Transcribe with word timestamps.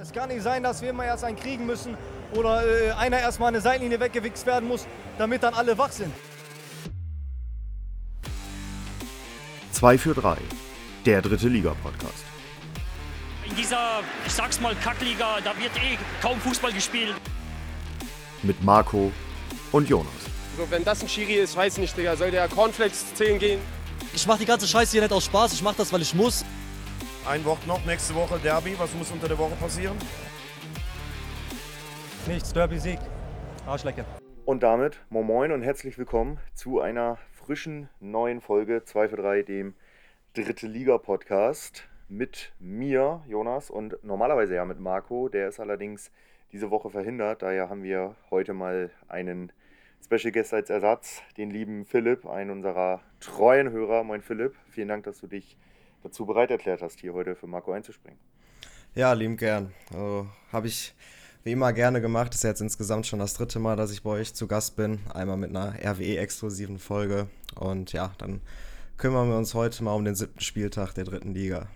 Es 0.00 0.12
kann 0.12 0.28
nicht 0.28 0.42
sein, 0.42 0.62
dass 0.62 0.82
wir 0.82 0.90
immer 0.90 1.06
erst 1.06 1.24
einen 1.24 1.36
kriegen 1.38 1.64
müssen 1.64 1.96
oder 2.34 2.62
äh, 2.66 2.90
einer 2.92 3.18
erstmal 3.18 3.48
eine 3.48 3.62
Seitenlinie 3.62 3.98
weggewichst 3.98 4.44
werden 4.44 4.68
muss, 4.68 4.86
damit 5.16 5.42
dann 5.42 5.54
alle 5.54 5.76
wach 5.78 5.90
sind. 5.90 6.12
2 9.72 9.98
für 9.98 10.14
3, 10.14 10.36
der 11.06 11.22
dritte 11.22 11.48
Liga-Podcast. 11.48 12.24
In 13.48 13.56
dieser, 13.56 14.00
ich 14.26 14.32
sag's 14.32 14.60
mal, 14.60 14.74
Kackliga, 14.76 15.38
da 15.42 15.56
wird 15.58 15.72
eh 15.76 15.98
kaum 16.20 16.38
Fußball 16.40 16.72
gespielt. 16.72 17.14
Mit 18.42 18.62
Marco 18.62 19.12
und 19.72 19.88
Jonas. 19.88 20.12
So, 20.58 20.70
wenn 20.70 20.84
das 20.84 21.02
ein 21.02 21.08
Schiri 21.08 21.34
ist, 21.34 21.56
weiß 21.56 21.74
ich 21.74 21.80
nicht, 21.80 21.96
Digga. 21.96 22.16
Soll 22.16 22.30
der 22.30 22.48
Cornflakes 22.48 23.14
10 23.14 23.38
gehen? 23.38 23.60
Ich 24.14 24.26
mach 24.26 24.38
die 24.38 24.46
ganze 24.46 24.66
Scheiße 24.66 24.92
hier 24.92 25.02
nicht 25.02 25.12
aus 25.12 25.24
Spaß, 25.24 25.52
ich 25.54 25.62
mach 25.62 25.74
das, 25.74 25.92
weil 25.92 26.02
ich 26.02 26.14
muss. 26.14 26.44
Ein 27.28 27.44
Wort 27.44 27.66
noch, 27.66 27.84
nächste 27.84 28.14
Woche 28.14 28.38
Derby. 28.38 28.78
Was 28.78 28.94
muss 28.94 29.10
unter 29.10 29.26
der 29.26 29.36
Woche 29.36 29.56
passieren? 29.56 29.96
Nichts, 32.28 32.52
Derby-Sieg. 32.52 33.00
Arschlecke. 33.66 34.04
Und 34.44 34.62
damit 34.62 35.00
moin 35.10 35.26
moin 35.26 35.50
und 35.50 35.62
herzlich 35.62 35.98
willkommen 35.98 36.38
zu 36.54 36.80
einer 36.80 37.18
frischen 37.32 37.88
neuen 37.98 38.40
Folge 38.40 38.84
2 38.84 39.08
für 39.08 39.16
3, 39.16 39.42
dem 39.42 39.74
dritte 40.34 40.68
Liga-Podcast 40.68 41.88
mit 42.08 42.52
mir, 42.60 43.24
Jonas, 43.26 43.70
und 43.70 43.98
normalerweise 44.04 44.54
ja 44.54 44.64
mit 44.64 44.78
Marco. 44.78 45.28
Der 45.28 45.48
ist 45.48 45.58
allerdings 45.58 46.12
diese 46.52 46.70
Woche 46.70 46.90
verhindert. 46.90 47.42
Daher 47.42 47.68
haben 47.68 47.82
wir 47.82 48.14
heute 48.30 48.52
mal 48.52 48.92
einen 49.08 49.50
Special 50.04 50.30
Guest 50.30 50.54
als 50.54 50.70
Ersatz, 50.70 51.22
den 51.36 51.50
lieben 51.50 51.86
Philipp, 51.86 52.24
einen 52.24 52.50
unserer 52.50 53.00
treuen 53.18 53.72
Hörer. 53.72 54.04
Moin 54.04 54.22
Philipp, 54.22 54.54
vielen 54.70 54.86
Dank, 54.86 55.02
dass 55.02 55.18
du 55.18 55.26
dich 55.26 55.56
dazu 56.06 56.26
bereit 56.26 56.50
erklärt 56.50 56.82
hast, 56.82 57.00
hier 57.00 57.12
heute 57.12 57.34
für 57.34 57.46
Marco 57.46 57.72
einzuspringen. 57.72 58.18
Ja, 58.94 59.12
lieben 59.12 59.36
gern. 59.36 59.72
Also, 59.92 60.26
Habe 60.52 60.68
ich 60.68 60.94
wie 61.44 61.52
immer 61.52 61.72
gerne 61.72 62.00
gemacht. 62.00 62.30
Das 62.30 62.38
ist 62.38 62.44
jetzt 62.44 62.60
insgesamt 62.60 63.06
schon 63.06 63.18
das 63.18 63.34
dritte 63.34 63.58
Mal, 63.58 63.76
dass 63.76 63.92
ich 63.92 64.02
bei 64.02 64.10
euch 64.10 64.34
zu 64.34 64.48
Gast 64.48 64.76
bin. 64.76 65.00
Einmal 65.12 65.36
mit 65.36 65.50
einer 65.50 65.74
RWE-exklusiven 65.84 66.78
Folge. 66.78 67.28
Und 67.54 67.92
ja, 67.92 68.12
dann 68.18 68.40
kümmern 68.96 69.28
wir 69.28 69.36
uns 69.36 69.54
heute 69.54 69.84
mal 69.84 69.94
um 69.94 70.04
den 70.04 70.14
siebten 70.14 70.40
Spieltag 70.40 70.94
der 70.94 71.04
dritten 71.04 71.34
Liga. 71.34 71.68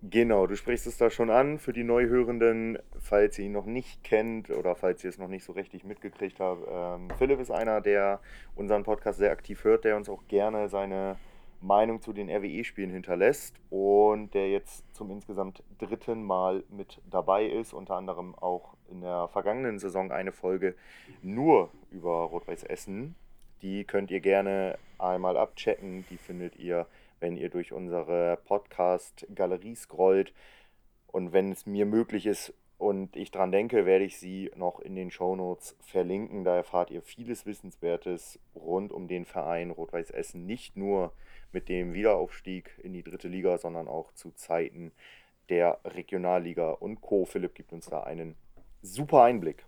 Genau, 0.00 0.46
du 0.46 0.54
sprichst 0.54 0.86
es 0.86 0.96
da 0.96 1.10
schon 1.10 1.28
an 1.28 1.58
für 1.58 1.72
die 1.72 1.82
Neuhörenden, 1.82 2.78
falls 3.00 3.36
ihr 3.38 3.46
ihn 3.46 3.52
noch 3.52 3.66
nicht 3.66 4.04
kennt 4.04 4.48
oder 4.48 4.76
falls 4.76 5.02
ihr 5.02 5.10
es 5.10 5.18
noch 5.18 5.26
nicht 5.26 5.44
so 5.44 5.52
richtig 5.52 5.82
mitgekriegt 5.82 6.38
habt. 6.38 6.64
Ähm, 6.70 7.08
Philipp 7.18 7.40
ist 7.40 7.50
einer, 7.50 7.80
der 7.80 8.20
unseren 8.54 8.84
Podcast 8.84 9.18
sehr 9.18 9.32
aktiv 9.32 9.64
hört, 9.64 9.84
der 9.84 9.96
uns 9.96 10.08
auch 10.08 10.22
gerne 10.28 10.68
seine 10.68 11.16
Meinung 11.60 12.00
zu 12.00 12.12
den 12.12 12.30
RWE-Spielen 12.30 12.90
hinterlässt 12.90 13.54
und 13.70 14.32
der 14.34 14.50
jetzt 14.50 14.84
zum 14.94 15.10
insgesamt 15.10 15.62
dritten 15.78 16.22
Mal 16.22 16.64
mit 16.68 17.00
dabei 17.10 17.46
ist, 17.46 17.72
unter 17.72 17.96
anderem 17.96 18.34
auch 18.34 18.74
in 18.90 19.00
der 19.00 19.28
vergangenen 19.28 19.78
Saison 19.78 20.12
eine 20.12 20.32
Folge 20.32 20.74
nur 21.22 21.70
über 21.90 22.24
Rot-Weiß 22.24 22.64
Essen. 22.64 23.14
Die 23.62 23.84
könnt 23.84 24.10
ihr 24.10 24.20
gerne 24.20 24.78
einmal 24.98 25.36
abchecken, 25.36 26.04
die 26.10 26.16
findet 26.16 26.56
ihr 26.56 26.86
wenn 27.20 27.36
ihr 27.36 27.48
durch 27.48 27.72
unsere 27.72 28.38
Podcast-Galerie 28.44 29.74
scrollt. 29.74 30.32
Und 31.06 31.32
wenn 31.32 31.52
es 31.52 31.66
mir 31.66 31.86
möglich 31.86 32.26
ist 32.26 32.52
und 32.76 33.16
ich 33.16 33.30
dran 33.30 33.50
denke, 33.50 33.86
werde 33.86 34.04
ich 34.04 34.18
sie 34.18 34.50
noch 34.54 34.80
in 34.80 34.94
den 34.94 35.10
Shownotes 35.10 35.76
verlinken. 35.80 36.44
Da 36.44 36.56
erfahrt 36.56 36.90
ihr 36.90 37.02
vieles 37.02 37.46
Wissenswertes 37.46 38.38
rund 38.54 38.92
um 38.92 39.08
den 39.08 39.24
Verein 39.24 39.70
Rot-Weiß 39.70 40.10
Essen. 40.10 40.46
Nicht 40.46 40.76
nur 40.76 41.12
mit 41.52 41.68
dem 41.68 41.94
Wiederaufstieg 41.94 42.78
in 42.82 42.92
die 42.92 43.02
dritte 43.02 43.28
Liga, 43.28 43.58
sondern 43.58 43.88
auch 43.88 44.12
zu 44.12 44.30
Zeiten 44.32 44.92
der 45.48 45.80
Regionalliga 45.84 46.70
und 46.72 47.00
Co. 47.00 47.24
Philipp 47.24 47.54
gibt 47.54 47.72
uns 47.72 47.86
da 47.86 48.02
einen 48.02 48.36
super 48.82 49.22
Einblick. 49.22 49.64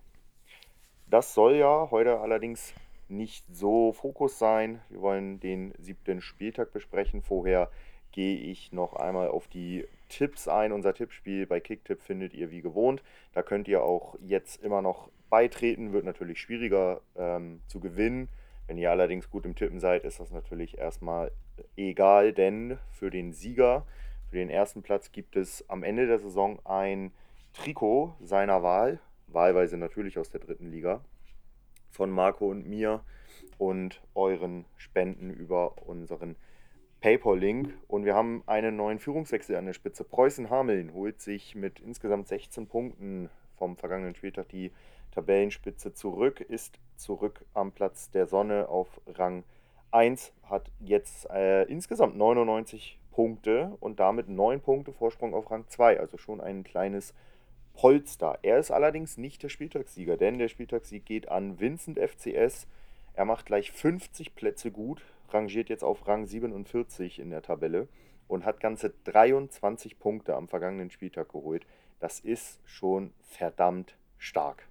Das 1.07 1.33
soll 1.33 1.55
ja 1.55 1.89
heute 1.91 2.19
allerdings 2.19 2.73
nicht 3.09 3.45
so 3.51 3.91
Fokus 3.91 4.39
sein. 4.39 4.81
Wir 4.89 5.01
wollen 5.01 5.39
den 5.39 5.73
siebten 5.77 6.21
Spieltag 6.21 6.71
besprechen. 6.71 7.21
Vorher 7.21 7.69
gehe 8.11 8.37
ich 8.37 8.71
noch 8.71 8.93
einmal 8.93 9.27
auf 9.27 9.47
die 9.47 9.85
Tipps 10.09 10.47
ein. 10.47 10.71
Unser 10.71 10.93
Tippspiel 10.93 11.45
bei 11.45 11.59
Kicktipp 11.59 12.01
findet 12.01 12.33
ihr 12.33 12.51
wie 12.51 12.61
gewohnt. 12.61 13.03
Da 13.33 13.43
könnt 13.43 13.67
ihr 13.67 13.83
auch 13.83 14.15
jetzt 14.21 14.63
immer 14.63 14.81
noch 14.81 15.09
beitreten. 15.29 15.93
Wird 15.93 16.05
natürlich 16.05 16.39
schwieriger 16.39 17.01
ähm, 17.15 17.61
zu 17.67 17.79
gewinnen. 17.79 18.29
Wenn 18.67 18.77
ihr 18.77 18.91
allerdings 18.91 19.29
gut 19.29 19.45
im 19.45 19.55
Tippen 19.55 19.79
seid, 19.79 20.05
ist 20.05 20.19
das 20.19 20.31
natürlich 20.31 20.77
erstmal 20.77 21.31
egal, 21.75 22.33
denn 22.33 22.77
für 22.91 23.09
den 23.09 23.33
Sieger, 23.33 23.85
für 24.29 24.37
den 24.37 24.49
ersten 24.49 24.81
Platz 24.81 25.11
gibt 25.11 25.35
es 25.35 25.67
am 25.69 25.83
Ende 25.83 26.07
der 26.07 26.19
Saison 26.19 26.59
ein 26.65 27.11
Trikot 27.53 28.15
seiner 28.21 28.63
Wahl, 28.63 28.99
wahlweise 29.27 29.77
natürlich 29.77 30.17
aus 30.17 30.29
der 30.29 30.39
dritten 30.39 30.71
Liga 30.71 31.01
von 31.91 32.09
Marco 32.09 32.49
und 32.49 32.67
mir 32.67 33.03
und 33.57 34.01
euren 34.15 34.65
Spenden 34.77 35.29
über 35.29 35.85
unseren 35.87 36.35
PayPal-Link. 37.01 37.73
Und 37.87 38.05
wir 38.05 38.15
haben 38.15 38.43
einen 38.45 38.75
neuen 38.75 38.99
Führungswechsel 38.99 39.55
an 39.55 39.65
der 39.65 39.73
Spitze. 39.73 40.03
Preußen 40.03 40.49
Hameln 40.49 40.93
holt 40.93 41.21
sich 41.21 41.55
mit 41.55 41.79
insgesamt 41.79 42.27
16 42.27 42.67
Punkten 42.67 43.29
vom 43.57 43.77
vergangenen 43.77 44.15
Spieltag 44.15 44.49
die 44.49 44.71
Tabellenspitze 45.11 45.93
zurück, 45.93 46.39
ist 46.41 46.79
zurück 46.95 47.45
am 47.53 47.71
Platz 47.71 48.09
der 48.11 48.27
Sonne 48.27 48.69
auf 48.69 49.01
Rang 49.07 49.43
1, 49.91 50.33
hat 50.43 50.71
jetzt 50.79 51.29
äh, 51.29 51.63
insgesamt 51.63 52.17
99 52.17 52.99
Punkte 53.11 53.75
und 53.79 53.99
damit 53.99 54.29
9 54.29 54.61
Punkte 54.61 54.93
Vorsprung 54.93 55.33
auf 55.33 55.51
Rang 55.51 55.67
2. 55.67 55.99
Also 55.99 56.17
schon 56.17 56.41
ein 56.41 56.63
kleines 56.63 57.13
Polster. 57.73 58.39
Er 58.41 58.57
ist 58.57 58.71
allerdings 58.71 59.17
nicht 59.17 59.43
der 59.43 59.49
Spieltagssieger, 59.49 60.17
denn 60.17 60.37
der 60.37 60.47
Spieltagssieg 60.47 61.05
geht 61.05 61.29
an 61.29 61.59
Vincent 61.59 61.99
FCS. 61.99 62.67
Er 63.13 63.25
macht 63.25 63.45
gleich 63.45 63.71
50 63.71 64.35
Plätze 64.35 64.71
gut, 64.71 65.01
rangiert 65.29 65.69
jetzt 65.69 65.83
auf 65.83 66.07
Rang 66.07 66.25
47 66.25 67.19
in 67.19 67.29
der 67.29 67.41
Tabelle 67.41 67.87
und 68.27 68.45
hat 68.45 68.59
ganze 68.59 68.93
23 69.03 69.99
Punkte 69.99 70.35
am 70.35 70.47
vergangenen 70.47 70.89
Spieltag 70.89 71.29
geholt. 71.29 71.65
Das 71.99 72.19
ist 72.19 72.59
schon 72.65 73.13
verdammt 73.21 73.95
stark. 74.17 74.67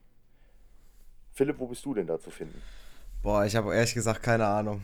Philipp, 1.33 1.59
wo 1.59 1.67
bist 1.67 1.85
du 1.85 1.95
denn 1.95 2.07
da 2.07 2.19
zu 2.19 2.31
finden? 2.31 2.61
Boah, 3.23 3.45
ich 3.45 3.55
habe 3.55 3.75
ehrlich 3.75 3.93
gesagt 3.93 4.23
keine 4.23 4.47
Ahnung. 4.47 4.81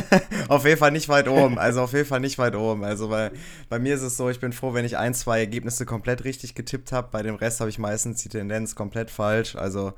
auf 0.48 0.64
jeden 0.64 0.78
Fall 0.78 0.92
nicht 0.92 1.08
weit 1.08 1.26
oben. 1.26 1.58
Also 1.58 1.82
auf 1.82 1.92
jeden 1.92 2.06
Fall 2.06 2.20
nicht 2.20 2.38
weit 2.38 2.54
oben. 2.54 2.84
Also 2.84 3.10
weil 3.10 3.32
bei 3.68 3.80
mir 3.80 3.96
ist 3.96 4.02
es 4.02 4.16
so, 4.16 4.30
ich 4.30 4.38
bin 4.38 4.52
froh, 4.52 4.74
wenn 4.74 4.84
ich 4.84 4.96
ein, 4.96 5.12
zwei 5.12 5.40
Ergebnisse 5.40 5.86
komplett 5.86 6.22
richtig 6.22 6.54
getippt 6.54 6.92
habe. 6.92 7.08
Bei 7.10 7.22
dem 7.22 7.34
Rest 7.34 7.58
habe 7.58 7.68
ich 7.68 7.80
meistens 7.80 8.22
die 8.22 8.28
Tendenz 8.28 8.76
komplett 8.76 9.10
falsch. 9.10 9.56
Also 9.56 9.92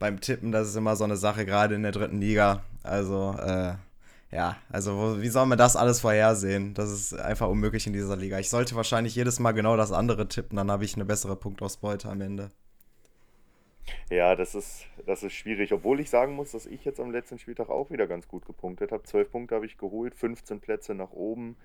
beim 0.00 0.20
Tippen, 0.20 0.50
das 0.50 0.68
ist 0.68 0.76
immer 0.76 0.96
so 0.96 1.04
eine 1.04 1.16
Sache, 1.16 1.46
gerade 1.46 1.76
in 1.76 1.84
der 1.84 1.92
dritten 1.92 2.20
Liga. 2.20 2.62
Also 2.82 3.36
äh, 3.38 3.74
ja, 4.32 4.56
also 4.70 5.22
wie 5.22 5.28
soll 5.28 5.46
man 5.46 5.58
das 5.58 5.76
alles 5.76 6.00
vorhersehen? 6.00 6.74
Das 6.74 6.90
ist 6.90 7.14
einfach 7.14 7.48
unmöglich 7.48 7.86
in 7.86 7.92
dieser 7.92 8.16
Liga. 8.16 8.40
Ich 8.40 8.50
sollte 8.50 8.74
wahrscheinlich 8.74 9.14
jedes 9.14 9.38
Mal 9.38 9.52
genau 9.52 9.76
das 9.76 9.92
andere 9.92 10.28
tippen, 10.28 10.56
dann 10.56 10.70
habe 10.70 10.84
ich 10.84 10.96
eine 10.96 11.04
bessere 11.04 11.36
Punktausbeute 11.36 12.08
am 12.08 12.20
Ende. 12.20 12.50
Ja, 14.10 14.34
das 14.36 14.54
ist, 14.54 14.86
das 15.04 15.22
ist 15.22 15.32
schwierig. 15.32 15.72
Obwohl 15.72 16.00
ich 16.00 16.10
sagen 16.10 16.34
muss, 16.34 16.52
dass 16.52 16.66
ich 16.66 16.84
jetzt 16.84 17.00
am 17.00 17.10
letzten 17.10 17.38
Spieltag 17.38 17.70
auch 17.70 17.90
wieder 17.90 18.06
ganz 18.06 18.28
gut 18.28 18.46
gepunktet 18.46 18.92
habe. 18.92 19.02
12 19.02 19.30
Punkte 19.30 19.54
habe 19.54 19.66
ich 19.66 19.78
geholt, 19.78 20.14
15 20.14 20.60
Plätze 20.60 20.94
nach 20.94 21.12
oben 21.12 21.56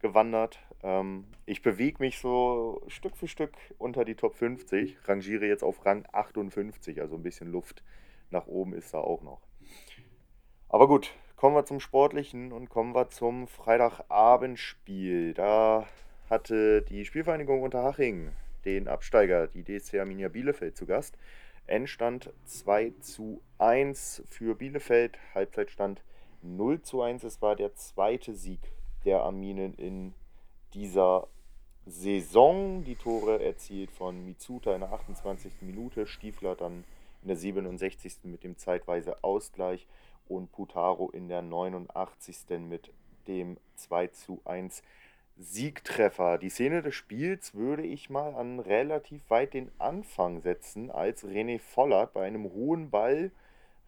gewandert. 0.00 0.58
Ähm, 0.82 1.24
ich 1.46 1.62
bewege 1.62 1.98
mich 2.00 2.18
so 2.18 2.82
Stück 2.88 3.16
für 3.16 3.28
Stück 3.28 3.52
unter 3.78 4.04
die 4.04 4.14
Top 4.14 4.34
50, 4.34 4.96
rangiere 5.08 5.46
jetzt 5.46 5.64
auf 5.64 5.84
Rang 5.86 6.04
58, 6.12 7.00
also 7.00 7.16
ein 7.16 7.22
bisschen 7.22 7.50
Luft 7.50 7.82
nach 8.30 8.46
oben 8.46 8.74
ist 8.74 8.92
da 8.92 8.98
auch 8.98 9.22
noch. 9.22 9.40
Aber 10.68 10.88
gut, 10.88 11.14
kommen 11.36 11.54
wir 11.54 11.64
zum 11.64 11.80
Sportlichen 11.80 12.52
und 12.52 12.68
kommen 12.68 12.94
wir 12.94 13.08
zum 13.08 13.46
Freitagabendspiel. 13.46 15.32
Da 15.32 15.86
hatte 16.28 16.82
die 16.82 17.04
Spielvereinigung 17.04 17.62
Unterhaching 17.62 18.32
den 18.64 18.88
Absteiger, 18.88 19.46
die 19.46 19.62
DSC 19.62 20.00
Arminia 20.00 20.28
Bielefeld, 20.28 20.76
zu 20.76 20.86
Gast. 20.86 21.16
Endstand 21.66 22.32
2 22.44 22.92
zu 23.00 23.40
1 23.58 24.22
für 24.28 24.54
Bielefeld, 24.54 25.18
Halbzeitstand 25.34 26.02
0 26.42 26.82
zu 26.82 27.02
1. 27.02 27.24
Es 27.24 27.42
war 27.42 27.56
der 27.56 27.74
zweite 27.74 28.34
Sieg 28.34 28.60
der 29.04 29.22
Arminen 29.22 29.74
in 29.74 30.14
dieser 30.74 31.26
Saison. 31.84 32.84
Die 32.84 32.94
Tore 32.94 33.42
erzielt 33.42 33.90
von 33.90 34.24
Mitsuta 34.24 34.74
in 34.74 34.80
der 34.80 34.92
28. 34.92 35.52
Minute, 35.60 36.06
Stiefler 36.06 36.54
dann 36.54 36.84
in 37.22 37.28
der 37.28 37.36
67. 37.36 38.18
mit 38.24 38.44
dem 38.44 38.56
zeitweise 38.56 39.24
Ausgleich 39.24 39.86
und 40.28 40.52
Putaro 40.52 41.10
in 41.10 41.28
der 41.28 41.42
89. 41.42 42.60
mit 42.60 42.92
dem 43.26 43.56
2 43.76 44.08
zu 44.08 44.40
1 44.44 44.82
Siegtreffer. 45.38 46.38
Die 46.38 46.48
Szene 46.48 46.80
des 46.82 46.94
Spiels 46.94 47.54
würde 47.54 47.82
ich 47.82 48.08
mal 48.08 48.34
an 48.34 48.58
relativ 48.58 49.28
weit 49.28 49.52
den 49.52 49.70
Anfang 49.78 50.40
setzen, 50.40 50.90
als 50.90 51.24
René 51.24 51.58
Vollert 51.58 52.14
bei 52.14 52.26
einem 52.26 52.44
hohen 52.44 52.90
Ball 52.90 53.30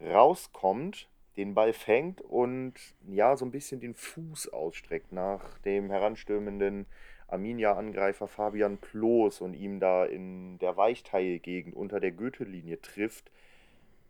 rauskommt, 0.00 1.08
den 1.38 1.54
Ball 1.54 1.72
fängt 1.72 2.20
und 2.20 2.74
ja, 3.06 3.36
so 3.36 3.46
ein 3.46 3.50
bisschen 3.50 3.80
den 3.80 3.94
Fuß 3.94 4.52
ausstreckt 4.52 5.12
nach 5.12 5.58
dem 5.60 5.90
heranstürmenden 5.90 6.86
Arminia-Angreifer 7.28 8.28
Fabian 8.28 8.76
Ploß 8.76 9.40
und 9.40 9.54
ihm 9.54 9.80
da 9.80 10.04
in 10.04 10.58
der 10.58 10.76
Weichteilgegend 10.76 11.74
unter 11.74 11.98
der 11.98 12.10
Gürtellinie 12.10 12.80
trifft. 12.82 13.30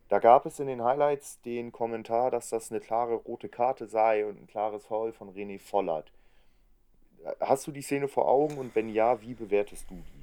Da 0.09 0.19
gab 0.19 0.47
es 0.47 0.59
in 0.59 0.67
den 0.67 0.83
Highlights 0.83 1.41
den 1.43 1.71
Kommentar, 1.71 2.31
dass 2.31 2.49
das 2.49 2.71
eine 2.71 2.81
klare 2.81 3.15
rote 3.15 3.49
Karte 3.49 3.87
sei 3.87 4.27
und 4.27 4.41
ein 4.41 4.47
klares 4.47 4.87
Foul 4.87 5.13
von 5.13 5.35
René 5.35 5.61
Vollert. 5.61 6.11
Hast 7.41 7.67
du 7.67 7.73
die 7.73 7.83
Szene 7.83 8.09
vor 8.09 8.29
Augen 8.29 8.59
und 8.59 8.75
wenn 8.75 8.89
ja, 8.89 9.21
wie 9.21 9.35
bewertest 9.35 9.91
du 9.91 9.95
die? 9.95 10.19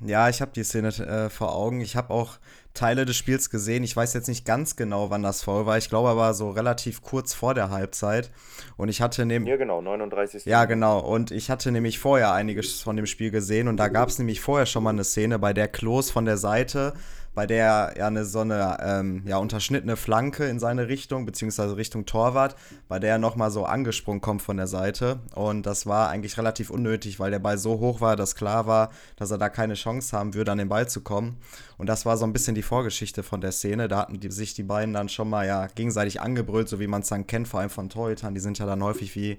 Ja, 0.00 0.28
ich 0.28 0.40
habe 0.40 0.52
die 0.52 0.62
Szene 0.62 0.88
äh, 0.88 1.28
vor 1.28 1.54
Augen. 1.56 1.80
Ich 1.80 1.96
habe 1.96 2.14
auch 2.14 2.38
Teile 2.72 3.04
des 3.04 3.16
Spiels 3.16 3.50
gesehen. 3.50 3.82
Ich 3.82 3.96
weiß 3.96 4.14
jetzt 4.14 4.28
nicht 4.28 4.44
ganz 4.44 4.76
genau, 4.76 5.10
wann 5.10 5.24
das 5.24 5.42
Foul 5.42 5.66
war. 5.66 5.76
Ich 5.76 5.88
glaube 5.88 6.08
aber 6.08 6.34
so 6.34 6.50
relativ 6.50 7.02
kurz 7.02 7.34
vor 7.34 7.52
der 7.54 7.70
Halbzeit. 7.70 8.30
Und 8.76 8.88
ich 8.88 9.00
hatte 9.00 9.26
nämlich. 9.26 9.50
Ja, 9.50 9.56
genau, 9.56 9.82
39. 9.82 10.44
Ja, 10.44 10.66
genau. 10.66 11.00
Und 11.00 11.32
ich 11.32 11.50
hatte 11.50 11.72
nämlich 11.72 11.98
vorher 11.98 12.32
einiges 12.32 12.80
von 12.80 12.94
dem 12.94 13.06
Spiel 13.06 13.32
gesehen. 13.32 13.66
Und 13.66 13.76
da 13.78 13.88
gab 13.88 14.08
es 14.08 14.18
nämlich 14.20 14.40
vorher 14.40 14.66
schon 14.66 14.84
mal 14.84 14.90
eine 14.90 15.02
Szene, 15.02 15.40
bei 15.40 15.52
der 15.52 15.66
Klos 15.66 16.12
von 16.12 16.24
der 16.24 16.36
Seite 16.36 16.92
bei 17.38 17.46
der 17.46 17.94
ja 17.96 18.08
eine 18.08 18.24
so 18.24 18.40
eine 18.40 18.78
ähm, 18.82 19.22
ja, 19.24 19.36
unterschnittene 19.36 19.94
Flanke 19.94 20.46
in 20.46 20.58
seine 20.58 20.88
Richtung, 20.88 21.24
beziehungsweise 21.24 21.76
Richtung 21.76 22.04
Torwart, 22.04 22.56
bei 22.88 22.98
der 22.98 23.12
er 23.12 23.18
nochmal 23.18 23.52
so 23.52 23.64
angesprungen 23.64 24.20
kommt 24.20 24.42
von 24.42 24.56
der 24.56 24.66
Seite. 24.66 25.20
Und 25.36 25.64
das 25.64 25.86
war 25.86 26.08
eigentlich 26.08 26.36
relativ 26.36 26.68
unnötig, 26.68 27.20
weil 27.20 27.30
der 27.30 27.38
Ball 27.38 27.56
so 27.56 27.78
hoch 27.78 28.00
war, 28.00 28.16
dass 28.16 28.34
klar 28.34 28.66
war, 28.66 28.90
dass 29.14 29.30
er 29.30 29.38
da 29.38 29.50
keine 29.50 29.74
Chance 29.74 30.16
haben 30.16 30.34
würde, 30.34 30.50
an 30.50 30.58
den 30.58 30.68
Ball 30.68 30.88
zu 30.88 31.00
kommen. 31.00 31.36
Und 31.76 31.88
das 31.88 32.04
war 32.04 32.16
so 32.16 32.24
ein 32.24 32.32
bisschen 32.32 32.56
die 32.56 32.62
Vorgeschichte 32.62 33.22
von 33.22 33.40
der 33.40 33.52
Szene. 33.52 33.86
Da 33.86 33.98
hatten 33.98 34.18
die, 34.18 34.32
sich 34.32 34.54
die 34.54 34.64
beiden 34.64 34.92
dann 34.92 35.08
schon 35.08 35.30
mal 35.30 35.46
ja 35.46 35.68
gegenseitig 35.68 36.20
angebrüllt, 36.20 36.68
so 36.68 36.80
wie 36.80 36.88
man 36.88 37.02
es 37.02 37.08
dann 37.08 37.28
kennt, 37.28 37.46
vor 37.46 37.60
allem 37.60 37.70
von 37.70 37.88
Torhütern. 37.88 38.34
Die 38.34 38.40
sind 38.40 38.58
ja 38.58 38.66
dann 38.66 38.82
häufig 38.82 39.14
wie 39.14 39.38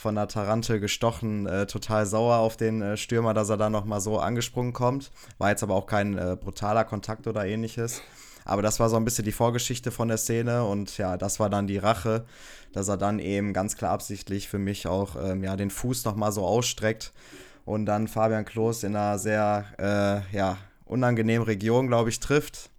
von 0.00 0.14
der 0.14 0.28
Tarante 0.28 0.80
gestochen, 0.80 1.46
äh, 1.46 1.66
total 1.66 2.06
sauer 2.06 2.36
auf 2.36 2.56
den 2.56 2.80
äh, 2.80 2.96
Stürmer, 2.96 3.34
dass 3.34 3.50
er 3.50 3.58
da 3.58 3.68
nochmal 3.68 4.00
so 4.00 4.18
angesprungen 4.18 4.72
kommt. 4.72 5.10
War 5.36 5.50
jetzt 5.50 5.62
aber 5.62 5.74
auch 5.74 5.86
kein 5.86 6.16
äh, 6.16 6.38
brutaler 6.40 6.84
Kontakt 6.84 7.26
oder 7.26 7.44
ähnliches. 7.44 8.00
Aber 8.46 8.62
das 8.62 8.80
war 8.80 8.88
so 8.88 8.96
ein 8.96 9.04
bisschen 9.04 9.26
die 9.26 9.32
Vorgeschichte 9.32 9.90
von 9.90 10.08
der 10.08 10.16
Szene 10.16 10.64
und 10.64 10.96
ja, 10.96 11.18
das 11.18 11.38
war 11.38 11.50
dann 11.50 11.66
die 11.66 11.76
Rache, 11.76 12.24
dass 12.72 12.88
er 12.88 12.96
dann 12.96 13.18
eben 13.18 13.52
ganz 13.52 13.76
klar 13.76 13.92
absichtlich 13.92 14.48
für 14.48 14.58
mich 14.58 14.86
auch 14.86 15.16
ähm, 15.22 15.44
ja, 15.44 15.54
den 15.56 15.68
Fuß 15.68 16.06
nochmal 16.06 16.32
so 16.32 16.46
ausstreckt 16.46 17.12
und 17.66 17.84
dann 17.84 18.08
Fabian 18.08 18.46
Klos 18.46 18.82
in 18.84 18.96
einer 18.96 19.18
sehr 19.18 19.66
äh, 19.78 20.34
ja, 20.34 20.56
unangenehmen 20.86 21.46
Region, 21.46 21.88
glaube 21.88 22.08
ich, 22.08 22.20
trifft. 22.20 22.70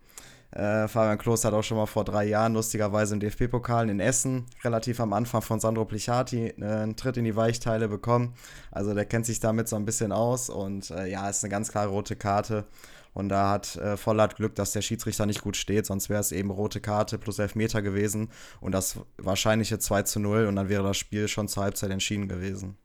Äh, 0.51 0.89
Fabian 0.89 1.17
Klos 1.17 1.45
hat 1.45 1.53
auch 1.53 1.63
schon 1.63 1.77
mal 1.77 1.85
vor 1.85 2.03
drei 2.03 2.25
Jahren 2.25 2.53
lustigerweise 2.53 3.13
im 3.13 3.21
DFB-Pokal 3.21 3.89
in 3.89 4.01
Essen 4.01 4.45
relativ 4.63 4.99
am 4.99 5.13
Anfang 5.13 5.41
von 5.41 5.59
Sandro 5.61 5.85
Plichati 5.85 6.47
äh, 6.47 6.65
einen 6.65 6.95
Tritt 6.97 7.17
in 7.17 7.23
die 7.23 7.37
Weichteile 7.37 7.87
bekommen. 7.87 8.33
Also 8.69 8.93
der 8.93 9.05
kennt 9.05 9.25
sich 9.25 9.39
damit 9.39 9.69
so 9.69 9.77
ein 9.77 9.85
bisschen 9.85 10.11
aus 10.11 10.49
und 10.49 10.91
äh, 10.91 11.07
ja, 11.07 11.29
ist 11.29 11.43
eine 11.43 11.51
ganz 11.51 11.71
klare 11.71 11.89
rote 11.89 12.17
Karte. 12.17 12.65
Und 13.13 13.29
da 13.29 13.49
hat 13.49 13.75
äh, 13.75 13.97
Vollert 13.97 14.35
Glück, 14.37 14.55
dass 14.55 14.71
der 14.71 14.81
Schiedsrichter 14.81 15.25
nicht 15.25 15.41
gut 15.41 15.57
steht, 15.57 15.85
sonst 15.85 16.09
wäre 16.09 16.21
es 16.21 16.31
eben 16.31 16.49
rote 16.49 16.79
Karte 16.79 17.17
plus 17.17 17.39
Elfmeter 17.39 17.81
gewesen 17.81 18.29
und 18.61 18.71
das 18.73 18.99
wahrscheinliche 19.17 19.79
2 19.79 20.03
zu 20.03 20.19
0 20.19 20.45
und 20.47 20.55
dann 20.55 20.69
wäre 20.69 20.83
das 20.83 20.97
Spiel 20.97 21.27
schon 21.27 21.49
zur 21.49 21.63
Halbzeit 21.63 21.91
entschieden 21.91 22.29
gewesen 22.29 22.77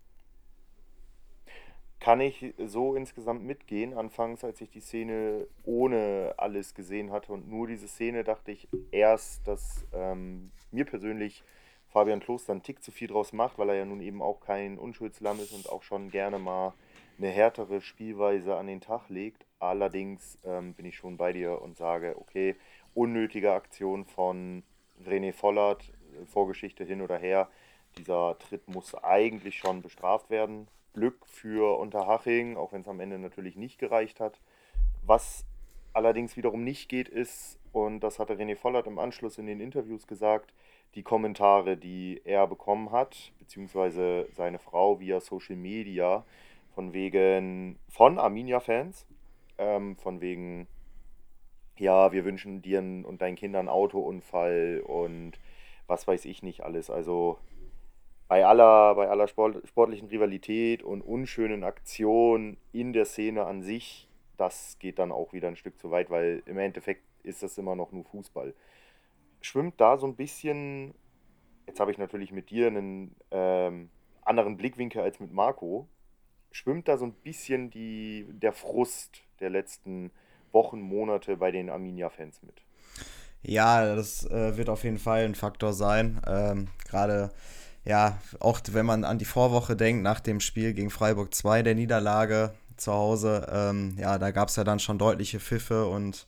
kann 2.01 2.21
ich 2.21 2.55
so 2.59 2.95
insgesamt 2.95 3.43
mitgehen. 3.45 3.95
Anfangs, 3.95 4.45
als 4.45 4.61
ich 4.61 4.71
die 4.71 4.81
Szene 4.81 5.47
ohne 5.65 6.35
alles 6.37 6.75
gesehen 6.75 7.11
hatte 7.11 7.33
und 7.33 7.49
nur 7.49 7.67
diese 7.67 7.89
Szene, 7.89 8.25
dachte 8.25 8.53
ich 8.53 8.69
erst, 8.91 9.47
dass 9.49 9.87
ähm, 9.93 10.51
mir 10.71 10.85
persönlich 10.85 11.43
Fabian 11.89 12.21
Kloster 12.21 12.53
einen 12.53 12.63
Tick 12.63 12.83
zu 12.83 12.93
viel 12.93 13.09
draus 13.09 13.33
macht, 13.33 13.59
weil 13.59 13.71
er 13.71 13.77
ja 13.77 13.85
nun 13.85 14.01
eben 14.01 14.21
auch 14.21 14.41
kein 14.41 14.79
Unschuldslamm 14.79 15.41
ist 15.41 15.53
und 15.53 15.71
auch 15.71 15.83
schon 15.83 16.11
gerne 16.11 16.39
mal 16.39 16.75
eine 17.19 17.29
härtere 17.29 17.81
Spielweise 17.81 18.57
an 18.57 18.67
den 18.67 18.81
Tag 18.81 19.09
legt. 19.09 19.47
Allerdings 19.59 20.39
ähm, 20.45 20.75
bin 20.75 20.85
ich 20.85 20.97
schon 20.97 21.17
bei 21.17 21.33
dir 21.33 21.63
und 21.63 21.77
sage, 21.77 22.17
okay, 22.19 22.57
unnötige 22.95 23.53
Aktion 23.53 24.05
von 24.05 24.63
René 25.07 25.33
Vollert, 25.33 25.93
Vorgeschichte 26.27 26.85
hin 26.85 27.01
oder 27.01 27.17
her. 27.17 27.49
Dieser 27.97 28.39
Tritt 28.39 28.69
muss 28.69 28.95
eigentlich 28.95 29.57
schon 29.57 29.81
bestraft 29.81 30.29
werden. 30.29 30.69
Glück 30.97 31.27
für 31.27 31.79
Unterhaching, 31.79 32.57
auch 32.57 32.73
wenn 32.73 32.81
es 32.81 32.89
am 32.89 33.01
Ende 33.01 33.19
natürlich 33.19 33.55
nicht 33.55 33.79
gereicht 33.79 34.19
hat. 34.19 34.41
Was 35.05 35.45
allerdings 35.93 36.37
wiederum 36.37 36.65
nicht 36.65 36.89
geht, 36.89 37.09
ist, 37.09 37.59
und 37.73 38.01
das 38.01 38.19
hatte 38.19 38.35
René 38.35 38.57
Vollert 38.57 38.87
im 38.87 38.99
Anschluss 38.99 39.37
in 39.37 39.47
den 39.47 39.61
Interviews 39.61 40.07
gesagt, 40.07 40.55
die 40.95 41.03
Kommentare, 41.03 41.77
die 41.77 42.23
er 42.25 42.47
bekommen 42.47 42.93
hat, 42.93 43.33
beziehungsweise 43.39 44.27
seine 44.33 44.59
Frau 44.59 44.99
via 44.99 45.21
Social 45.21 45.57
Media, 45.57 46.25
von 46.75 46.95
wegen 46.95 47.79
von 47.91 48.19
Arminia-Fans, 48.19 49.07
ähm, 49.59 49.97
von 49.97 50.23
wegen, 50.23 50.67
ja, 51.77 52.11
wir 52.13 52.25
wünschen 52.25 52.63
dir 52.63 52.79
und 52.79 53.21
deinen 53.21 53.37
Kindern 53.37 53.69
Autounfall 53.69 54.83
und 54.87 55.33
was 55.87 56.09
weiß 56.09 56.25
ich 56.25 56.43
nicht 56.43 56.63
alles. 56.63 56.89
Also 56.89 57.39
bei 58.29 58.45
aller, 58.45 58.95
bei 58.95 59.09
aller 59.09 59.29
Sport, 59.29 59.67
sportlichen 59.69 60.09
Rivalität 60.09 60.83
und 60.83 61.03
unschönen 61.03 61.65
Aktionen 61.65 62.57
in 62.73 62.93
der 62.93 63.05
Szene 63.05 63.45
an 63.45 63.63
sich, 63.63 64.09
das 64.37 64.77
geht 64.79 64.99
dann 64.99 65.13
auch 65.13 65.33
wieder 65.33 65.49
ein 65.49 65.57
Stück 65.57 65.79
zu 65.79 65.91
weit, 65.91 66.11
weil 66.11 66.43
im 66.47 66.59
Endeffekt 66.59 67.03
ist 67.23 67.43
das 67.43 67.57
immer 67.59 67.75
noch 67.75 67.93
nur 67.93 68.05
Fußball. 68.05 68.55
Schwimmt 69.41 69.81
da 69.81 69.97
so 69.97 70.07
ein 70.07 70.17
bisschen, 70.17 70.95
jetzt 71.67 71.81
habe 71.81 71.91
ich 71.91 71.99
natürlich 71.99 72.33
mit 72.33 72.51
dir 72.51 72.67
einen 72.67 73.15
ähm, 73.31 73.91
anderen 74.23 74.57
Blickwinkel 74.57 75.03
als 75.03 75.21
mit 75.21 75.33
Marco, 75.33 75.89
schwimmt 76.51 76.89
da 76.89 76.97
so 76.97 77.05
ein 77.05 77.13
bisschen 77.13 77.71
die, 77.71 78.27
der 78.31 78.53
Frust 78.53 79.23
der 79.41 79.51
letzten 79.51 80.11
Wochen, 80.53 80.81
Monate 80.81 81.37
bei 81.37 81.51
den 81.51 81.71
Arminia-Fans 81.71 82.43
mit? 82.43 82.63
Ja, 83.43 83.95
das 83.95 84.29
äh, 84.31 84.57
wird 84.57 84.69
auf 84.69 84.83
jeden 84.83 84.99
Fall 84.99 85.25
ein 85.25 85.35
Faktor 85.35 85.73
sein. 85.73 86.21
Ähm, 86.27 86.69
Gerade 86.89 87.31
ja, 87.87 88.19
auch 88.41 88.61
wenn 88.73 88.85
man 88.85 89.05
an 89.05 89.19
die 89.19 89.25
Vorwoche 89.25 89.77
denkt, 89.77 90.03
nach 90.03 90.21
dem 90.21 90.41
Spiel 90.41 90.75
gegen 90.75 90.91
Freiburg 90.91 91.35
2, 91.35 91.63
der 91.63 91.75
Niederlage 91.75 92.53
zu 92.77 92.93
Hause, 92.93 93.47
ähm, 93.51 93.97
ja, 93.99 94.19
da 94.19 94.33
gab 94.33 94.49
es 94.49 94.57
ja 94.57 94.65
dann 94.65 94.81
schon 94.81 94.99
deutliche 94.99 95.41
Pfiffe 95.41 95.87
und 95.87 96.27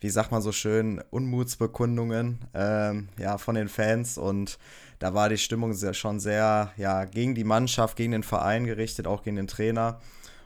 wie 0.00 0.10
sagt 0.10 0.32
man 0.32 0.42
so 0.42 0.52
schön, 0.52 1.02
Unmutsbekundungen 1.10 2.38
ähm, 2.54 3.08
ja, 3.18 3.36
von 3.36 3.56
den 3.56 3.68
Fans 3.68 4.16
und 4.16 4.58
da 5.00 5.12
war 5.12 5.28
die 5.28 5.38
Stimmung 5.38 5.74
sehr, 5.74 5.94
schon 5.94 6.20
sehr 6.20 6.72
ja, 6.76 7.04
gegen 7.04 7.34
die 7.34 7.44
Mannschaft, 7.44 7.96
gegen 7.96 8.12
den 8.12 8.22
Verein 8.22 8.64
gerichtet, 8.64 9.08
auch 9.08 9.24
gegen 9.24 9.36
den 9.36 9.48
Trainer. 9.48 10.00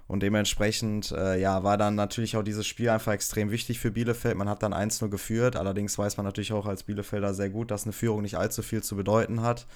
Und 0.08 0.22
dementsprechend 0.22 1.10
äh, 1.10 1.38
ja, 1.40 1.64
war 1.64 1.76
dann 1.76 1.96
natürlich 1.96 2.36
auch 2.36 2.44
dieses 2.44 2.66
Spiel 2.66 2.88
einfach 2.88 3.12
extrem 3.12 3.50
wichtig 3.50 3.80
für 3.80 3.90
Bielefeld. 3.90 4.36
Man 4.36 4.48
hat 4.48 4.62
dann 4.62 4.72
1-0 4.72 5.08
geführt. 5.08 5.56
Allerdings 5.56 5.98
weiß 5.98 6.16
man 6.16 6.24
natürlich 6.24 6.52
auch 6.52 6.66
als 6.66 6.84
Bielefelder 6.84 7.34
sehr 7.34 7.50
gut, 7.50 7.72
dass 7.72 7.84
eine 7.84 7.92
Führung 7.92 8.22
nicht 8.22 8.38
allzu 8.38 8.62
viel 8.62 8.82
zu 8.84 8.94
bedeuten 8.94 9.42
hat. 9.42 9.66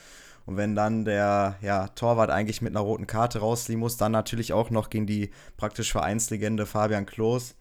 Und 0.47 0.57
wenn 0.57 0.75
dann 0.75 1.05
der 1.05 1.57
ja, 1.63 1.89
Torwart 1.89 2.31
eigentlich 2.31 2.63
mit 2.63 2.73
einer 2.73 2.85
roten 2.85 3.07
Karte 3.07 3.41
rausliegen 3.41 3.81
muss, 3.81 3.97
dann 3.97 4.13
natürlich 4.13 4.53
auch 4.53 4.71
noch 4.71 4.91
gegen 4.91 5.07
die 5.07 5.31
praktisch 5.57 5.93
Vereinslegende 5.93 6.67
Fabian 6.67 7.07
Klos. 7.07 7.55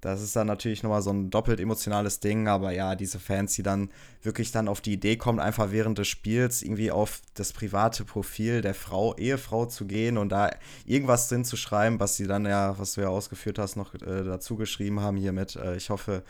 Das 0.00 0.22
ist 0.22 0.36
dann 0.36 0.46
natürlich 0.46 0.84
nochmal 0.84 1.02
so 1.02 1.10
ein 1.10 1.28
doppelt 1.28 1.58
emotionales 1.58 2.20
Ding, 2.20 2.46
aber 2.46 2.70
ja, 2.70 2.94
diese 2.94 3.18
Fans, 3.18 3.54
die 3.54 3.64
dann 3.64 3.90
wirklich 4.22 4.52
dann 4.52 4.68
auf 4.68 4.80
die 4.80 4.92
Idee 4.92 5.16
kommen, 5.16 5.40
einfach 5.40 5.72
während 5.72 5.98
des 5.98 6.06
Spiels 6.06 6.62
irgendwie 6.62 6.92
auf 6.92 7.20
das 7.34 7.52
private 7.52 8.04
Profil 8.04 8.60
der 8.60 8.74
Frau, 8.74 9.16
Ehefrau 9.16 9.66
zu 9.66 9.86
gehen 9.86 10.16
und 10.16 10.28
da 10.28 10.50
irgendwas 10.86 11.28
drin 11.28 11.44
zu 11.44 11.56
schreiben, 11.56 11.98
was 11.98 12.16
sie 12.16 12.28
dann 12.28 12.46
ja, 12.46 12.78
was 12.78 12.92
du 12.92 13.00
ja 13.00 13.08
ausgeführt 13.08 13.58
hast, 13.58 13.74
noch 13.74 13.92
äh, 13.94 14.22
dazu 14.22 14.54
geschrieben 14.54 15.00
haben 15.00 15.16
hiermit. 15.16 15.56
Äh, 15.56 15.76
ich 15.76 15.90
hoffe, 15.90 16.22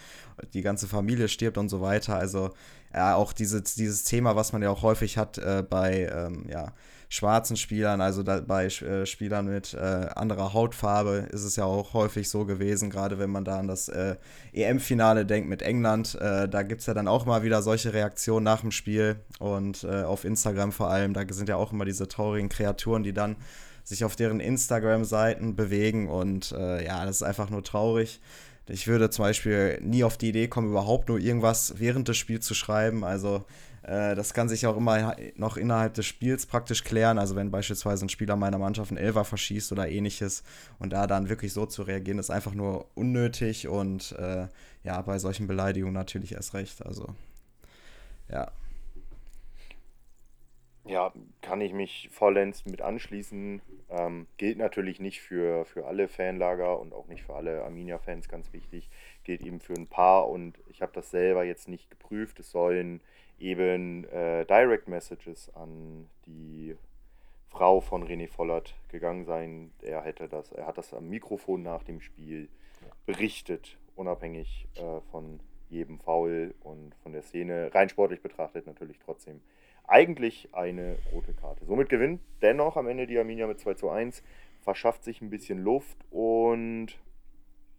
die 0.55 0.63
ganze 0.63 0.89
Familie 0.89 1.29
stirbt 1.29 1.59
und 1.59 1.69
so 1.69 1.83
weiter. 1.83 2.17
Also 2.17 2.51
ja, 2.95 3.15
auch 3.15 3.33
diese, 3.33 3.63
dieses 3.63 4.05
Thema, 4.05 4.37
was 4.37 4.53
man 4.53 4.63
ja 4.63 4.71
auch 4.71 4.83
häufig 4.83 5.19
hat 5.19 5.39
äh, 5.39 5.63
bei, 5.69 6.11
ähm, 6.13 6.47
ja, 6.49 6.73
schwarzen 7.09 7.57
Spielern, 7.57 8.01
also 8.01 8.23
bei 8.23 8.67
äh, 8.67 9.07
Spielern 9.07 9.47
mit 9.47 9.73
äh, 9.75 9.79
anderer 10.15 10.53
Hautfarbe, 10.53 11.29
ist 11.31 11.45
es 11.45 11.57
ja 11.57 11.65
auch 11.65 11.95
häufig 11.95 12.29
so 12.29 12.45
gewesen, 12.45 12.91
gerade 12.91 13.19
wenn 13.19 13.31
man 13.31 13.45
da 13.45 13.59
an 13.59 13.67
das 13.67 13.89
äh, 13.89 14.17
EM-Finale 14.53 15.25
denkt 15.25 15.49
mit 15.49 15.63
England. 15.63 16.17
Äh, 16.21 16.49
da 16.49 16.63
gibt 16.63 16.83
es 16.83 16.87
ja 16.87 16.95
dann 16.95 17.09
auch 17.09 17.25
mal 17.25 17.43
wieder 17.43 17.63
solche 17.63 17.95
Reaktionen 17.95 18.45
nach 18.45 18.61
dem 18.61 18.73
Spiel 18.73 19.17
und 19.39 19.85
äh, 19.85 20.03
auf 20.03 20.25
Instagram 20.25 20.73
vor 20.73 20.91
allem. 20.91 21.15
Da 21.15 21.23
sind 21.31 21.49
ja 21.49 21.57
auch 21.57 21.73
immer 21.73 21.87
diese 21.87 22.09
traurigen 22.09 22.51
Kreaturen, 22.51 23.03
die 23.03 23.15
dann 23.15 23.37
sich 23.85 24.05
auf 24.05 24.17
deren 24.17 24.41
Instagram-Seiten 24.41 25.57
bewegen 25.57 26.11
und 26.11 26.51
ja, 26.51 27.07
das 27.07 27.17
ist 27.17 27.23
einfach 27.23 27.49
nur 27.49 27.65
traurig. 27.65 28.21
Ich 28.69 28.87
würde 28.87 29.11
zum 29.11 29.25
Beispiel 29.25 29.81
nie 29.83 30.05
auf 30.05 30.19
die 30.19 30.29
Idee 30.29 30.49
kommen, 30.49 30.69
überhaupt 30.69 31.09
nur 31.09 31.19
irgendwas 31.19 31.75
während 31.79 32.09
des 32.09 32.17
Spiels 32.17 32.45
zu 32.45 32.55
schreiben. 32.55 33.05
Also 33.05 33.45
äh, 33.83 34.15
das 34.15 34.35
kann 34.35 34.49
sich 34.49 34.67
auch 34.67 34.77
immer 34.77 35.17
noch 35.37 35.57
innerhalb 35.57 35.95
des 35.95 36.07
Spiels 36.07 36.47
praktisch 36.47 36.85
klären. 36.85 37.19
Also 37.19 37.35
wenn 37.37 37.51
beispielsweise 37.51 38.05
ein 38.05 38.11
Spieler 38.11 38.37
meiner 38.37 38.59
Mannschaft 38.59 38.91
einen 38.91 38.99
Elfer 38.99 39.25
verschießt 39.25 39.73
oder 39.73 39.89
ähnliches 39.89 40.43
und 40.79 40.93
da 40.93 41.07
dann 41.07 41.29
wirklich 41.29 41.53
so 41.53 41.65
zu 41.67 41.83
reagieren, 41.83 42.19
ist 42.19 42.31
einfach 42.31 42.55
nur 42.55 42.87
unnötig 42.95 43.69
und 43.69 44.13
äh, 44.13 44.49
ja, 44.85 45.01
bei 45.03 45.19
solchen 45.19 45.47
Beleidigungen 45.47 45.95
natürlich 45.95 46.33
erst 46.33 46.55
recht. 46.55 46.85
Also 46.85 47.15
ja. 48.31 48.51
Ja, 50.89 51.13
kann 51.43 51.61
ich 51.61 51.75
mich 51.75 52.09
vollends 52.11 52.65
mit 52.65 52.81
anschließen. 52.81 53.61
Ähm, 53.91 54.27
gilt 54.39 54.57
natürlich 54.57 55.01
nicht 55.01 55.21
für, 55.21 55.67
für 55.67 55.87
alle 55.87 56.09
Fanlager 56.09 56.81
und 56.81 56.95
auch 56.95 57.09
nicht 57.09 57.25
für 57.25 57.35
alle 57.35 57.63
Arminia-Fans, 57.63 58.29
ganz 58.29 58.53
wichtig. 58.55 58.89
Gilt 59.23 59.43
eben 59.43 59.61
für 59.61 59.75
ein 59.75 59.87
paar 59.87 60.29
und 60.29 60.59
ich 60.69 60.81
habe 60.81 60.93
das 60.95 61.11
selber 61.11 61.45
jetzt 61.45 61.69
nicht 61.69 61.91
geprüft. 61.91 62.41
Es 62.41 62.51
sollen 62.51 63.03
eben 63.39 64.05
äh, 64.05 64.47
Direct 64.47 64.89
Messages 64.89 65.55
an 65.55 66.09
die 66.27 66.75
Frau 67.49 67.81
von 67.81 68.07
René 68.07 68.27
Vollert 68.27 68.75
gegangen 68.89 69.27
sein. 69.27 69.73
Er 69.83 70.03
hätte 70.03 70.27
das, 70.27 70.53
er 70.53 70.67
hat 70.67 70.79
das 70.79 70.95
am 70.95 71.09
Mikrofon 71.09 71.63
nach 71.63 71.83
dem 71.83 72.01
Spiel 72.01 72.49
berichtet, 73.05 73.77
unabhängig 73.95 74.69
äh, 74.77 75.01
von 75.11 75.41
jedem 75.69 75.99
Foul 75.99 76.55
und 76.61 76.95
von 77.03 77.13
der 77.13 77.23
Szene. 77.23 77.71
Rein 77.75 77.89
sportlich 77.91 78.23
betrachtet 78.23 78.67
natürlich 78.67 78.99
trotzdem 78.99 79.41
eigentlich 79.89 80.49
eine 80.53 80.97
rote 81.13 81.33
Karte. 81.33 81.65
Somit 81.65 81.89
gewinnt 81.89 82.21
dennoch 82.43 82.77
am 82.77 82.87
Ende 82.87 83.07
die 83.07 83.19
Arminia 83.19 83.47
mit 83.47 83.59
2 83.59 83.75
zu 83.75 83.91
1, 83.91 84.23
verschafft 84.61 85.03
sich 85.03 85.21
ein 85.21 85.31
bisschen 85.31 85.59
Luft 85.59 85.97
und 86.11 86.89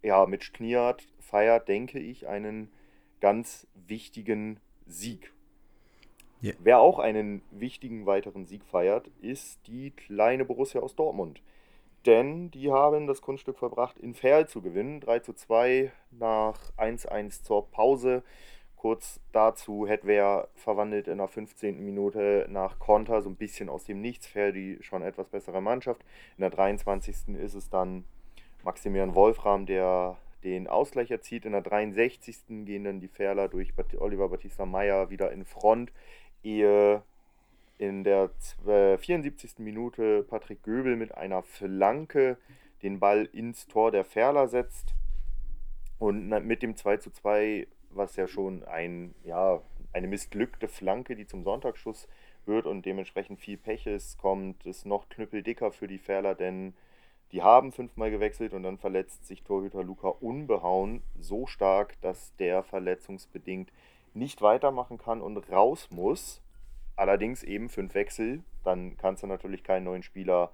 ja, 0.02 0.26
mit 0.26 0.52
Kniat 0.52 1.06
feiert, 1.18 1.68
denke 1.68 1.98
ich, 1.98 2.26
einen 2.26 2.70
ganz 3.20 3.66
wichtigen 3.86 4.60
Sieg. 4.86 5.32
Yeah. 6.42 6.54
Wer 6.58 6.80
auch 6.80 6.98
einen 6.98 7.42
wichtigen 7.50 8.06
weiteren 8.06 8.46
Sieg 8.46 8.64
feiert, 8.64 9.08
ist 9.20 9.66
die 9.66 9.90
kleine 9.90 10.44
Borussia 10.44 10.80
aus 10.80 10.96
Dortmund. 10.96 11.42
Denn 12.06 12.50
die 12.50 12.70
haben 12.70 13.06
das 13.06 13.20
Kunststück 13.20 13.58
verbracht, 13.58 13.98
in 13.98 14.14
Ferl 14.14 14.48
zu 14.48 14.62
gewinnen. 14.62 15.00
3 15.00 15.18
zu 15.18 15.34
2 15.34 15.92
nach 16.10 16.72
1-1 16.78 17.42
zur 17.42 17.70
Pause. 17.70 18.22
Kurz 18.80 19.20
dazu, 19.32 19.86
Hedwer 19.86 20.48
verwandelt 20.54 21.06
in 21.06 21.18
der 21.18 21.28
15. 21.28 21.84
Minute 21.84 22.46
nach 22.48 22.78
Konter, 22.78 23.20
so 23.20 23.28
ein 23.28 23.36
bisschen 23.36 23.68
aus 23.68 23.84
dem 23.84 24.00
Nichts. 24.00 24.26
Ferl 24.26 24.54
die 24.54 24.78
schon 24.80 25.02
etwas 25.02 25.28
bessere 25.28 25.60
Mannschaft. 25.60 26.00
In 26.38 26.40
der 26.40 26.48
23. 26.48 27.36
ist 27.36 27.52
es 27.52 27.68
dann 27.68 28.06
Maximilian 28.64 29.14
Wolfram, 29.14 29.66
der 29.66 30.16
den 30.44 30.66
Ausgleich 30.66 31.10
erzielt. 31.10 31.44
In 31.44 31.52
der 31.52 31.60
63. 31.60 32.64
gehen 32.64 32.84
dann 32.84 33.00
die 33.00 33.08
Ferler 33.08 33.48
durch 33.48 33.74
Oliver 33.98 34.30
Battista 34.30 34.64
Meyer 34.64 35.10
wieder 35.10 35.30
in 35.30 35.44
Front 35.44 35.92
ehe 36.42 37.02
in 37.76 38.02
der 38.02 38.30
74. 38.64 39.58
Minute 39.58 40.22
Patrick 40.22 40.62
Göbel 40.62 40.96
mit 40.96 41.14
einer 41.14 41.42
Flanke 41.42 42.38
den 42.82 42.98
Ball 42.98 43.28
ins 43.34 43.66
Tor 43.66 43.90
der 43.90 44.06
Ferler 44.06 44.48
setzt. 44.48 44.94
Und 45.98 46.30
mit 46.46 46.62
dem 46.62 46.76
2 46.76 46.96
zu 46.96 47.10
2, 47.10 47.66
was 47.90 48.16
ja 48.16 48.26
schon 48.26 48.64
ein, 48.64 49.14
ja, 49.24 49.60
eine 49.92 50.06
missglückte 50.06 50.68
Flanke, 50.68 51.16
die 51.16 51.26
zum 51.26 51.44
Sonntagsschuss 51.44 52.08
wird 52.46 52.66
und 52.66 52.86
dementsprechend 52.86 53.40
viel 53.40 53.56
Pech 53.56 53.86
ist, 53.86 54.18
kommt 54.18 54.64
es 54.66 54.84
noch 54.84 55.08
knüppeldicker 55.08 55.72
für 55.72 55.88
die 55.88 55.98
Ferler, 55.98 56.34
denn 56.34 56.74
die 57.32 57.42
haben 57.42 57.70
fünfmal 57.70 58.10
gewechselt 58.10 58.54
und 58.54 58.64
dann 58.64 58.78
verletzt 58.78 59.26
sich 59.26 59.42
Torhüter 59.42 59.84
Luca 59.84 60.08
unbehauen 60.08 61.02
so 61.18 61.46
stark, 61.46 62.00
dass 62.00 62.34
der 62.36 62.62
verletzungsbedingt 62.62 63.72
nicht 64.14 64.42
weitermachen 64.42 64.98
kann 64.98 65.22
und 65.22 65.36
raus 65.50 65.88
muss. 65.90 66.42
Allerdings 66.96 67.44
eben 67.44 67.68
fünf 67.68 67.94
Wechsel, 67.94 68.42
dann 68.64 68.96
kannst 68.96 69.22
du 69.22 69.26
natürlich 69.26 69.62
keinen 69.62 69.84
neuen 69.84 70.02
Spieler 70.02 70.50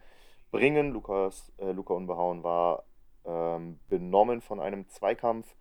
bringen. 0.51 0.93
Lukas, 0.93 1.51
äh, 1.59 1.73
Luca 1.73 1.95
Unbehauen 1.95 2.43
war 2.43 2.85
ähm, 3.25 3.79
benommen 3.89 4.43
von 4.43 4.61
einem 4.61 4.87
Zweikampf. 4.89 5.57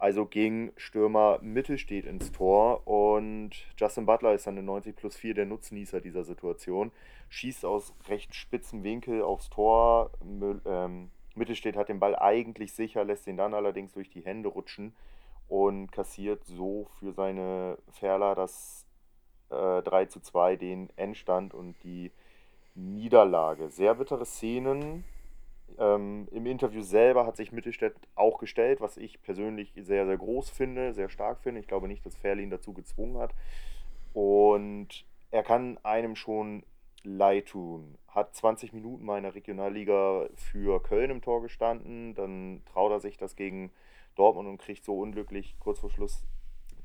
Also 0.00 0.24
ging 0.24 0.72
Stürmer 0.78 1.38
Mittelstedt 1.42 2.06
ins 2.06 2.32
Tor 2.32 2.86
und 2.88 3.50
Justin 3.76 4.06
Butler 4.06 4.32
ist 4.32 4.46
dann 4.46 4.56
in 4.56 4.64
90 4.64 4.96
plus 4.96 5.14
4 5.14 5.34
der 5.34 5.44
Nutznießer 5.44 6.00
dieser 6.00 6.24
Situation. 6.24 6.90
Schießt 7.28 7.66
aus 7.66 7.92
recht 8.08 8.34
spitzen 8.34 8.82
Winkel 8.82 9.20
aufs 9.20 9.50
Tor. 9.50 10.10
Ähm, 10.64 11.10
Mittelstedt 11.34 11.76
hat 11.76 11.90
den 11.90 12.00
Ball 12.00 12.16
eigentlich 12.16 12.72
sicher, 12.72 13.04
lässt 13.04 13.26
ihn 13.26 13.36
dann 13.36 13.52
allerdings 13.52 13.92
durch 13.92 14.08
die 14.08 14.24
Hände 14.24 14.48
rutschen 14.48 14.94
und 15.48 15.92
kassiert 15.92 16.46
so 16.46 16.88
für 16.98 17.12
seine 17.12 17.76
Ferler 17.90 18.34
das 18.34 18.86
äh, 19.50 19.82
3 19.82 20.06
zu 20.06 20.20
2 20.20 20.56
den 20.56 20.88
Endstand 20.96 21.52
und 21.52 21.76
die 21.84 22.10
Niederlage. 22.74 23.68
Sehr 23.68 23.96
bittere 23.96 24.24
Szenen. 24.24 25.04
Ähm, 25.78 26.28
Im 26.30 26.46
Interview 26.46 26.82
selber 26.82 27.26
hat 27.26 27.36
sich 27.36 27.52
Mittelstädt 27.52 27.94
auch 28.14 28.38
gestellt, 28.38 28.80
was 28.80 28.96
ich 28.96 29.22
persönlich 29.22 29.72
sehr, 29.76 30.06
sehr 30.06 30.16
groß 30.16 30.50
finde, 30.50 30.92
sehr 30.92 31.08
stark 31.08 31.40
finde. 31.42 31.60
Ich 31.60 31.68
glaube 31.68 31.88
nicht, 31.88 32.04
dass 32.04 32.16
Ferlin 32.16 32.50
dazu 32.50 32.72
gezwungen 32.72 33.18
hat. 33.18 33.34
Und 34.12 35.04
er 35.30 35.42
kann 35.42 35.78
einem 35.82 36.16
schon 36.16 36.64
leid 37.02 37.46
tun. 37.46 37.96
Hat 38.08 38.34
20 38.34 38.72
Minuten 38.72 39.04
mal 39.04 39.16
in 39.16 39.22
der 39.22 39.34
Regionalliga 39.34 40.28
für 40.34 40.82
Köln 40.82 41.10
im 41.10 41.22
Tor 41.22 41.42
gestanden. 41.42 42.14
Dann 42.14 42.62
traut 42.66 42.92
er 42.92 43.00
sich 43.00 43.16
das 43.16 43.36
gegen 43.36 43.70
Dortmund 44.16 44.48
und 44.48 44.58
kriegt 44.58 44.84
so 44.84 44.98
unglücklich 44.98 45.56
kurz 45.60 45.78
vor 45.78 45.90
Schluss 45.90 46.24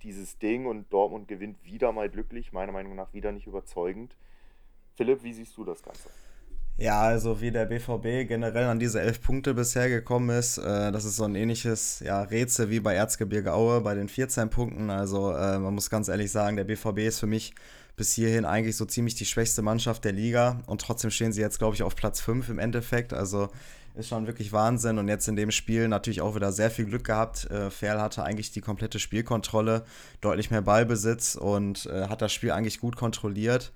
dieses 0.04 0.38
Ding 0.38 0.68
und 0.68 0.92
Dortmund 0.94 1.27
gewinnt 1.27 1.63
wieder 1.63 1.92
mal 1.92 2.10
glücklich, 2.10 2.54
meiner 2.54 2.72
Meinung 2.72 2.96
nach 2.96 3.13
wieder 3.13 3.32
nicht 3.32 3.48
überzeugend. 3.48 4.15
Philipp, 4.94 5.24
wie 5.24 5.34
siehst 5.34 5.58
du 5.58 5.65
das 5.65 5.82
Ganze? 5.82 6.10
Ja, 6.77 7.01
also 7.03 7.39
wie 7.39 7.51
der 7.51 7.65
BVB 7.65 8.27
generell 8.27 8.65
an 8.65 8.79
diese 8.79 9.00
elf 9.00 9.22
Punkte 9.22 9.53
bisher 9.53 9.88
gekommen 9.88 10.29
ist, 10.29 10.58
äh, 10.58 10.91
das 10.91 11.05
ist 11.05 11.15
so 11.15 11.24
ein 11.24 11.36
ähnliches 11.36 12.01
ja, 12.01 12.22
Rätsel 12.22 12.70
wie 12.70 12.82
bei 12.82 12.94
Erzgebirge 12.96 13.53
Aue 13.53 13.79
bei 13.79 13.96
den 13.96 14.10
14 14.10 14.50
Punkten. 14.50 14.89
Also 14.89 15.32
äh, 15.32 15.58
man 15.58 15.74
muss 15.74 15.89
ganz 15.89 16.10
ehrlich 16.10 16.32
sagen, 16.32 16.58
der 16.58 16.65
BVB 16.65 17.00
ist 17.00 17.20
für 17.20 17.27
mich 17.27 17.55
bis 17.96 18.12
hierhin 18.12 18.44
eigentlich 18.44 18.75
so 18.75 18.84
ziemlich 18.84 19.15
die 19.15 19.25
schwächste 19.25 19.62
Mannschaft 19.62 20.03
der 20.03 20.12
Liga 20.12 20.62
und 20.65 20.82
trotzdem 20.82 21.12
stehen 21.12 21.32
sie 21.32 21.39
jetzt, 21.39 21.60
glaube 21.60 21.75
ich, 21.75 21.84
auf 21.84 21.96
Platz 21.96 22.20
5 22.20 22.50
im 22.50 22.60
Endeffekt. 22.60 23.13
Also 23.13 23.48
ist 23.96 24.10
schon 24.10 24.27
wirklich 24.27 24.51
Wahnsinn. 24.51 24.98
Und 24.98 25.08
jetzt 25.08 25.27
in 25.27 25.36
dem 25.36 25.51
Spiel 25.51 25.88
natürlich 25.88 26.22
auch 26.22 26.36
wieder 26.36 26.51
sehr 26.51 26.70
viel 26.70 26.86
Glück 26.86 27.05
gehabt. 27.05 27.50
Äh, 27.50 27.70
Ferl 27.70 28.01
hatte 28.01 28.24
eigentlich 28.24 28.51
die 28.51 28.62
komplette 28.62 29.00
Spielkontrolle, 29.00 29.86
deutlich 30.22 30.51
mehr 30.51 30.62
Ballbesitz 30.62 31.36
und 31.36 31.86
äh, 31.86 32.08
hat 32.10 32.22
das 32.22 32.34
Spiel 32.34 32.51
eigentlich 32.51 32.79
gut 32.79 32.96
kontrolliert. 32.96 33.72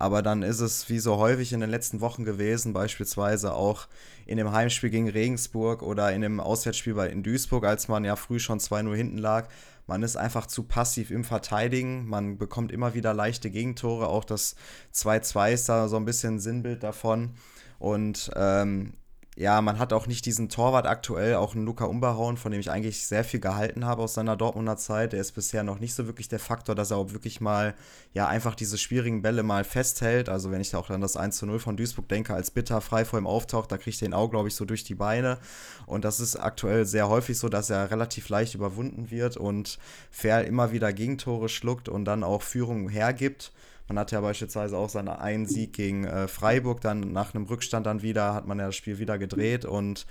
Aber 0.00 0.22
dann 0.22 0.42
ist 0.42 0.60
es 0.60 0.88
wie 0.88 1.00
so 1.00 1.16
häufig 1.16 1.52
in 1.52 1.58
den 1.58 1.70
letzten 1.70 2.00
Wochen 2.00 2.24
gewesen, 2.24 2.72
beispielsweise 2.72 3.52
auch 3.52 3.88
in 4.26 4.36
dem 4.36 4.52
Heimspiel 4.52 4.90
gegen 4.90 5.08
Regensburg 5.08 5.82
oder 5.82 6.12
in 6.12 6.20
dem 6.20 6.38
Auswärtsspiel 6.38 6.94
bei 6.94 7.08
in 7.08 7.24
Duisburg, 7.24 7.64
als 7.64 7.88
man 7.88 8.04
ja 8.04 8.14
früh 8.14 8.38
schon 8.38 8.60
2-0 8.60 8.94
hinten 8.94 9.18
lag. 9.18 9.48
Man 9.88 10.04
ist 10.04 10.16
einfach 10.16 10.46
zu 10.46 10.62
passiv 10.62 11.10
im 11.10 11.24
Verteidigen. 11.24 12.06
Man 12.06 12.38
bekommt 12.38 12.70
immer 12.70 12.94
wieder 12.94 13.12
leichte 13.12 13.50
Gegentore. 13.50 14.06
Auch 14.06 14.24
das 14.24 14.54
2-2 14.94 15.52
ist 15.52 15.68
da 15.68 15.88
so 15.88 15.96
ein 15.96 16.04
bisschen 16.04 16.36
ein 16.36 16.40
Sinnbild 16.40 16.84
davon. 16.84 17.34
Und 17.80 18.30
ähm, 18.36 18.92
ja, 19.38 19.62
man 19.62 19.78
hat 19.78 19.92
auch 19.92 20.08
nicht 20.08 20.26
diesen 20.26 20.48
Torwart 20.48 20.84
aktuell, 20.84 21.36
auch 21.36 21.54
einen 21.54 21.64
Luca 21.64 21.84
Umberhauen, 21.84 22.36
von 22.36 22.50
dem 22.50 22.60
ich 22.60 22.72
eigentlich 22.72 23.06
sehr 23.06 23.22
viel 23.22 23.38
gehalten 23.38 23.84
habe 23.84 24.02
aus 24.02 24.14
seiner 24.14 24.36
Dortmunder 24.36 24.76
Zeit. 24.76 25.12
Der 25.12 25.20
ist 25.20 25.30
bisher 25.30 25.62
noch 25.62 25.78
nicht 25.78 25.94
so 25.94 26.06
wirklich 26.06 26.26
der 26.26 26.40
Faktor, 26.40 26.74
dass 26.74 26.90
er 26.90 26.96
auch 26.96 27.12
wirklich 27.12 27.40
mal, 27.40 27.76
ja, 28.12 28.26
einfach 28.26 28.56
diese 28.56 28.78
schwierigen 28.78 29.22
Bälle 29.22 29.44
mal 29.44 29.62
festhält. 29.62 30.28
Also, 30.28 30.50
wenn 30.50 30.60
ich 30.60 30.70
da 30.70 30.78
auch 30.78 30.90
an 30.90 31.00
das 31.00 31.16
1 31.16 31.36
zu 31.36 31.46
0 31.46 31.60
von 31.60 31.76
Duisburg 31.76 32.08
denke, 32.08 32.34
als 32.34 32.50
Bitter 32.50 32.80
frei 32.80 33.04
vor 33.04 33.20
ihm 33.20 33.28
auftaucht, 33.28 33.70
da 33.70 33.78
kriegt 33.78 34.02
er 34.02 34.08
ihn 34.08 34.12
auch, 34.12 34.28
glaube 34.28 34.48
ich, 34.48 34.56
so 34.56 34.64
durch 34.64 34.82
die 34.82 34.96
Beine. 34.96 35.38
Und 35.86 36.04
das 36.04 36.18
ist 36.18 36.34
aktuell 36.34 36.84
sehr 36.84 37.08
häufig 37.08 37.38
so, 37.38 37.48
dass 37.48 37.70
er 37.70 37.92
relativ 37.92 38.28
leicht 38.30 38.56
überwunden 38.56 39.12
wird 39.12 39.36
und 39.36 39.78
Ferl 40.10 40.46
immer 40.46 40.72
wieder 40.72 40.92
Gegentore 40.92 41.48
schluckt 41.48 41.88
und 41.88 42.06
dann 42.06 42.24
auch 42.24 42.42
Führung 42.42 42.88
hergibt. 42.88 43.52
Man 43.88 43.98
hat 43.98 44.12
ja 44.12 44.20
beispielsweise 44.20 44.76
auch 44.76 44.90
seinen 44.90 45.08
einen 45.08 45.46
Sieg 45.46 45.72
gegen 45.72 46.04
äh, 46.04 46.28
Freiburg, 46.28 46.80
dann 46.82 47.12
nach 47.12 47.34
einem 47.34 47.44
Rückstand 47.44 47.86
dann 47.86 48.02
wieder, 48.02 48.34
hat 48.34 48.46
man 48.46 48.58
ja 48.58 48.66
das 48.66 48.76
Spiel 48.76 48.98
wieder 48.98 49.18
gedreht 49.18 49.64
und 49.64 50.06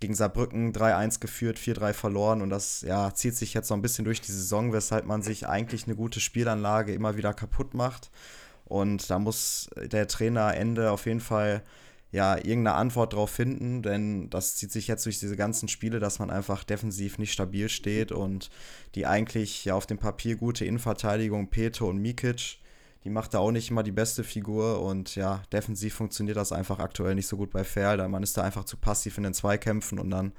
gegen 0.00 0.14
Saarbrücken 0.14 0.72
3-1 0.72 1.20
geführt, 1.20 1.58
4-3 1.58 1.92
verloren 1.92 2.42
und 2.42 2.50
das 2.50 2.82
ja, 2.82 3.12
zieht 3.14 3.36
sich 3.36 3.52
jetzt 3.52 3.68
so 3.68 3.74
ein 3.74 3.82
bisschen 3.82 4.04
durch 4.04 4.20
die 4.20 4.32
Saison, 4.32 4.72
weshalb 4.72 5.06
man 5.06 5.22
sich 5.22 5.46
eigentlich 5.48 5.84
eine 5.84 5.96
gute 5.96 6.20
Spielanlage 6.20 6.94
immer 6.94 7.16
wieder 7.16 7.34
kaputt 7.34 7.74
macht. 7.74 8.10
Und 8.64 9.10
da 9.10 9.18
muss 9.18 9.70
der 9.76 10.06
Trainer 10.08 10.54
Ende 10.54 10.90
auf 10.90 11.06
jeden 11.06 11.20
Fall 11.20 11.62
ja, 12.10 12.36
irgendeine 12.36 12.74
Antwort 12.74 13.12
drauf 13.12 13.30
finden, 13.30 13.82
denn 13.82 14.30
das 14.30 14.56
zieht 14.56 14.72
sich 14.72 14.88
jetzt 14.88 15.04
durch 15.04 15.18
diese 15.20 15.36
ganzen 15.36 15.68
Spiele, 15.68 16.00
dass 16.00 16.18
man 16.18 16.30
einfach 16.30 16.64
defensiv 16.64 17.18
nicht 17.18 17.32
stabil 17.32 17.68
steht 17.68 18.12
und 18.12 18.50
die 18.94 19.06
eigentlich 19.06 19.64
ja 19.64 19.74
auf 19.74 19.86
dem 19.86 19.98
Papier 19.98 20.36
gute 20.36 20.64
Innenverteidigung 20.64 21.48
Peto 21.50 21.86
und 21.86 21.98
Mikic 21.98 22.58
die 23.04 23.10
macht 23.10 23.32
da 23.32 23.38
auch 23.38 23.52
nicht 23.52 23.70
immer 23.70 23.82
die 23.82 23.92
beste 23.92 24.24
Figur 24.24 24.82
und 24.82 25.14
ja, 25.14 25.42
defensiv 25.52 25.94
funktioniert 25.94 26.36
das 26.36 26.52
einfach 26.52 26.78
aktuell 26.80 27.14
nicht 27.14 27.28
so 27.28 27.36
gut 27.36 27.50
bei 27.50 27.62
Ferl. 27.62 28.06
Man 28.08 28.22
ist 28.22 28.36
da 28.36 28.42
einfach 28.42 28.64
zu 28.64 28.76
passiv 28.76 29.18
in 29.18 29.24
den 29.24 29.34
Zweikämpfen 29.34 29.98
und 29.98 30.10
dann 30.10 30.32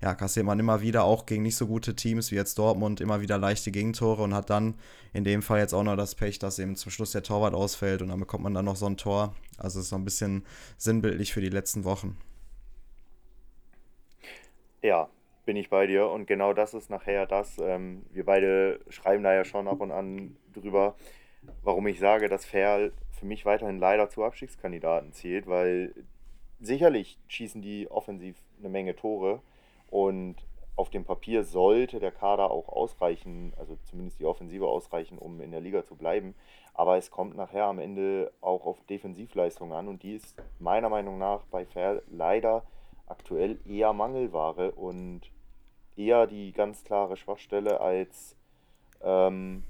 ja, 0.00 0.14
kassiert 0.14 0.46
man 0.46 0.58
immer 0.60 0.80
wieder 0.80 1.04
auch 1.04 1.26
gegen 1.26 1.42
nicht 1.42 1.56
so 1.56 1.66
gute 1.66 1.96
Teams 1.96 2.30
wie 2.30 2.36
jetzt 2.36 2.58
Dortmund 2.58 3.00
immer 3.00 3.20
wieder 3.20 3.38
leichte 3.38 3.70
Gegentore 3.70 4.22
und 4.22 4.34
hat 4.34 4.50
dann 4.50 4.76
in 5.12 5.24
dem 5.24 5.42
Fall 5.42 5.58
jetzt 5.58 5.72
auch 5.72 5.82
noch 5.82 5.96
das 5.96 6.14
Pech, 6.14 6.38
dass 6.38 6.58
eben 6.58 6.76
zum 6.76 6.92
Schluss 6.92 7.12
der 7.12 7.22
Torwart 7.22 7.54
ausfällt 7.54 8.00
und 8.00 8.08
dann 8.08 8.20
bekommt 8.20 8.44
man 8.44 8.54
dann 8.54 8.64
noch 8.64 8.76
so 8.76 8.86
ein 8.86 8.96
Tor. 8.96 9.34
Also 9.58 9.80
ist 9.80 9.88
so 9.88 9.96
ein 9.96 10.04
bisschen 10.04 10.44
sinnbildlich 10.76 11.32
für 11.32 11.40
die 11.40 11.48
letzten 11.48 11.84
Wochen. 11.84 12.16
Ja, 14.82 15.08
bin 15.46 15.56
ich 15.56 15.70
bei 15.70 15.86
dir 15.86 16.08
und 16.08 16.26
genau 16.26 16.52
das 16.52 16.74
ist 16.74 16.90
nachher 16.90 17.26
das. 17.26 17.58
Ähm, 17.58 18.04
wir 18.12 18.24
beide 18.24 18.80
schreiben 18.88 19.22
da 19.22 19.34
ja 19.34 19.44
schon 19.44 19.68
ab 19.68 19.80
und 19.80 19.90
an 19.90 20.36
drüber 20.52 20.94
warum 21.62 21.86
ich 21.86 21.98
sage, 21.98 22.28
dass 22.28 22.44
Ferl 22.44 22.92
für 23.10 23.26
mich 23.26 23.46
weiterhin 23.46 23.78
leider 23.78 24.08
zu 24.08 24.24
Abstiegskandidaten 24.24 25.12
zählt, 25.12 25.46
weil 25.46 25.94
sicherlich 26.60 27.18
schießen 27.28 27.62
die 27.62 27.90
offensiv 27.90 28.36
eine 28.58 28.68
Menge 28.68 28.96
Tore 28.96 29.40
und 29.90 30.36
auf 30.76 30.90
dem 30.90 31.04
Papier 31.04 31.44
sollte 31.44 32.00
der 32.00 32.10
Kader 32.10 32.50
auch 32.50 32.68
ausreichen, 32.68 33.52
also 33.56 33.78
zumindest 33.84 34.18
die 34.18 34.24
Offensive 34.24 34.66
ausreichen, 34.66 35.18
um 35.18 35.40
in 35.40 35.52
der 35.52 35.60
Liga 35.60 35.84
zu 35.84 35.94
bleiben. 35.94 36.34
Aber 36.72 36.96
es 36.96 37.12
kommt 37.12 37.36
nachher 37.36 37.66
am 37.66 37.78
Ende 37.78 38.32
auch 38.40 38.66
auf 38.66 38.82
Defensivleistung 38.86 39.72
an 39.72 39.86
und 39.86 40.02
die 40.02 40.14
ist 40.14 40.34
meiner 40.58 40.88
Meinung 40.88 41.18
nach 41.18 41.44
bei 41.44 41.64
Fair 41.64 42.02
leider 42.10 42.64
aktuell 43.06 43.58
eher 43.64 43.92
Mangelware 43.92 44.72
und 44.72 45.20
eher 45.96 46.26
die 46.26 46.52
ganz 46.52 46.82
klare 46.82 47.16
Schwachstelle 47.16 47.80
als 47.80 48.36
ähm, 49.00 49.62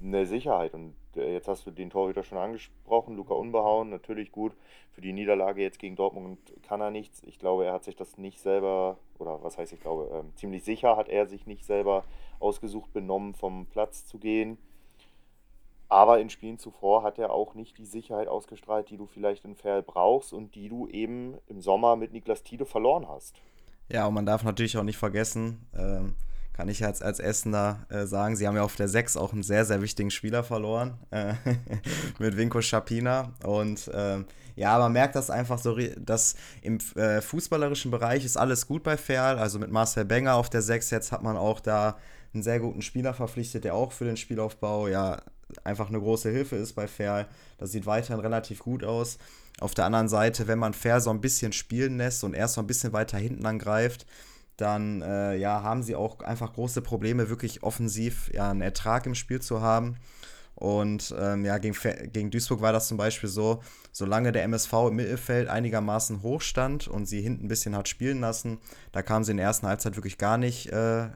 eine 0.00 0.26
Sicherheit. 0.26 0.74
Und 0.74 0.94
jetzt 1.16 1.48
hast 1.48 1.66
du 1.66 1.70
den 1.70 1.90
Torhüter 1.90 2.22
schon 2.22 2.38
angesprochen, 2.38 3.16
Luca 3.16 3.34
Unbehauen, 3.34 3.90
natürlich 3.90 4.32
gut. 4.32 4.52
Für 4.92 5.00
die 5.00 5.12
Niederlage 5.12 5.62
jetzt 5.62 5.78
gegen 5.78 5.96
Dortmund 5.96 6.38
kann 6.62 6.80
er 6.80 6.90
nichts. 6.90 7.22
Ich 7.24 7.38
glaube, 7.38 7.64
er 7.64 7.72
hat 7.72 7.84
sich 7.84 7.96
das 7.96 8.18
nicht 8.18 8.40
selber, 8.40 8.98
oder 9.18 9.42
was 9.42 9.58
heißt 9.58 9.72
ich 9.72 9.80
glaube, 9.80 10.10
ähm, 10.12 10.32
ziemlich 10.36 10.64
sicher 10.64 10.96
hat 10.96 11.08
er 11.08 11.26
sich 11.26 11.46
nicht 11.46 11.64
selber 11.64 12.04
ausgesucht 12.40 12.92
benommen, 12.92 13.34
vom 13.34 13.66
Platz 13.66 14.06
zu 14.06 14.18
gehen. 14.18 14.58
Aber 15.88 16.20
in 16.20 16.30
Spielen 16.30 16.58
zuvor 16.58 17.02
hat 17.02 17.18
er 17.18 17.30
auch 17.32 17.54
nicht 17.54 17.76
die 17.76 17.84
Sicherheit 17.84 18.26
ausgestrahlt, 18.26 18.88
die 18.88 18.96
du 18.96 19.06
vielleicht 19.06 19.44
in 19.44 19.54
Ferl 19.54 19.82
brauchst 19.82 20.32
und 20.32 20.54
die 20.54 20.70
du 20.70 20.88
eben 20.88 21.36
im 21.48 21.60
Sommer 21.60 21.96
mit 21.96 22.12
Niklas 22.12 22.42
Tiede 22.42 22.64
verloren 22.64 23.06
hast. 23.08 23.36
Ja, 23.90 24.06
und 24.06 24.14
man 24.14 24.24
darf 24.24 24.42
natürlich 24.42 24.78
auch 24.78 24.84
nicht 24.84 24.96
vergessen, 24.96 25.66
ähm, 25.76 26.14
kann 26.52 26.68
ich 26.68 26.84
als, 26.84 27.00
als 27.02 27.18
Essener 27.18 27.86
äh, 27.88 28.06
sagen, 28.06 28.36
sie 28.36 28.46
haben 28.46 28.56
ja 28.56 28.62
auf 28.62 28.76
der 28.76 28.88
6 28.88 29.16
auch 29.16 29.32
einen 29.32 29.42
sehr, 29.42 29.64
sehr 29.64 29.80
wichtigen 29.80 30.10
Spieler 30.10 30.44
verloren 30.44 30.98
äh, 31.10 31.34
mit 32.18 32.36
Vinko 32.36 32.60
Schapina. 32.60 33.32
Und 33.44 33.88
äh, 33.88 34.18
ja, 34.54 34.78
man 34.78 34.92
merkt 34.92 35.14
das 35.14 35.30
einfach 35.30 35.58
so, 35.58 35.76
dass 35.98 36.34
im 36.60 36.78
äh, 36.96 37.20
fußballerischen 37.22 37.90
Bereich 37.90 38.24
ist 38.24 38.36
alles 38.36 38.66
gut 38.66 38.82
bei 38.82 38.96
Ferl. 38.96 39.38
Also 39.38 39.58
mit 39.58 39.70
Marcel 39.70 40.04
Benger 40.04 40.34
auf 40.34 40.50
der 40.50 40.62
6 40.62 40.90
jetzt 40.90 41.12
hat 41.12 41.22
man 41.22 41.36
auch 41.36 41.60
da 41.60 41.96
einen 42.34 42.42
sehr 42.42 42.60
guten 42.60 42.82
Spieler 42.82 43.14
verpflichtet, 43.14 43.64
der 43.64 43.74
auch 43.74 43.92
für 43.92 44.04
den 44.04 44.16
Spielaufbau 44.16 44.88
ja 44.88 45.22
einfach 45.64 45.88
eine 45.88 46.00
große 46.00 46.30
Hilfe 46.30 46.56
ist 46.56 46.74
bei 46.74 46.86
Ferl. 46.86 47.26
Das 47.58 47.72
sieht 47.72 47.86
weiterhin 47.86 48.20
relativ 48.20 48.60
gut 48.60 48.84
aus. 48.84 49.18
Auf 49.60 49.74
der 49.74 49.84
anderen 49.84 50.08
Seite, 50.08 50.48
wenn 50.48 50.58
man 50.58 50.74
Ferl 50.74 51.00
so 51.00 51.10
ein 51.10 51.20
bisschen 51.20 51.52
spielen 51.52 51.98
lässt 51.98 52.24
und 52.24 52.34
erst 52.34 52.54
so 52.54 52.60
ein 52.60 52.66
bisschen 52.66 52.92
weiter 52.92 53.18
hinten 53.18 53.44
angreift, 53.46 54.06
dann 54.56 55.02
äh, 55.02 55.36
ja, 55.36 55.62
haben 55.62 55.82
sie 55.82 55.96
auch 55.96 56.20
einfach 56.20 56.52
große 56.52 56.82
Probleme, 56.82 57.28
wirklich 57.28 57.62
offensiv 57.62 58.30
ja, 58.32 58.50
einen 58.50 58.60
Ertrag 58.60 59.06
im 59.06 59.14
Spiel 59.14 59.40
zu 59.40 59.60
haben. 59.60 59.96
Und 60.54 61.14
ähm, 61.18 61.44
ja, 61.44 61.58
gegen, 61.58 61.76
gegen 62.12 62.30
Duisburg 62.30 62.60
war 62.60 62.72
das 62.72 62.86
zum 62.86 62.96
Beispiel 62.96 63.28
so, 63.28 63.62
solange 63.90 64.30
der 64.30 64.44
MSV 64.44 64.72
im 64.88 64.96
Mittelfeld 64.96 65.48
einigermaßen 65.48 66.22
hoch 66.22 66.40
stand 66.40 66.86
und 66.86 67.06
sie 67.06 67.20
hinten 67.20 67.46
ein 67.46 67.48
bisschen 67.48 67.74
hat 67.74 67.88
spielen 67.88 68.20
lassen, 68.20 68.58
da 68.92 69.02
kamen 69.02 69.24
sie 69.24 69.32
in 69.32 69.38
der 69.38 69.46
ersten 69.46 69.66
Halbzeit 69.66 69.96
wirklich 69.96 70.18
gar 70.18 70.38
nicht 70.38 70.68
äh, 70.68 71.08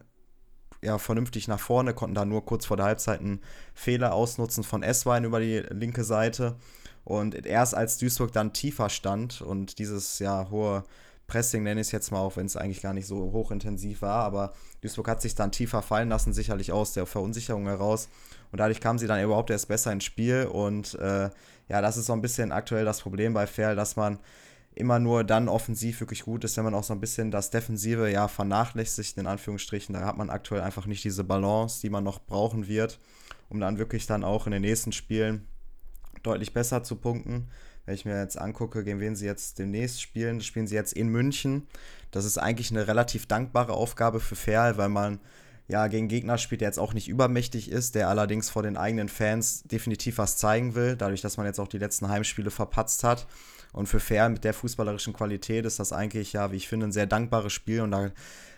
ja, 0.82 0.98
vernünftig 0.98 1.48
nach 1.48 1.60
vorne, 1.60 1.94
konnten 1.94 2.14
da 2.14 2.24
nur 2.24 2.44
kurz 2.44 2.66
vor 2.66 2.76
der 2.76 2.86
Halbzeit 2.86 3.20
einen 3.20 3.40
Fehler 3.74 4.14
ausnutzen 4.14 4.64
von 4.64 4.82
Esswein 4.82 5.24
über 5.24 5.40
die 5.40 5.58
linke 5.70 6.04
Seite. 6.04 6.56
Und 7.04 7.46
erst 7.46 7.76
als 7.76 7.98
Duisburg 7.98 8.32
dann 8.32 8.52
tiefer 8.52 8.88
stand 8.88 9.40
und 9.40 9.78
dieses 9.78 10.18
ja 10.18 10.48
hohe 10.50 10.82
Pressing 11.26 11.64
nenne 11.64 11.80
ich 11.80 11.88
es 11.88 11.92
jetzt 11.92 12.12
mal, 12.12 12.20
auch 12.20 12.36
wenn 12.36 12.46
es 12.46 12.56
eigentlich 12.56 12.82
gar 12.82 12.94
nicht 12.94 13.06
so 13.06 13.32
hochintensiv 13.32 14.02
war, 14.02 14.24
aber 14.24 14.52
Duisburg 14.80 15.08
hat 15.08 15.20
sich 15.20 15.34
dann 15.34 15.50
tiefer 15.50 15.82
fallen 15.82 16.08
lassen, 16.08 16.32
sicherlich 16.32 16.70
aus 16.70 16.92
der 16.92 17.06
Verunsicherung 17.06 17.66
heraus. 17.66 18.08
Und 18.52 18.60
dadurch 18.60 18.80
kamen 18.80 18.98
sie 18.98 19.08
dann 19.08 19.22
überhaupt 19.22 19.50
erst 19.50 19.68
besser 19.68 19.92
ins 19.92 20.04
Spiel. 20.04 20.46
Und 20.46 20.94
äh, 20.94 21.30
ja, 21.68 21.80
das 21.82 21.96
ist 21.96 22.06
so 22.06 22.12
ein 22.12 22.22
bisschen 22.22 22.52
aktuell 22.52 22.84
das 22.84 23.00
Problem 23.00 23.34
bei 23.34 23.46
Ferl, 23.46 23.74
dass 23.74 23.96
man 23.96 24.18
immer 24.76 24.98
nur 24.98 25.24
dann 25.24 25.48
offensiv 25.48 26.00
wirklich 26.00 26.22
gut 26.22 26.44
ist, 26.44 26.56
wenn 26.56 26.64
man 26.64 26.74
auch 26.74 26.84
so 26.84 26.92
ein 26.92 27.00
bisschen 27.00 27.30
das 27.30 27.50
Defensive 27.50 28.10
ja 28.10 28.28
vernachlässigt, 28.28 29.16
in 29.16 29.26
Anführungsstrichen. 29.26 29.94
Da 29.94 30.02
hat 30.02 30.18
man 30.18 30.30
aktuell 30.30 30.60
einfach 30.60 30.86
nicht 30.86 31.02
diese 31.02 31.24
Balance, 31.24 31.80
die 31.80 31.90
man 31.90 32.04
noch 32.04 32.20
brauchen 32.20 32.68
wird, 32.68 33.00
um 33.48 33.58
dann 33.58 33.78
wirklich 33.78 34.06
dann 34.06 34.22
auch 34.22 34.46
in 34.46 34.52
den 34.52 34.62
nächsten 34.62 34.92
Spielen 34.92 35.48
deutlich 36.22 36.52
besser 36.52 36.82
zu 36.82 36.96
punkten. 36.96 37.48
Wenn 37.86 37.94
ich 37.94 38.04
mir 38.04 38.20
jetzt 38.20 38.38
angucke, 38.38 38.84
gegen 38.84 39.00
wen 39.00 39.16
sie 39.16 39.26
jetzt 39.26 39.58
demnächst 39.58 40.02
spielen, 40.02 40.40
spielen 40.40 40.66
sie 40.66 40.74
jetzt 40.74 40.92
in 40.92 41.08
München. 41.08 41.66
Das 42.10 42.24
ist 42.24 42.38
eigentlich 42.38 42.70
eine 42.70 42.88
relativ 42.88 43.26
dankbare 43.26 43.72
Aufgabe 43.72 44.20
für 44.20 44.36
Ferl, 44.36 44.76
weil 44.76 44.88
man 44.88 45.20
ja 45.68 45.86
gegen 45.86 46.08
Gegner 46.08 46.38
spielt, 46.38 46.60
der 46.60 46.68
jetzt 46.68 46.78
auch 46.78 46.94
nicht 46.94 47.08
übermächtig 47.08 47.70
ist, 47.70 47.94
der 47.94 48.08
allerdings 48.08 48.50
vor 48.50 48.62
den 48.62 48.76
eigenen 48.76 49.08
Fans 49.08 49.62
definitiv 49.64 50.18
was 50.18 50.36
zeigen 50.36 50.74
will, 50.74 50.96
dadurch, 50.96 51.20
dass 51.20 51.36
man 51.36 51.46
jetzt 51.46 51.58
auch 51.58 51.68
die 51.68 51.78
letzten 51.78 52.08
Heimspiele 52.08 52.50
verpatzt 52.50 53.04
hat. 53.04 53.26
Und 53.72 53.88
für 53.88 54.00
Fair 54.00 54.28
mit 54.28 54.44
der 54.44 54.54
fußballerischen 54.54 55.12
Qualität 55.12 55.66
ist 55.66 55.78
das 55.78 55.92
eigentlich, 55.92 56.32
ja, 56.32 56.50
wie 56.52 56.56
ich 56.56 56.68
finde, 56.68 56.86
ein 56.86 56.92
sehr 56.92 57.06
dankbares 57.06 57.52
Spiel 57.52 57.82
und 57.82 57.90
da 57.90 58.10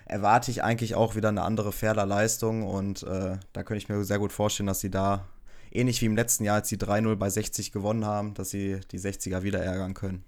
erwarte 0.04 0.50
ich 0.50 0.62
eigentlich 0.64 0.94
auch 0.94 1.16
wieder 1.16 1.28
eine 1.28 1.42
andere 1.42 1.72
Fairler 1.72 2.06
Leistung 2.06 2.62
und 2.62 3.02
äh, 3.02 3.36
da 3.52 3.62
könnte 3.62 3.82
ich 3.82 3.88
mir 3.88 4.02
sehr 4.04 4.18
gut 4.18 4.32
vorstellen, 4.32 4.66
dass 4.66 4.80
sie 4.80 4.90
da, 4.90 5.26
ähnlich 5.70 6.00
wie 6.02 6.06
im 6.06 6.16
letzten 6.16 6.44
Jahr, 6.44 6.56
als 6.56 6.68
sie 6.68 6.76
3-0 6.76 7.16
bei 7.16 7.30
60 7.30 7.72
gewonnen 7.72 8.04
haben, 8.04 8.34
dass 8.34 8.50
sie 8.50 8.80
die 8.90 8.98
60er 8.98 9.42
wieder 9.42 9.62
ärgern 9.62 9.94
können. 9.94 10.24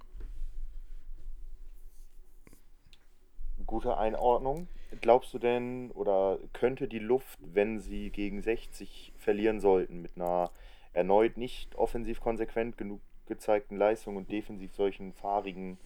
Gute 3.66 3.96
Einordnung. 3.96 4.68
Glaubst 5.00 5.32
du 5.32 5.38
denn, 5.38 5.92
oder 5.92 6.38
könnte 6.52 6.88
die 6.88 6.98
Luft, 6.98 7.38
wenn 7.40 7.78
sie 7.78 8.10
gegen 8.10 8.42
60 8.42 9.12
verlieren 9.16 9.60
sollten, 9.60 10.02
mit 10.02 10.16
einer 10.16 10.50
erneut 10.92 11.36
nicht 11.36 11.76
offensiv 11.76 12.20
konsequent 12.20 12.76
genug 12.76 13.00
gezeigten 13.26 13.76
Leistungen 13.76 14.16
und 14.16 14.30
defensiv 14.30 14.74
solchen 14.74 15.12
fahrigen 15.12 15.78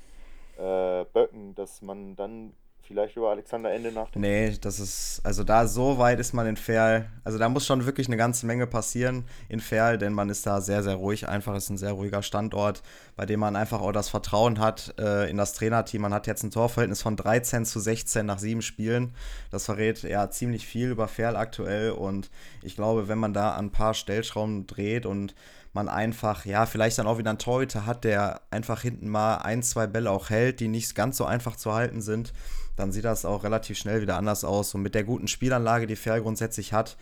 äh, 0.56 1.04
Böcken, 1.12 1.54
dass 1.54 1.82
man 1.82 2.16
dann 2.16 2.54
vielleicht 2.86 3.16
über 3.16 3.30
Alexander 3.30 3.72
Ende 3.72 3.92
nachdenkt? 3.92 4.18
Nee, 4.18 4.56
das 4.60 4.80
ist, 4.80 5.20
also 5.24 5.44
da 5.44 5.66
so 5.66 5.98
weit 5.98 6.20
ist 6.20 6.32
man 6.32 6.46
in 6.46 6.56
Ferl, 6.56 7.06
also 7.24 7.38
da 7.38 7.48
muss 7.48 7.66
schon 7.66 7.86
wirklich 7.86 8.06
eine 8.06 8.16
ganze 8.16 8.46
Menge 8.46 8.66
passieren 8.66 9.24
in 9.48 9.60
Ferl, 9.60 9.98
denn 9.98 10.12
man 10.12 10.28
ist 10.28 10.46
da 10.46 10.60
sehr, 10.60 10.82
sehr 10.82 10.96
ruhig, 10.96 11.28
einfach 11.28 11.54
ist 11.56 11.70
ein 11.70 11.78
sehr 11.78 11.92
ruhiger 11.92 12.22
Standort, 12.22 12.82
bei 13.16 13.26
dem 13.26 13.40
man 13.40 13.56
einfach 13.56 13.80
auch 13.80 13.92
das 13.92 14.08
Vertrauen 14.08 14.58
hat 14.58 14.94
äh, 14.98 15.30
in 15.30 15.36
das 15.36 15.54
Trainerteam. 15.54 16.02
Man 16.02 16.14
hat 16.14 16.26
jetzt 16.26 16.42
ein 16.42 16.50
Torverhältnis 16.50 17.02
von 17.02 17.16
13 17.16 17.64
zu 17.64 17.80
16 17.80 18.24
nach 18.26 18.38
sieben 18.38 18.62
Spielen. 18.62 19.14
Das 19.50 19.64
verrät 19.64 20.02
ja 20.02 20.30
ziemlich 20.30 20.66
viel 20.66 20.90
über 20.90 21.08
Ferl 21.08 21.36
aktuell 21.36 21.92
und 21.92 22.30
ich 22.62 22.76
glaube, 22.76 23.08
wenn 23.08 23.18
man 23.18 23.32
da 23.32 23.56
ein 23.56 23.70
paar 23.70 23.94
Stellschrauben 23.94 24.66
dreht 24.66 25.06
und 25.06 25.34
man 25.74 25.88
einfach, 25.88 26.44
ja, 26.44 26.66
vielleicht 26.66 26.98
dann 26.98 27.06
auch 27.06 27.18
wieder 27.18 27.30
einen 27.30 27.38
Torhüter 27.38 27.84
hat, 27.84 28.04
der 28.04 28.40
einfach 28.50 28.82
hinten 28.82 29.08
mal 29.08 29.38
ein, 29.38 29.62
zwei 29.62 29.86
Bälle 29.86 30.10
auch 30.10 30.30
hält, 30.30 30.60
die 30.60 30.68
nicht 30.68 30.94
ganz 30.94 31.16
so 31.16 31.24
einfach 31.24 31.56
zu 31.56 31.74
halten 31.74 32.00
sind, 32.00 32.32
dann 32.76 32.92
sieht 32.92 33.04
das 33.04 33.24
auch 33.24 33.44
relativ 33.44 33.78
schnell 33.78 34.02
wieder 34.02 34.16
anders 34.16 34.44
aus. 34.44 34.74
Und 34.74 34.82
mit 34.82 34.94
der 34.94 35.04
guten 35.04 35.28
Spielanlage, 35.28 35.86
die 35.86 35.96
Fair 35.96 36.20
grundsätzlich 36.20 36.72
hat, 36.72 36.96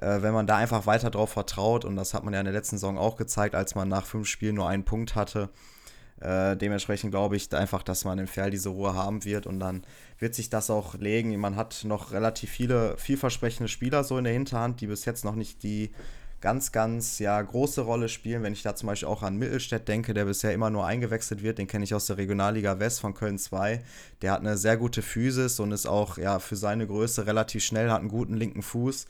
äh, 0.00 0.22
wenn 0.22 0.32
man 0.32 0.46
da 0.46 0.56
einfach 0.56 0.86
weiter 0.86 1.10
drauf 1.10 1.30
vertraut, 1.30 1.84
und 1.84 1.96
das 1.96 2.14
hat 2.14 2.24
man 2.24 2.34
ja 2.34 2.40
in 2.40 2.46
der 2.46 2.54
letzten 2.54 2.76
Saison 2.76 2.98
auch 2.98 3.16
gezeigt, 3.16 3.54
als 3.54 3.74
man 3.74 3.88
nach 3.88 4.06
fünf 4.06 4.26
Spielen 4.26 4.54
nur 4.54 4.68
einen 4.68 4.84
Punkt 4.84 5.14
hatte, 5.14 5.50
äh, 6.20 6.56
dementsprechend 6.56 7.10
glaube 7.10 7.36
ich 7.36 7.52
einfach, 7.52 7.82
dass 7.82 8.04
man 8.04 8.18
im 8.18 8.28
Fair 8.28 8.48
diese 8.50 8.68
Ruhe 8.68 8.94
haben 8.94 9.24
wird 9.24 9.46
und 9.46 9.58
dann 9.58 9.82
wird 10.18 10.34
sich 10.34 10.50
das 10.50 10.70
auch 10.70 10.94
legen. 10.94 11.36
Man 11.38 11.56
hat 11.56 11.82
noch 11.84 12.12
relativ 12.12 12.50
viele 12.50 12.96
vielversprechende 12.96 13.68
Spieler 13.68 14.04
so 14.04 14.18
in 14.18 14.24
der 14.24 14.32
Hinterhand, 14.32 14.80
die 14.80 14.86
bis 14.86 15.04
jetzt 15.04 15.24
noch 15.24 15.34
nicht 15.34 15.62
die 15.64 15.90
ganz, 16.42 16.72
ganz 16.72 17.20
ja, 17.20 17.40
große 17.40 17.80
Rolle 17.80 18.10
spielen. 18.10 18.42
Wenn 18.42 18.52
ich 18.52 18.62
da 18.62 18.74
zum 18.74 18.88
Beispiel 18.88 19.08
auch 19.08 19.22
an 19.22 19.36
Mittelstädt 19.36 19.88
denke, 19.88 20.12
der 20.12 20.26
bisher 20.26 20.52
immer 20.52 20.68
nur 20.68 20.84
eingewechselt 20.84 21.42
wird, 21.42 21.56
den 21.56 21.68
kenne 21.68 21.84
ich 21.84 21.94
aus 21.94 22.06
der 22.06 22.18
Regionalliga 22.18 22.78
West 22.80 23.00
von 23.00 23.14
Köln 23.14 23.38
2. 23.38 23.82
Der 24.20 24.32
hat 24.32 24.40
eine 24.40 24.58
sehr 24.58 24.76
gute 24.76 25.00
Physis 25.00 25.58
und 25.60 25.72
ist 25.72 25.86
auch 25.86 26.18
ja, 26.18 26.40
für 26.40 26.56
seine 26.56 26.86
Größe 26.86 27.26
relativ 27.26 27.64
schnell, 27.64 27.90
hat 27.90 28.00
einen 28.00 28.08
guten 28.08 28.34
linken 28.34 28.62
Fuß. 28.62 29.06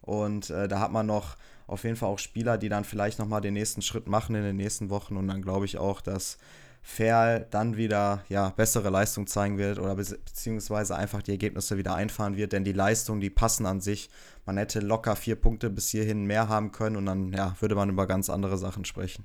Und 0.00 0.50
äh, 0.50 0.66
da 0.66 0.80
hat 0.80 0.90
man 0.90 1.06
noch 1.06 1.36
auf 1.66 1.84
jeden 1.84 1.96
Fall 1.96 2.08
auch 2.08 2.18
Spieler, 2.18 2.58
die 2.58 2.70
dann 2.70 2.84
vielleicht 2.84 3.18
nochmal 3.18 3.42
den 3.42 3.54
nächsten 3.54 3.82
Schritt 3.82 4.08
machen 4.08 4.34
in 4.34 4.42
den 4.42 4.56
nächsten 4.56 4.90
Wochen. 4.90 5.16
Und 5.16 5.28
dann 5.28 5.42
glaube 5.42 5.66
ich 5.66 5.76
auch, 5.76 6.00
dass 6.00 6.38
Ferl 6.82 7.46
dann 7.50 7.76
wieder 7.76 8.24
ja, 8.28 8.50
bessere 8.50 8.88
Leistung 8.90 9.26
zeigen 9.26 9.58
wird 9.58 9.78
oder 9.78 9.96
be 9.96 10.02
beziehungsweise 10.02 10.96
einfach 10.96 11.22
die 11.22 11.32
Ergebnisse 11.32 11.76
wieder 11.76 11.94
einfahren 11.94 12.36
wird, 12.36 12.52
denn 12.52 12.64
die 12.64 12.72
Leistungen, 12.72 13.20
die 13.20 13.30
passen 13.30 13.66
an 13.66 13.80
sich. 13.80 14.08
Man 14.50 14.56
hätte 14.56 14.80
locker 14.80 15.14
vier 15.14 15.36
Punkte 15.36 15.70
bis 15.70 15.90
hierhin 15.90 16.24
mehr 16.24 16.48
haben 16.48 16.72
können 16.72 16.96
und 16.96 17.06
dann 17.06 17.32
ja, 17.32 17.54
würde 17.60 17.76
man 17.76 17.88
über 17.88 18.08
ganz 18.08 18.28
andere 18.28 18.58
Sachen 18.58 18.84
sprechen. 18.84 19.24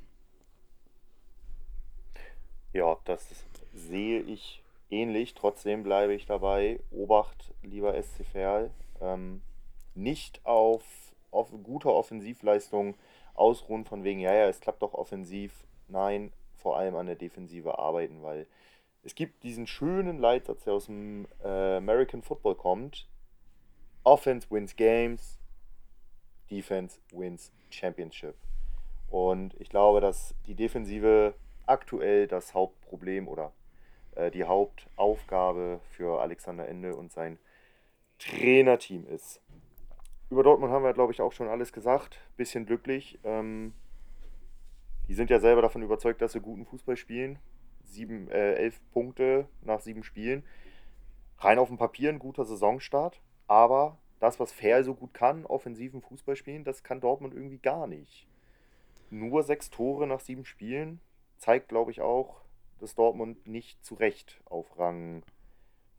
Ja, 2.73 2.95
das 3.05 3.25
sehe 3.73 4.21
ich 4.21 4.61
ähnlich. 4.91 5.33
Trotzdem 5.33 5.81
bleibe 5.81 6.13
ich 6.13 6.27
dabei. 6.27 6.79
Obacht, 6.91 7.55
lieber 7.63 7.99
SC 7.99 8.23
Verl, 8.23 8.69
ähm, 9.01 9.41
nicht 9.95 10.45
auf, 10.45 10.83
auf 11.31 11.49
gute 11.63 11.91
Offensivleistung 11.91 12.93
ausruhen 13.33 13.83
von 13.83 14.03
wegen, 14.03 14.19
ja, 14.19 14.31
ja, 14.31 14.47
es 14.47 14.59
klappt 14.59 14.83
doch 14.83 14.93
offensiv. 14.93 15.65
Nein, 15.87 16.33
vor 16.53 16.77
allem 16.77 16.95
an 16.95 17.07
der 17.07 17.15
Defensive 17.15 17.79
arbeiten, 17.79 18.21
weil 18.21 18.45
es 19.01 19.15
gibt 19.15 19.41
diesen 19.41 19.65
schönen 19.65 20.19
Leitsatz, 20.19 20.65
der 20.65 20.73
aus 20.73 20.85
dem 20.85 21.25
äh, 21.43 21.77
American 21.77 22.21
Football 22.21 22.53
kommt. 22.53 23.07
Offense 24.05 24.47
wins 24.49 24.75
games, 24.75 25.39
Defense 26.49 26.99
wins 27.11 27.51
Championship. 27.69 28.35
Und 29.09 29.53
ich 29.59 29.69
glaube, 29.69 29.99
dass 29.99 30.35
die 30.45 30.55
Defensive 30.55 31.33
aktuell 31.65 32.27
das 32.27 32.53
Hauptproblem 32.53 33.27
oder 33.27 33.51
äh, 34.15 34.31
die 34.31 34.43
Hauptaufgabe 34.43 35.79
für 35.89 36.21
Alexander 36.21 36.67
Ende 36.67 36.95
und 36.95 37.11
sein 37.11 37.39
Trainerteam 38.19 39.05
ist. 39.07 39.41
Über 40.29 40.43
Dortmund 40.43 40.71
haben 40.71 40.83
wir, 40.83 40.93
glaube 40.93 41.11
ich, 41.11 41.21
auch 41.21 41.31
schon 41.31 41.47
alles 41.47 41.73
gesagt. 41.73 42.19
Bisschen 42.37 42.65
glücklich. 42.65 43.19
Ähm, 43.23 43.73
die 45.07 45.13
sind 45.13 45.29
ja 45.29 45.39
selber 45.39 45.61
davon 45.61 45.83
überzeugt, 45.83 46.21
dass 46.21 46.33
sie 46.33 46.39
guten 46.39 46.65
Fußball 46.65 46.97
spielen. 46.97 47.39
Sieben, 47.83 48.29
äh, 48.29 48.53
elf 48.53 48.79
Punkte 48.91 49.47
nach 49.61 49.79
sieben 49.79 50.03
Spielen. 50.03 50.43
Rein 51.39 51.59
auf 51.59 51.67
dem 51.67 51.77
Papier 51.77 52.09
ein 52.09 52.19
guter 52.19 52.45
Saisonstart. 52.45 53.21
Aber 53.47 53.97
das, 54.19 54.39
was 54.39 54.51
Fair 54.51 54.83
so 54.83 54.93
gut 54.93 55.13
kann, 55.13 55.45
offensiven 55.45 56.01
Fußball 56.01 56.35
spielen, 56.35 56.63
das 56.63 56.83
kann 56.83 57.01
Dortmund 57.01 57.33
irgendwie 57.33 57.59
gar 57.59 57.87
nicht. 57.87 58.27
Nur 59.09 59.43
sechs 59.43 59.69
Tore 59.69 60.07
nach 60.07 60.19
sieben 60.19 60.45
Spielen 60.45 60.99
zeigt, 61.37 61.69
glaube 61.69 61.91
ich, 61.91 62.01
auch, 62.01 62.41
dass 62.79 62.95
Dortmund 62.95 63.47
nicht 63.47 63.83
zu 63.85 63.95
Recht 63.95 64.41
auf 64.45 64.77
Rang 64.77 65.23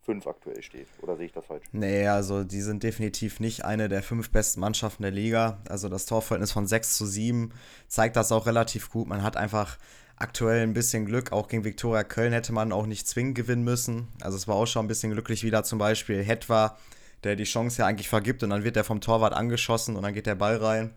5 0.06 0.26
aktuell 0.26 0.62
steht. 0.62 0.88
Oder 1.02 1.16
sehe 1.16 1.26
ich 1.26 1.32
das 1.32 1.46
falsch? 1.46 1.64
Nee, 1.72 2.06
also 2.06 2.44
die 2.44 2.60
sind 2.62 2.82
definitiv 2.82 3.40
nicht 3.40 3.64
eine 3.64 3.88
der 3.88 4.02
fünf 4.02 4.30
besten 4.30 4.60
Mannschaften 4.60 5.02
der 5.02 5.12
Liga. 5.12 5.58
Also 5.68 5.88
das 5.88 6.06
Torverhältnis 6.06 6.52
von 6.52 6.66
6 6.66 6.96
zu 6.96 7.06
7 7.06 7.52
zeigt 7.88 8.16
das 8.16 8.32
auch 8.32 8.46
relativ 8.46 8.90
gut. 8.90 9.08
Man 9.08 9.22
hat 9.22 9.36
einfach 9.36 9.78
aktuell 10.16 10.62
ein 10.62 10.72
bisschen 10.72 11.06
Glück. 11.06 11.32
Auch 11.32 11.48
gegen 11.48 11.64
Viktoria 11.64 12.04
Köln 12.04 12.32
hätte 12.32 12.52
man 12.52 12.72
auch 12.72 12.86
nicht 12.86 13.06
zwingend 13.06 13.34
gewinnen 13.34 13.64
müssen. 13.64 14.08
Also 14.20 14.36
es 14.36 14.48
war 14.48 14.54
auch 14.54 14.66
schon 14.66 14.84
ein 14.84 14.88
bisschen 14.88 15.12
glücklich, 15.12 15.42
wie 15.42 15.50
da 15.50 15.62
zum 15.64 15.78
Beispiel 15.78 16.22
Hetwa, 16.22 16.78
der 17.26 17.36
die 17.36 17.44
Chance 17.44 17.82
ja 17.82 17.86
eigentlich 17.86 18.08
vergibt 18.08 18.42
und 18.42 18.50
dann 18.50 18.64
wird 18.64 18.76
der 18.76 18.84
vom 18.84 19.00
Torwart 19.00 19.34
angeschossen 19.34 19.96
und 19.96 20.02
dann 20.02 20.14
geht 20.14 20.26
der 20.26 20.34
Ball 20.34 20.56
rein. 20.56 20.94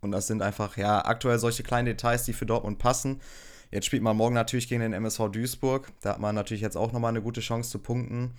Und 0.00 0.12
das 0.12 0.26
sind 0.26 0.42
einfach, 0.42 0.76
ja, 0.76 1.04
aktuell 1.04 1.38
solche 1.38 1.62
kleinen 1.62 1.86
Details, 1.86 2.24
die 2.24 2.32
für 2.32 2.46
Dortmund 2.46 2.78
passen. 2.78 3.20
Jetzt 3.70 3.86
spielt 3.86 4.02
man 4.02 4.16
morgen 4.16 4.34
natürlich 4.34 4.68
gegen 4.68 4.80
den 4.80 4.92
MSV 4.92 5.28
Duisburg. 5.30 5.88
Da 6.00 6.10
hat 6.10 6.20
man 6.20 6.34
natürlich 6.34 6.60
jetzt 6.60 6.76
auch 6.76 6.92
nochmal 6.92 7.10
eine 7.10 7.22
gute 7.22 7.40
Chance 7.40 7.70
zu 7.70 7.78
punkten. 7.78 8.34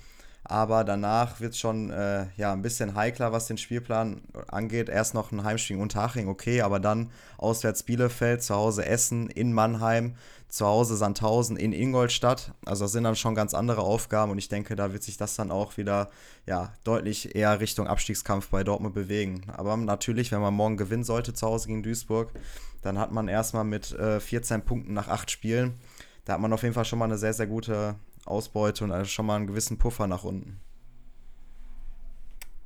Aber 0.46 0.84
danach 0.84 1.40
wird 1.40 1.54
es 1.54 1.60
schon 1.60 1.90
äh, 1.90 2.26
ja, 2.36 2.52
ein 2.52 2.62
bisschen 2.62 2.96
heikler, 2.96 3.32
was 3.32 3.48
den 3.48 3.58
Spielplan 3.58 4.22
angeht. 4.48 4.90
Erst 4.90 5.14
noch 5.14 5.32
ein 5.32 5.44
Heimspiel 5.44 5.78
in 5.78 5.82
Unterhaching, 5.82 6.28
okay, 6.28 6.62
aber 6.62 6.80
dann 6.80 7.12
auswärts 7.38 7.84
Bielefeld, 7.84 8.44
zu 8.44 8.54
Hause 8.54 8.86
Essen, 8.86 9.30
in 9.30 9.54
Mannheim, 9.54 10.16
zu 10.50 10.66
Hause 10.66 10.98
Sandhausen, 10.98 11.56
in 11.56 11.72
Ingolstadt. 11.72 12.52
Also 12.66 12.86
das 12.86 12.92
sind 12.92 13.06
dann 13.06 13.16
schon 13.16 13.36
ganz 13.36 13.54
andere 13.54 13.82
Aufgaben 13.82 14.32
und 14.32 14.38
ich 14.38 14.50
denke, 14.50 14.76
da 14.76 14.92
wird 14.92 15.04
sich 15.04 15.16
das 15.16 15.36
dann 15.36 15.50
auch 15.50 15.78
wieder 15.78 16.10
ja, 16.46 16.74
deutlich 16.84 17.36
eher 17.36 17.62
Richtung 17.62 17.88
Abstiegskampf 17.88 18.50
bei 18.50 18.66
Dortmund 18.66 18.94
bewegen. 18.94 19.46
Aber 19.56 19.78
natürlich, 19.78 20.32
wenn 20.34 20.42
man 20.42 20.54
morgen 20.54 20.76
gewinnen 20.76 21.06
sollte 21.06 21.34
zu 21.34 21.48
Hause 21.48 21.70
gegen 21.70 21.84
Duisburg, 21.84 22.34
dann 22.82 23.00
hat 23.00 23.14
man 23.14 23.30
erstmal 23.30 23.64
mit 23.64 23.94
äh, 23.94 24.20
14 24.20 24.64
Punkten 24.64 24.94
nach 24.94 25.08
8 25.08 25.32
Spielen, 25.32 25.80
da 26.26 26.34
hat 26.34 26.42
man 26.42 26.54
auf 26.54 26.64
jeden 26.64 26.76
Fall 26.76 26.86
schon 26.86 27.00
mal 27.00 27.06
eine 27.06 27.18
sehr, 27.18 27.34
sehr 27.34 27.48
gute 27.48 27.96
Ausbeute 28.26 28.84
und 28.84 28.92
also 28.92 29.06
schon 29.06 29.26
mal 29.26 29.36
einen 29.36 29.48
gewissen 29.48 29.78
Puffer 29.78 30.08
nach 30.08 30.24
unten. 30.24 30.60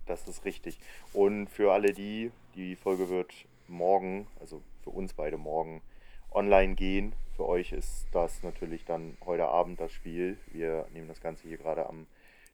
Das 0.06 0.28
ist 0.28 0.46
richtig. 0.46 0.80
Und 1.13 1.48
für 1.50 1.74
alle 1.74 1.93
die, 1.93 2.32
die 2.56 2.76
Folge 2.76 3.10
wird 3.10 3.34
morgen, 3.67 4.28
also 4.39 4.62
für 4.84 4.91
uns 4.91 5.13
beide 5.13 5.38
morgen, 5.38 5.82
online 6.32 6.76
gehen. 6.76 7.13
Für 7.36 7.46
euch 7.46 7.72
ist 7.72 8.08
das 8.12 8.43
natürlich 8.43 8.86
dann 8.86 9.17
heute 9.26 9.48
Abend 9.48 9.80
das 9.80 9.91
Spiel. 9.91 10.38
Wir 10.52 10.88
nehmen 10.93 11.08
das 11.08 11.22
Ganze 11.22 11.48
hier 11.48 11.58
gerade 11.58 11.88
am 11.88 12.08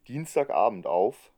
Dienstagabend 0.08 0.88
auf. 0.88 1.32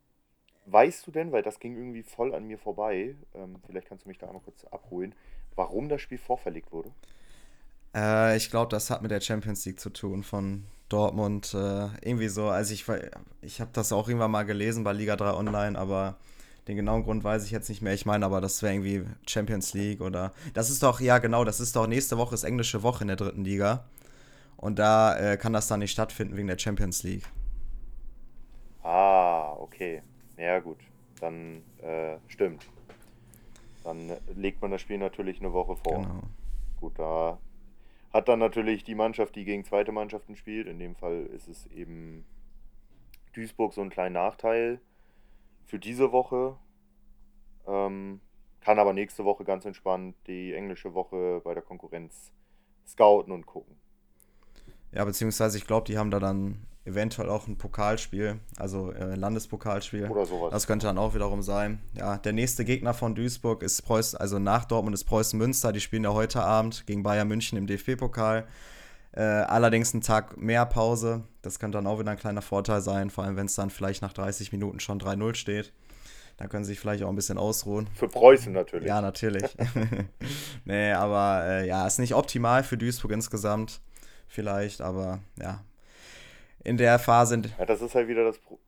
Weißt 0.66 1.06
du 1.06 1.12
denn, 1.12 1.32
weil 1.32 1.44
das 1.44 1.60
ging 1.60 1.76
irgendwie 1.76 2.02
voll 2.02 2.34
an 2.34 2.48
mir 2.48 2.58
vorbei, 2.58 3.16
ähm, 3.36 3.58
vielleicht 3.68 3.88
kannst 3.88 4.06
du 4.06 4.10
mich 4.10 4.18
da 4.18 4.32
noch 4.32 4.44
kurz 4.44 4.66
abholen, 4.66 5.14
warum 5.56 5.90
das 5.90 6.02
Spiel 6.02 6.18
vorverlegt 6.18 6.72
wurde? 6.72 6.92
Äh, 7.96 8.36
ich 8.36 8.50
glaube, 8.50 8.70
das 8.72 8.90
hat 8.90 9.04
mit 9.04 9.12
der 9.12 9.22
Champions 9.22 9.64
League 9.66 9.80
zu 9.80 9.92
tun 9.92 10.24
von 10.24 10.66
Dortmund. 10.90 11.54
Äh, 11.54 11.88
irgendwie 12.02 12.28
so, 12.28 12.50
also 12.50 12.74
ich, 12.74 12.86
ich 13.42 13.62
habe 13.62 13.72
das 13.74 13.92
auch 13.92 14.08
irgendwann 14.08 14.32
mal 14.32 14.44
gelesen 14.44 14.84
bei 14.84 14.94
Liga 14.94 15.16
3 15.16 15.34
Online, 15.34 15.78
aber 15.78 16.18
den 16.68 16.76
genauen 16.76 17.04
Grund 17.04 17.24
weiß 17.24 17.46
ich 17.46 17.52
jetzt 17.52 17.70
nicht 17.70 17.82
mehr. 17.82 17.94
Ich 17.94 18.06
meine 18.06 18.26
aber, 18.26 18.42
das 18.42 18.62
wäre 18.64 18.74
irgendwie 18.74 19.06
Champions 19.28 19.74
League 19.74 20.02
oder. 20.02 20.32
Das 20.54 20.70
ist 20.70 20.82
doch, 20.82 21.00
ja 21.00 21.20
genau, 21.20 21.44
das 21.44 21.60
ist 21.60 21.76
doch 21.76 21.88
nächste 21.88 22.18
Woche 22.18 22.34
ist 22.34 22.44
englische 22.44 22.84
Woche 22.84 23.04
in 23.04 23.08
der 23.08 23.18
dritten 23.18 23.44
Liga. 23.44 23.86
Und 24.58 24.80
da 24.80 25.18
äh, 25.18 25.38
kann 25.38 25.54
das 25.54 25.68
dann 25.68 25.80
nicht 25.80 25.92
stattfinden 25.92 26.36
wegen 26.38 26.48
der 26.48 26.58
Champions 26.58 27.04
League. 27.04 27.24
Ah, 28.82 29.54
okay. 29.60 30.02
Ja, 30.38 30.60
gut. 30.60 30.78
Dann 31.20 31.62
äh, 31.82 32.18
stimmt. 32.28 32.66
Dann 33.84 34.12
legt 34.36 34.62
man 34.62 34.72
das 34.72 34.82
Spiel 34.82 34.98
natürlich 34.98 35.40
eine 35.40 35.54
Woche 35.54 35.76
vor. 35.76 36.02
Genau. 36.02 36.22
Gut, 36.80 36.98
da 36.98 37.38
hat 38.16 38.30
dann 38.30 38.40
natürlich 38.40 38.86
die 38.86 38.96
Mannschaft, 38.96 39.36
die 39.36 39.44
gegen 39.44 39.66
zweite 39.66 39.92
Mannschaften 39.92 40.38
spielt. 40.38 40.68
In 40.68 40.80
dem 40.80 40.96
Fall 40.96 41.26
ist 41.26 41.50
es 41.50 41.68
eben 41.68 42.24
Duisburg 43.34 43.74
so 43.74 43.82
ein 43.82 43.90
kleiner 43.90 44.22
Nachteil 44.22 44.80
für 45.66 45.80
diese 45.80 46.14
Woche. 46.14 46.56
Ähm, 47.68 48.22
kann 48.62 48.80
aber 48.80 48.94
nächste 48.94 49.26
Woche 49.26 49.44
ganz 49.44 49.66
entspannt 49.66 50.16
die 50.28 50.54
englische 50.54 50.94
Woche 50.94 51.42
bei 51.44 51.54
der 51.54 51.62
Konkurrenz 51.62 52.32
scouten 52.88 53.34
und 53.34 53.46
gucken. 53.46 53.76
Ja, 54.94 55.04
beziehungsweise 55.04 55.58
ich 55.58 55.68
glaube, 55.68 55.88
die 55.88 55.98
haben 55.98 56.10
da 56.10 56.20
dann 56.20 56.66
eventuell 56.86 57.30
auch 57.30 57.48
ein 57.48 57.58
Pokalspiel, 57.58 58.40
also 58.58 58.92
äh, 58.92 59.16
Landespokalspiel. 59.16 60.08
Oder 60.10 60.26
sowas. 60.26 60.52
Das 60.52 60.68
könnte 60.68 60.86
dann 60.86 60.98
auch 60.98 61.16
wiederum 61.16 61.42
sein. 61.42 61.82
Ja, 61.94 62.18
der 62.18 62.34
nächste 62.34 62.64
Gegner 62.64 62.94
von 62.94 63.16
Duisburg 63.16 63.64
ist 63.64 63.82
Preußen, 63.82 64.20
also 64.20 64.38
nach 64.38 64.66
Dortmund 64.66 64.94
ist 64.94 65.06
Preußen 65.06 65.38
Münster. 65.38 65.72
Die 65.72 65.82
spielen 65.82 66.04
ja 66.04 66.14
heute 66.14 66.44
Abend 66.44 66.86
gegen 66.86 67.02
Bayern 67.02 67.28
München 67.28 67.58
im 67.58 67.66
DFB-Pokal. 67.66 68.48
Äh, 69.14 69.22
allerdings 69.22 69.94
einen 69.94 70.02
Tag 70.02 70.38
mehr 70.38 70.66
Pause. 70.66 71.24
Das 71.42 71.58
könnte 71.58 71.78
dann 71.78 71.88
auch 71.88 72.00
wieder 72.00 72.12
ein 72.12 72.18
kleiner 72.18 72.42
Vorteil 72.42 72.82
sein, 72.82 73.10
vor 73.10 73.24
allem 73.24 73.36
wenn 73.36 73.48
es 73.48 73.56
dann 73.56 73.70
vielleicht 73.70 74.02
nach 74.02 74.14
30 74.14 74.52
Minuten 74.52 74.80
schon 74.80 75.00
3-0 75.00 75.36
steht. 75.36 75.74
Da 76.38 76.48
können 76.48 76.66
sie 76.66 76.74
sich 76.74 76.80
vielleicht 76.80 77.02
auch 77.02 77.10
ein 77.10 77.16
bisschen 77.16 77.38
ausruhen. 77.38 77.88
Für 77.96 78.10
Preußen 78.10 78.52
natürlich. 78.52 78.90
Ja, 78.90 79.02
natürlich. 79.02 79.56
nee, 80.66 80.92
aber 80.92 81.46
äh, 81.46 81.68
ja, 81.68 81.88
ist 81.88 81.98
nicht 81.98 82.14
optimal 82.14 82.64
für 82.64 82.78
Duisburg 82.78 83.12
insgesamt. 83.12 83.80
Vielleicht, 84.28 84.82
aber 84.82 85.20
ja, 85.40 85.64
in 86.66 86.78
der 86.78 87.00
Phase. 87.00 87.42
Ja, 87.58 87.66
das 87.66 87.82
ist 87.82 87.96
halt 87.96 88.08
wieder 88.08 88.26
das. 88.26 88.38
Pro 88.38 88.60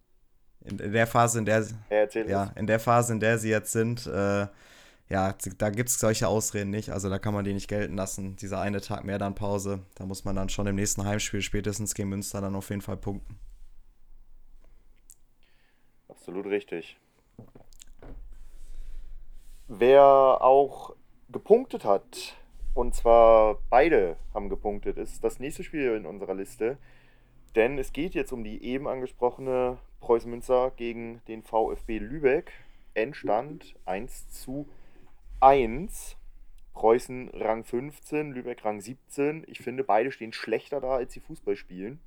in, 0.64 0.80
in, 0.80 0.92
der 0.92 1.08
Phase, 1.08 1.40
in 1.40 1.46
der. 1.46 1.66
Ja, 1.90 2.24
ja, 2.24 2.52
in 2.56 2.68
der 2.68 2.80
Phase, 2.80 3.14
in 3.14 3.20
der 3.20 3.38
sie 3.38 3.50
jetzt 3.50 3.72
sind, 3.72 4.06
äh, 4.08 4.48
ja, 5.10 5.34
da 5.58 5.70
gibt 5.70 5.90
es 5.90 6.00
solche 6.00 6.28
Ausreden 6.28 6.70
nicht. 6.70 6.90
Also 6.92 7.10
da 7.10 7.20
kann 7.20 7.34
man 7.34 7.46
die 7.46 7.54
nicht 7.54 7.70
gelten 7.70 7.96
lassen. 7.96 8.36
Dieser 8.36 8.60
eine 8.60 8.82
Tag 8.82 9.06
mehr 9.06 9.18
dann 9.18 9.36
Pause, 9.36 9.80
da 9.96 10.06
muss 10.06 10.26
man 10.26 10.36
dann 10.36 10.50
schon 10.50 10.68
im 10.68 10.76
nächsten 10.76 11.06
Heimspiel 11.06 11.42
spätestens 11.42 11.94
gegen 11.96 12.10
Münster 12.10 12.42
dann 12.42 12.56
auf 12.56 12.70
jeden 12.70 12.82
Fall 12.82 12.98
punkten. 12.98 13.40
Absolut 16.10 16.48
richtig. 16.48 16.98
Wer 19.70 20.04
auch 20.04 20.96
gepunktet 21.30 21.86
hat, 21.86 22.36
und 22.74 22.96
zwar 22.96 23.60
beide 23.70 24.18
haben 24.34 24.50
gepunktet, 24.50 24.98
ist 24.98 25.24
das 25.24 25.40
nächste 25.40 25.64
Spiel 25.64 25.94
in 25.96 26.06
unserer 26.06 26.34
Liste. 26.34 26.78
Denn 27.56 27.78
es 27.78 27.94
geht 27.94 28.14
jetzt 28.14 28.32
um 28.32 28.44
die 28.44 28.64
eben 28.64 28.88
angesprochene 28.88 29.78
Preußen 30.00 30.30
Münster 30.30 30.72
gegen 30.76 31.22
den 31.28 31.44
VfB 31.44 32.00
Lübeck. 32.00 32.52
Endstand 32.94 33.76
1 33.86 34.30
zu 34.30 34.68
1. 35.40 36.18
Preußen 36.74 37.30
Rang 37.34 37.64
15, 37.64 38.34
Lübeck 38.34 38.64
Rang 38.64 38.82
17. 38.82 39.46
Ich 39.48 39.60
finde, 39.60 39.84
beide 39.84 40.12
stehen 40.12 40.34
schlechter 40.34 40.80
da, 40.80 40.96
als 40.96 41.14
sie 41.14 41.20
Fußball 41.20 41.56
spielen. 41.56 42.00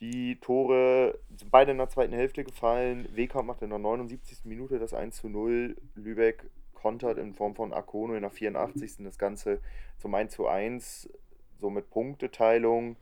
Die 0.00 0.36
Tore 0.36 1.18
sind 1.36 1.50
beide 1.50 1.72
in 1.72 1.78
der 1.78 1.90
zweiten 1.90 2.14
Hälfte 2.14 2.42
gefallen. 2.42 3.06
Weka 3.14 3.42
macht 3.42 3.60
in 3.60 3.68
der 3.68 3.78
79. 3.78 4.44
Minute 4.44 4.78
das 4.78 4.94
1 4.94 5.16
zu 5.16 5.28
0. 5.28 5.76
Lübeck 5.94 6.46
kontert 6.72 7.18
in 7.18 7.34
Form 7.34 7.54
von 7.54 7.74
Akono 7.74 8.14
in 8.14 8.22
der 8.22 8.30
84. 8.30 9.04
das 9.04 9.18
Ganze 9.18 9.60
zum 9.98 10.14
1 10.14 10.32
zu 10.32 10.48
1. 10.48 11.10
So 11.58 11.68
mit 11.68 11.90
Punkteteilung. 11.90 12.96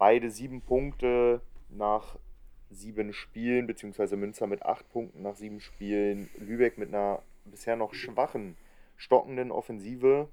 Beide 0.00 0.30
sieben 0.30 0.62
Punkte 0.62 1.42
nach 1.68 2.18
sieben 2.70 3.12
Spielen, 3.12 3.66
beziehungsweise 3.66 4.16
Münster 4.16 4.46
mit 4.46 4.62
acht 4.62 4.88
Punkten 4.88 5.20
nach 5.20 5.36
sieben 5.36 5.60
Spielen. 5.60 6.30
Lübeck 6.38 6.78
mit 6.78 6.88
einer 6.88 7.22
bisher 7.44 7.76
noch 7.76 7.92
schwachen, 7.92 8.56
stockenden 8.96 9.52
Offensive. 9.52 10.30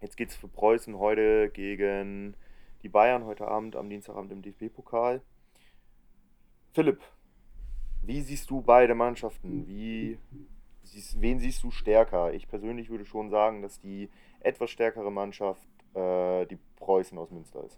Jetzt 0.00 0.16
geht 0.16 0.28
es 0.28 0.36
für 0.36 0.46
Preußen 0.46 0.96
heute 0.96 1.50
gegen 1.50 2.36
die 2.84 2.88
Bayern, 2.88 3.24
heute 3.24 3.48
Abend, 3.48 3.74
am 3.74 3.90
Dienstagabend 3.90 4.30
im 4.30 4.42
DFB-Pokal. 4.42 5.22
Philipp, 6.72 7.00
wie 8.02 8.20
siehst 8.20 8.48
du 8.48 8.62
beide 8.62 8.94
Mannschaften? 8.94 9.66
Wie, 9.66 10.18
wen 11.16 11.40
siehst 11.40 11.64
du 11.64 11.72
stärker? 11.72 12.32
Ich 12.32 12.46
persönlich 12.46 12.90
würde 12.90 13.06
schon 13.06 13.28
sagen, 13.28 13.60
dass 13.60 13.80
die 13.80 14.08
etwas 14.38 14.70
stärkere 14.70 15.10
Mannschaft 15.10 15.66
äh, 15.94 16.46
die 16.46 16.60
Preußen 16.76 17.18
aus 17.18 17.32
Münster 17.32 17.64
ist. 17.64 17.76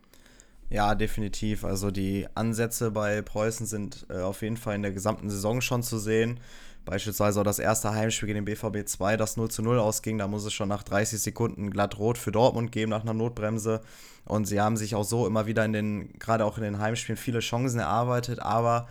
Ja, 0.71 0.95
definitiv. 0.95 1.65
Also 1.65 1.91
die 1.91 2.27
Ansätze 2.35 2.91
bei 2.91 3.23
Preußen 3.23 3.67
sind 3.67 4.07
äh, 4.09 4.21
auf 4.21 4.43
jeden 4.43 4.57
Fall 4.57 4.75
in 4.75 4.83
der 4.83 4.93
gesamten 4.93 5.31
Saison 5.31 5.61
schon 5.61 5.83
zu 5.83 5.99
sehen. 5.99 6.41
Beispielsweise 6.85 7.41
auch 7.41 7.45
das 7.45 7.59
erste 7.59 7.93
Heimspiel 7.93 8.27
gegen 8.27 8.45
den 8.45 8.45
BVB 8.45 8.87
2, 8.87 9.17
das 9.17 9.37
0 9.37 9.51
zu 9.51 9.63
0 9.63 9.79
ausging. 9.79 10.19
Da 10.19 10.27
muss 10.27 10.45
es 10.45 10.53
schon 10.53 10.69
nach 10.69 10.83
30 10.83 11.21
Sekunden 11.21 11.71
glatt 11.71 11.99
rot 11.99 12.19
für 12.19 12.33
Dortmund 12.33 12.73
geben 12.73 12.91
nach 12.91 13.03
einer 13.03 13.15
Notbremse. 13.15 13.81
Und 14.27 14.47
sie 14.47 14.61
haben 14.61 14.77
sich 14.77 14.95
auch 14.95 15.05
so 15.05 15.27
immer 15.27 15.47
wieder 15.47 15.65
in 15.65 15.73
den, 15.73 16.19
gerade 16.19 16.45
auch 16.45 16.59
in 16.59 16.65
den 16.65 16.79
Heimspielen, 16.79 17.17
viele 17.17 17.41
Chancen 17.41 17.81
erarbeitet. 17.81 18.41
Aber 18.41 18.89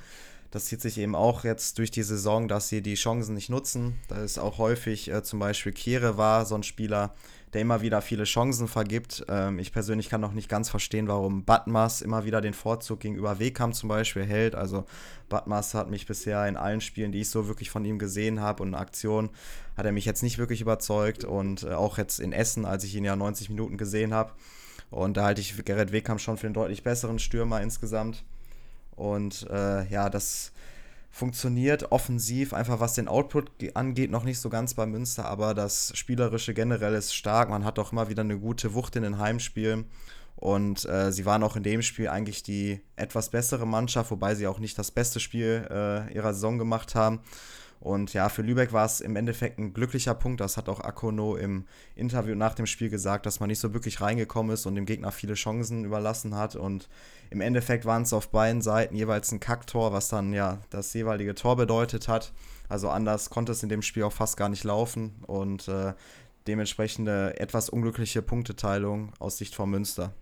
das 0.53 0.65
zieht 0.65 0.81
sich 0.81 0.99
eben 0.99 1.15
auch 1.15 1.43
jetzt 1.43 1.79
durch 1.79 1.89
die 1.89 2.03
Saison, 2.03 2.47
dass 2.47 2.69
sie 2.69 2.83
die 2.83 2.93
Chancen 2.93 3.33
nicht 3.33 3.49
nutzen. 3.49 3.99
Da 4.07 4.17
ist 4.17 4.37
auch 4.37 4.59
häufig 4.59 5.09
äh, 5.09 5.23
zum 5.23 5.39
Beispiel 5.39 5.71
Kehre 5.71 6.15
war 6.19 6.45
so 6.45 6.53
ein 6.53 6.61
Spieler, 6.61 7.15
der 7.53 7.61
immer 7.61 7.81
wieder 7.81 8.03
viele 8.03 8.25
Chancen 8.25 8.67
vergibt. 8.67 9.25
Ähm, 9.29 9.57
ich 9.57 9.71
persönlich 9.71 10.09
kann 10.09 10.21
noch 10.21 10.33
nicht 10.33 10.49
ganz 10.49 10.69
verstehen, 10.69 11.07
warum 11.07 11.43
Batmas 11.43 12.01
immer 12.01 12.23
wieder 12.23 12.39
den 12.39 12.53
Vorzug 12.53 12.99
gegenüber 12.99 13.39
Wehkamp 13.39 13.73
zum 13.73 13.89
Beispiel 13.89 14.25
hält. 14.25 14.53
Also 14.53 14.85
Batmas 15.27 15.73
hat 15.73 15.89
mich 15.89 16.05
bisher 16.05 16.47
in 16.47 16.55
allen 16.55 16.81
Spielen, 16.81 17.11
die 17.11 17.21
ich 17.21 17.31
so 17.31 17.47
wirklich 17.47 17.71
von 17.71 17.83
ihm 17.83 17.97
gesehen 17.97 18.39
habe 18.39 18.61
und 18.61 18.69
in 18.69 18.75
Aktion, 18.75 19.31
hat 19.75 19.87
er 19.87 19.91
mich 19.91 20.05
jetzt 20.05 20.21
nicht 20.21 20.37
wirklich 20.37 20.61
überzeugt. 20.61 21.23
Und 21.23 21.63
äh, 21.63 21.73
auch 21.73 21.97
jetzt 21.97 22.19
in 22.19 22.31
Essen, 22.31 22.65
als 22.65 22.83
ich 22.83 22.93
ihn 22.93 23.05
ja 23.05 23.15
90 23.15 23.49
Minuten 23.49 23.79
gesehen 23.79 24.13
habe. 24.13 24.33
Und 24.91 25.17
da 25.17 25.23
halte 25.23 25.41
ich 25.41 25.65
Gerrit 25.65 25.91
Wehkamp 25.91 26.21
schon 26.21 26.37
für 26.37 26.45
einen 26.45 26.53
deutlich 26.53 26.83
besseren 26.83 27.17
Stürmer 27.17 27.59
insgesamt. 27.59 28.23
Und 28.95 29.47
äh, 29.49 29.87
ja, 29.87 30.09
das 30.09 30.51
funktioniert 31.09 31.91
offensiv, 31.91 32.53
einfach 32.53 32.79
was 32.79 32.95
den 32.95 33.07
Output 33.07 33.51
angeht, 33.75 34.09
noch 34.09 34.23
nicht 34.23 34.39
so 34.39 34.49
ganz 34.49 34.73
bei 34.73 34.87
Münster, 34.87 35.25
aber 35.25 35.53
das 35.53 35.95
Spielerische 35.95 36.55
generell 36.55 36.95
ist 36.95 37.13
stark. 37.13 37.49
Man 37.49 37.65
hat 37.65 37.77
auch 37.77 37.91
immer 37.91 38.09
wieder 38.09 38.21
eine 38.21 38.39
gute 38.39 38.73
Wucht 38.73 38.95
in 38.95 39.03
den 39.03 39.19
Heimspielen. 39.19 39.85
Und 40.35 40.85
äh, 40.85 41.11
sie 41.11 41.25
waren 41.25 41.43
auch 41.43 41.55
in 41.55 41.63
dem 41.63 41.81
Spiel 41.81 42.09
eigentlich 42.09 42.43
die 42.43 42.81
etwas 42.95 43.29
bessere 43.29 43.67
Mannschaft, 43.67 44.11
wobei 44.11 44.35
sie 44.35 44.47
auch 44.47 44.59
nicht 44.59 44.77
das 44.77 44.91
beste 44.91 45.19
Spiel 45.19 45.67
äh, 45.69 46.13
ihrer 46.13 46.33
Saison 46.33 46.57
gemacht 46.57 46.95
haben. 46.95 47.21
Und 47.83 48.13
ja, 48.13 48.29
für 48.29 48.43
Lübeck 48.43 48.71
war 48.71 48.85
es 48.85 49.01
im 49.01 49.17
Endeffekt 49.17 49.59
ein 49.59 49.73
glücklicher 49.73 50.15
Punkt. 50.15 50.39
Das 50.39 50.55
hat 50.55 50.69
auch 50.69 50.79
Akono 50.79 51.35
im 51.35 51.65
Interview 51.95 52.33
nach 52.33 52.55
dem 52.55 52.65
Spiel 52.65 52.89
gesagt, 52.89 53.25
dass 53.25 53.41
man 53.41 53.49
nicht 53.49 53.59
so 53.59 53.73
wirklich 53.73 53.99
reingekommen 53.99 54.53
ist 54.53 54.65
und 54.65 54.75
dem 54.75 54.85
Gegner 54.85 55.11
viele 55.11 55.33
Chancen 55.33 55.83
überlassen 55.83 56.33
hat. 56.33 56.55
Und 56.55 56.87
im 57.29 57.41
Endeffekt 57.41 57.83
waren 57.83 58.03
es 58.03 58.13
auf 58.13 58.29
beiden 58.29 58.61
Seiten 58.61 58.95
jeweils 58.95 59.33
ein 59.33 59.41
Kacktor, 59.41 59.91
was 59.91 60.07
dann 60.07 60.31
ja 60.31 60.59
das 60.69 60.93
jeweilige 60.93 61.35
Tor 61.35 61.57
bedeutet 61.57 62.07
hat. 62.07 62.31
Also 62.69 62.87
anders 62.87 63.29
konnte 63.29 63.51
es 63.51 63.63
in 63.63 63.69
dem 63.69 63.81
Spiel 63.81 64.03
auch 64.03 64.13
fast 64.13 64.37
gar 64.37 64.47
nicht 64.47 64.63
laufen. 64.63 65.15
Und 65.27 65.67
äh, 65.67 65.91
dementsprechende 66.47 67.37
etwas 67.37 67.67
unglückliche 67.67 68.21
Punkteteilung 68.21 69.11
aus 69.19 69.37
Sicht 69.37 69.55
von 69.55 69.69
Münster. 69.69 70.13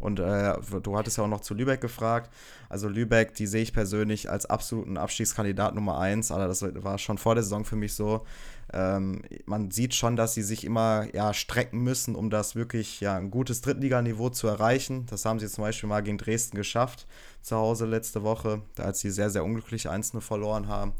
Und 0.00 0.18
äh, 0.18 0.54
du 0.82 0.96
hattest 0.96 1.18
ja 1.18 1.24
auch 1.24 1.28
noch 1.28 1.42
zu 1.42 1.54
Lübeck 1.54 1.80
gefragt. 1.80 2.30
Also 2.68 2.88
Lübeck, 2.88 3.34
die 3.34 3.46
sehe 3.46 3.62
ich 3.62 3.72
persönlich 3.72 4.30
als 4.30 4.46
absoluten 4.46 4.96
Abstiegskandidat 4.96 5.74
Nummer 5.74 5.98
eins. 5.98 6.32
Aber 6.32 6.48
das 6.48 6.62
war 6.62 6.98
schon 6.98 7.18
vor 7.18 7.34
der 7.34 7.44
Saison 7.44 7.64
für 7.64 7.76
mich 7.76 7.94
so. 7.94 8.24
Ähm, 8.72 9.22
man 9.44 9.70
sieht 9.70 9.94
schon, 9.94 10.16
dass 10.16 10.34
sie 10.34 10.42
sich 10.42 10.64
immer 10.64 11.06
ja, 11.12 11.34
strecken 11.34 11.82
müssen, 11.82 12.14
um 12.14 12.30
das 12.30 12.56
wirklich 12.56 13.00
ja, 13.00 13.16
ein 13.16 13.30
gutes 13.30 13.60
Drittliganiveau 13.60 14.30
zu 14.30 14.46
erreichen. 14.46 15.06
Das 15.10 15.24
haben 15.24 15.38
sie 15.38 15.48
zum 15.48 15.64
Beispiel 15.64 15.88
mal 15.88 16.02
gegen 16.02 16.18
Dresden 16.18 16.56
geschafft, 16.56 17.06
zu 17.42 17.56
Hause 17.56 17.84
letzte 17.86 18.22
Woche, 18.22 18.62
als 18.78 19.00
sie 19.00 19.10
sehr, 19.10 19.30
sehr 19.30 19.44
unglücklich 19.44 19.88
einzelne 19.88 20.22
verloren 20.22 20.68
haben. 20.68 20.92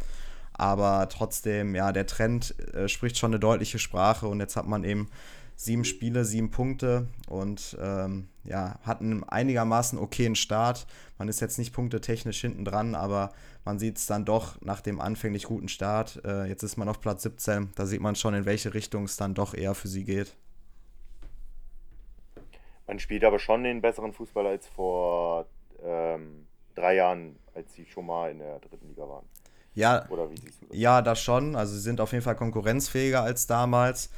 Aber 0.53 1.09
trotzdem, 1.09 1.75
ja, 1.75 1.91
der 1.91 2.07
Trend 2.07 2.55
äh, 2.75 2.87
spricht 2.87 3.17
schon 3.17 3.31
eine 3.31 3.41
deutliche 3.41 3.79
Sprache 3.79 4.27
und 4.27 4.41
jetzt 4.41 4.57
hat 4.57 4.67
man 4.67 4.85
eben 4.85 5.09
sieben 5.61 5.85
Spiele, 5.85 6.25
sieben 6.25 6.51
Punkte 6.51 7.07
und 7.29 7.77
ähm, 7.79 8.29
ja, 8.45 8.79
hat 8.83 9.03
einen 9.03 9.25
einigermaßen 9.25 9.99
okayen 9.99 10.35
Start. 10.35 10.87
Man 11.19 11.29
ist 11.29 11.41
jetzt 11.41 11.59
nicht 11.59 11.75
punktetechnisch 11.75 12.41
hinten 12.41 12.65
dran, 12.65 12.95
aber 12.95 13.31
man 13.67 13.79
sieht 13.79 13.99
es 13.99 14.07
dann 14.07 14.25
doch 14.25 14.59
nach 14.63 14.81
dem 14.81 15.03
anfänglich 15.03 15.45
guten 15.45 15.69
Start. 15.69 16.23
Äh, 16.25 16.47
jetzt 16.47 16.63
ist 16.63 16.79
man 16.79 16.89
auf 16.89 17.03
Platz 17.03 17.25
17, 17.25 17.73
da 17.75 17.85
sieht 17.85 18.01
man 18.01 18.17
schon, 18.17 18.33
in 18.33 18.47
welche 18.47 18.73
Richtung 18.73 19.05
es 19.05 19.19
dann 19.19 19.35
doch 19.35 19.53
eher 19.53 19.75
für 19.75 19.89
sie 19.89 20.05
geht. 20.05 20.35
Man 22.87 22.99
spielt 22.99 23.23
aber 23.23 23.39
schon 23.39 23.63
den 23.63 23.83
besseren 23.83 24.15
Fußball 24.15 24.47
als 24.47 24.67
vor 24.67 25.45
ähm, 25.85 26.47
drei 26.75 26.95
Jahren, 26.95 27.37
als 27.55 27.75
sie 27.75 27.85
schon 27.85 28.07
mal 28.07 28.31
in 28.31 28.39
der 28.39 28.61
dritten 28.61 28.89
Liga 28.89 29.07
waren. 29.07 29.27
Ja, 29.75 30.09
Oder 30.09 30.31
wie 30.31 30.39
siehst 30.39 30.63
du 30.63 30.67
das? 30.69 30.79
ja, 30.79 31.03
das 31.03 31.21
schon. 31.21 31.55
Also 31.55 31.75
sie 31.75 31.81
sind 31.81 32.01
auf 32.01 32.13
jeden 32.13 32.25
Fall 32.25 32.35
konkurrenzfähiger 32.35 33.23
als 33.23 33.47
damals. 33.47 34.09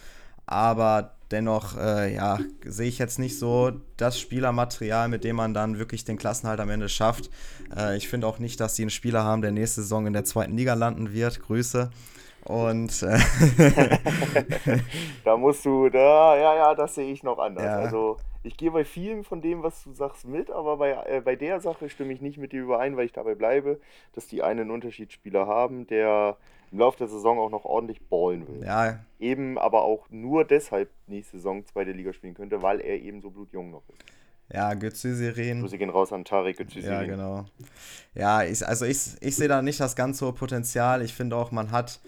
Aber 0.53 1.15
dennoch, 1.31 1.77
äh, 1.79 2.15
ja, 2.15 2.39
sehe 2.65 2.89
ich 2.89 2.99
jetzt 2.99 3.19
nicht 3.19 3.39
so 3.39 3.73
das 3.97 4.21
Spielermaterial, 4.21 5.09
mit 5.09 5.25
dem 5.25 5.37
man 5.37 5.55
dann 5.55 5.79
wirklich 5.79 6.05
den 6.05 6.19
Klassenhalt 6.19 6.61
am 6.61 6.69
Ende 6.69 6.89
schafft. 6.89 7.31
Äh, 7.75 7.97
ich 7.97 8.09
finde 8.09 8.27
auch 8.27 8.39
nicht, 8.39 8.61
dass 8.61 8.77
sie 8.77 8.83
einen 8.83 8.91
Spieler 8.91 9.25
haben, 9.25 9.41
der 9.43 9.53
nächste 9.53 9.81
Saison 9.83 10.07
in 10.07 10.13
der 10.13 10.25
zweiten 10.25 10.57
Liga 10.57 10.75
landen 10.75 11.13
wird. 11.13 11.41
Grüße. 11.41 11.91
Und 12.45 13.03
äh 13.03 13.19
da 15.25 15.37
musst 15.37 15.65
du, 15.65 15.89
da, 15.89 16.37
ja, 16.37 16.55
ja, 16.57 16.75
das 16.75 16.97
sehe 16.97 17.11
ich 17.11 17.23
noch 17.23 17.39
anders. 17.39 17.65
Ja. 17.65 17.77
Also 17.79 18.19
ich 18.43 18.57
gehe 18.57 18.71
bei 18.71 18.85
vielen 18.85 19.25
von 19.25 19.41
dem, 19.41 19.63
was 19.63 19.85
du 19.85 19.93
sagst, 19.93 20.27
mit, 20.27 20.51
aber 20.51 20.77
bei, 20.77 20.93
äh, 21.07 21.21
bei 21.21 21.37
der 21.37 21.61
Sache 21.61 21.89
stimme 21.89 22.13
ich 22.13 22.21
nicht 22.21 22.39
mit 22.39 22.53
dir 22.53 22.63
überein, 22.63 22.97
weil 22.97 23.07
ich 23.07 23.13
dabei 23.13 23.35
bleibe, 23.35 23.81
dass 24.15 24.27
die 24.27 24.43
einen 24.43 24.71
Unterschiedsspieler 24.71 25.47
haben, 25.47 25.87
der 25.87 26.37
im 26.73 26.79
Laufe 26.79 26.99
der 26.99 27.09
Saison 27.09 27.39
auch 27.39 27.51
noch 27.51 27.65
ordentlich 27.65 28.01
ballen 28.09 28.49
will. 28.49 28.65
Ja. 28.65 28.99
Eben 29.21 29.59
aber 29.59 29.83
auch 29.83 30.09
nur 30.11 30.45
deshalb 30.45 30.91
nächste 31.07 31.37
Saison 31.37 31.65
zweite 31.67 31.93
Liga 31.93 32.13
spielen 32.13 32.35
könnte, 32.35 32.63
weil 32.63 32.81
er 32.81 33.01
eben 33.01 33.21
so 33.21 33.31
blutjung 33.31 33.71
noch 33.71 33.83
ist. 33.89 34.05
Ja, 34.53 34.75
Götze-Serien. 34.75 35.61
Grüße 35.61 35.79
gehen 35.79 35.91
raus 35.91 36.13
an 36.13 36.25
Tarek 36.25 36.59
Götze-Serien. 36.59 36.93
Ja, 36.93 37.05
genau. 37.05 37.45
Ja, 38.15 38.43
ich, 38.43 38.67
also 38.67 38.85
ich, 38.85 38.99
ich 39.21 39.37
sehe 39.37 39.49
da 39.49 39.63
nicht 39.63 39.81
das 39.81 39.97
ganz 39.97 40.21
hohe 40.21 40.33
Potenzial. 40.33 41.03
Ich 41.03 41.15
finde 41.15 41.37
auch, 41.37 41.53
man 41.53 41.71
hat 41.71 42.01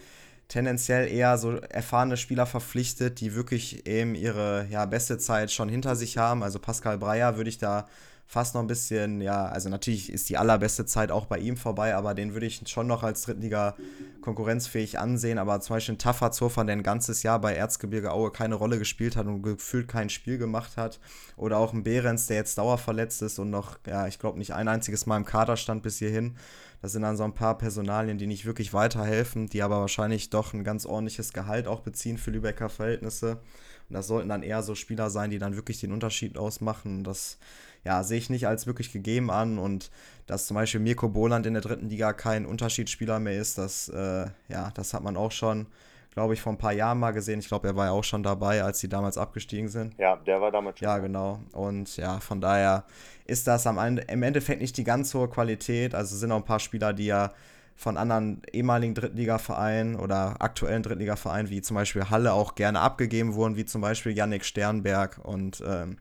tendenziell 0.48 1.08
eher 1.08 1.38
so 1.38 1.56
erfahrene 1.56 2.16
Spieler 2.16 2.46
verpflichtet, 2.46 3.20
die 3.20 3.34
wirklich 3.34 3.86
eben 3.86 4.14
ihre 4.14 4.66
ja, 4.70 4.84
beste 4.86 5.18
Zeit 5.18 5.50
schon 5.50 5.68
hinter 5.68 5.96
sich 5.96 6.18
haben. 6.18 6.42
Also 6.42 6.58
Pascal 6.58 6.98
Breyer 6.98 7.36
würde 7.36 7.50
ich 7.50 7.58
da 7.58 7.86
fast 8.26 8.54
noch 8.54 8.62
ein 8.62 8.66
bisschen, 8.66 9.20
ja, 9.20 9.46
also 9.46 9.68
natürlich 9.68 10.12
ist 10.12 10.28
die 10.28 10.38
allerbeste 10.38 10.86
Zeit 10.86 11.10
auch 11.10 11.26
bei 11.26 11.38
ihm 11.38 11.56
vorbei, 11.56 11.94
aber 11.94 12.14
den 12.14 12.32
würde 12.32 12.46
ich 12.46 12.62
schon 12.66 12.86
noch 12.86 13.02
als 13.02 13.22
Drittliga 13.22 13.76
konkurrenzfähig 14.22 14.98
ansehen. 14.98 15.38
Aber 15.38 15.60
zum 15.60 15.76
Beispiel 15.76 15.94
ein 15.94 15.98
Tafazofan, 15.98 16.66
der 16.66 16.76
ein 16.76 16.82
ganzes 16.82 17.22
Jahr 17.22 17.38
bei 17.40 17.54
Erzgebirge 17.54 18.12
Aue 18.12 18.30
keine 18.30 18.54
Rolle 18.54 18.78
gespielt 18.78 19.16
hat 19.16 19.26
und 19.26 19.42
gefühlt 19.42 19.88
kein 19.88 20.08
Spiel 20.08 20.38
gemacht 20.38 20.76
hat. 20.76 21.00
Oder 21.36 21.58
auch 21.58 21.72
ein 21.72 21.84
Behrens, 21.84 22.26
der 22.26 22.36
jetzt 22.36 22.58
dauerverletzt 22.58 23.22
ist 23.22 23.38
und 23.38 23.50
noch, 23.50 23.78
ja, 23.86 24.06
ich 24.06 24.18
glaube, 24.18 24.38
nicht 24.38 24.54
ein 24.54 24.68
einziges 24.68 25.06
Mal 25.06 25.18
im 25.18 25.24
Kader 25.24 25.56
stand 25.56 25.82
bis 25.82 25.98
hierhin. 25.98 26.36
Das 26.80 26.92
sind 26.92 27.02
dann 27.02 27.16
so 27.16 27.24
ein 27.24 27.34
paar 27.34 27.56
Personalien, 27.56 28.18
die 28.18 28.26
nicht 28.26 28.44
wirklich 28.44 28.74
weiterhelfen, 28.74 29.48
die 29.48 29.62
aber 29.62 29.80
wahrscheinlich 29.80 30.30
doch 30.30 30.52
ein 30.52 30.64
ganz 30.64 30.84
ordentliches 30.84 31.32
Gehalt 31.32 31.66
auch 31.66 31.80
beziehen 31.80 32.18
für 32.18 32.30
Lübecker 32.30 32.68
Verhältnisse. 32.68 33.40
Und 33.88 33.94
das 33.94 34.06
sollten 34.06 34.28
dann 34.28 34.42
eher 34.42 34.62
so 34.62 34.74
Spieler 34.74 35.10
sein, 35.10 35.30
die 35.30 35.38
dann 35.38 35.56
wirklich 35.56 35.80
den 35.80 35.92
Unterschied 35.92 36.36
ausmachen. 36.38 37.04
Das 37.04 37.38
ja, 37.84 38.02
sehe 38.02 38.18
ich 38.18 38.30
nicht 38.30 38.46
als 38.46 38.66
wirklich 38.66 38.92
gegeben 38.92 39.30
an. 39.30 39.58
Und 39.58 39.90
dass 40.26 40.46
zum 40.46 40.54
Beispiel 40.56 40.80
Mirko 40.80 41.08
Boland 41.08 41.46
in 41.46 41.54
der 41.54 41.62
dritten 41.62 41.88
Liga 41.88 42.12
kein 42.12 42.46
Unterschiedsspieler 42.46 43.20
mehr 43.20 43.38
ist, 43.38 43.58
das, 43.58 43.88
äh, 43.88 44.26
ja, 44.48 44.70
das 44.74 44.94
hat 44.94 45.02
man 45.02 45.16
auch 45.16 45.32
schon, 45.32 45.66
glaube 46.12 46.34
ich, 46.34 46.40
vor 46.40 46.52
ein 46.52 46.58
paar 46.58 46.72
Jahren 46.72 46.98
mal 46.98 47.12
gesehen. 47.12 47.40
Ich 47.40 47.48
glaube, 47.48 47.68
er 47.68 47.76
war 47.76 47.86
ja 47.86 47.92
auch 47.92 48.04
schon 48.04 48.22
dabei, 48.22 48.62
als 48.62 48.80
sie 48.80 48.88
damals 48.88 49.18
abgestiegen 49.18 49.68
sind. 49.68 49.94
Ja, 49.98 50.16
der 50.16 50.40
war 50.40 50.50
damals 50.50 50.78
schon. 50.78 50.86
Ja, 50.86 50.98
genau. 50.98 51.40
Und 51.52 51.96
ja, 51.96 52.20
von 52.20 52.40
daher 52.40 52.84
ist 53.26 53.46
das 53.46 53.66
am 53.66 53.78
Ende, 53.78 54.02
im 54.02 54.22
Endeffekt 54.22 54.60
nicht 54.60 54.76
die 54.76 54.84
ganz 54.84 55.12
hohe 55.12 55.28
Qualität. 55.28 55.94
Also 55.94 56.16
sind 56.16 56.32
auch 56.32 56.36
ein 56.36 56.44
paar 56.44 56.60
Spieler, 56.60 56.92
die 56.92 57.06
ja 57.06 57.32
von 57.76 57.96
anderen 57.96 58.40
ehemaligen 58.52 58.94
Drittligavereinen 58.94 59.96
oder 59.96 60.36
aktuellen 60.38 60.82
Drittligavereinen, 60.82 61.50
wie 61.50 61.60
zum 61.60 61.74
Beispiel 61.74 62.08
Halle, 62.08 62.32
auch 62.32 62.54
gerne 62.54 62.80
abgegeben 62.80 63.34
wurden, 63.34 63.56
wie 63.56 63.64
zum 63.64 63.80
Beispiel 63.80 64.12
Yannick 64.16 64.44
Sternberg. 64.44 65.18
Und 65.22 65.62
ähm, 65.66 65.98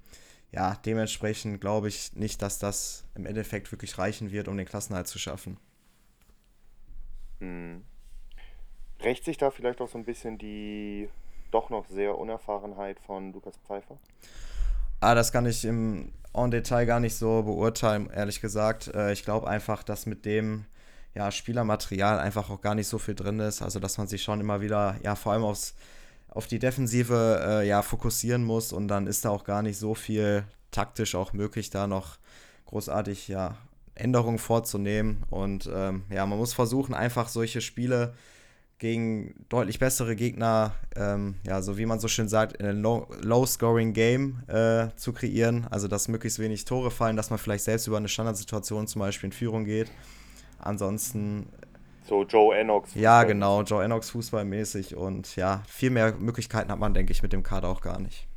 ja, 0.53 0.75
dementsprechend 0.85 1.59
glaube 1.61 1.87
ich 1.87 2.13
nicht, 2.13 2.41
dass 2.41 2.59
das 2.59 3.05
im 3.15 3.25
Endeffekt 3.25 3.71
wirklich 3.71 3.97
reichen 3.97 4.31
wird, 4.31 4.47
um 4.47 4.55
den 4.55 4.67
Klassenhalt 4.67 5.07
zu 5.07 5.17
schaffen. 5.17 5.57
Hm. 7.39 7.83
Rächt 9.01 9.25
sich 9.25 9.37
da 9.37 9.51
vielleicht 9.51 9.81
auch 9.81 9.89
so 9.89 9.97
ein 9.97 10.05
bisschen 10.05 10.37
die 10.37 11.09
doch 11.51 11.69
noch 11.69 11.87
sehr 11.87 12.17
Unerfahrenheit 12.17 12.99
von 12.99 13.33
Lukas 13.33 13.57
Pfeiffer? 13.67 13.97
Ah, 15.01 15.15
das 15.15 15.31
kann 15.31 15.45
ich 15.45 15.65
im 15.65 16.13
en 16.33 16.51
Detail 16.51 16.85
gar 16.85 16.99
nicht 16.99 17.15
so 17.15 17.43
beurteilen, 17.43 18.09
ehrlich 18.09 18.39
gesagt. 18.39 18.87
Äh, 18.93 19.11
ich 19.11 19.23
glaube 19.23 19.47
einfach, 19.47 19.83
dass 19.83 20.05
mit 20.05 20.25
dem 20.25 20.65
ja, 21.13 21.31
Spielermaterial 21.31 22.19
einfach 22.19 22.49
auch 22.49 22.61
gar 22.61 22.75
nicht 22.75 22.87
so 22.87 22.97
viel 22.97 23.13
drin 23.13 23.39
ist. 23.39 23.61
Also, 23.61 23.79
dass 23.79 23.97
man 23.97 24.07
sich 24.07 24.23
schon 24.23 24.39
immer 24.39 24.61
wieder, 24.61 24.95
ja, 25.03 25.15
vor 25.15 25.33
allem 25.33 25.43
aufs 25.43 25.75
auf 26.33 26.47
die 26.47 26.59
Defensive 26.59 27.41
äh, 27.45 27.67
ja, 27.67 27.81
fokussieren 27.81 28.43
muss 28.43 28.73
und 28.73 28.87
dann 28.87 29.05
ist 29.05 29.23
da 29.23 29.29
auch 29.29 29.43
gar 29.43 29.61
nicht 29.61 29.77
so 29.77 29.93
viel 29.93 30.43
taktisch 30.71 31.13
auch 31.13 31.33
möglich, 31.33 31.69
da 31.69 31.85
noch 31.85 32.17
großartig 32.65 33.27
ja, 33.27 33.55
Änderungen 33.93 34.39
vorzunehmen. 34.39 35.23
Und 35.29 35.69
ähm, 35.71 36.03
ja, 36.09 36.25
man 36.25 36.39
muss 36.39 36.53
versuchen, 36.53 36.95
einfach 36.95 37.29
solche 37.29 37.61
Spiele 37.61 38.15
gegen 38.79 39.45
deutlich 39.49 39.77
bessere 39.77 40.15
Gegner, 40.15 40.73
ähm, 40.95 41.35
ja, 41.45 41.61
so 41.61 41.77
wie 41.77 41.85
man 41.85 41.99
so 41.99 42.07
schön 42.07 42.27
sagt, 42.27 42.57
in 42.57 42.65
einem 42.65 42.81
Low-Scoring-Game 42.81 44.43
äh, 44.47 44.87
zu 44.95 45.13
kreieren. 45.13 45.67
Also, 45.69 45.87
dass 45.87 46.07
möglichst 46.07 46.39
wenig 46.39 46.65
Tore 46.65 46.89
fallen, 46.89 47.15
dass 47.15 47.29
man 47.29 47.37
vielleicht 47.37 47.63
selbst 47.63 47.85
über 47.85 47.97
eine 47.97 48.09
Standardsituation 48.09 48.87
zum 48.87 48.99
Beispiel 48.99 49.27
in 49.27 49.33
Führung 49.33 49.65
geht. 49.65 49.91
Ansonsten 50.57 51.47
So 52.05 52.23
Joe 52.23 52.55
Enox. 52.55 52.93
Ja, 52.95 53.23
genau, 53.23 53.61
Joe 53.63 53.83
Enox 53.83 54.09
fußballmäßig 54.09 54.95
und 54.95 55.35
ja, 55.35 55.63
viel 55.67 55.89
mehr 55.89 56.13
Möglichkeiten 56.13 56.71
hat 56.71 56.79
man, 56.79 56.93
denke 56.93 57.13
ich, 57.13 57.23
mit 57.23 57.31
dem 57.31 57.43
Kader 57.43 57.69
auch 57.69 57.81
gar 57.81 57.99
nicht. 57.99 58.27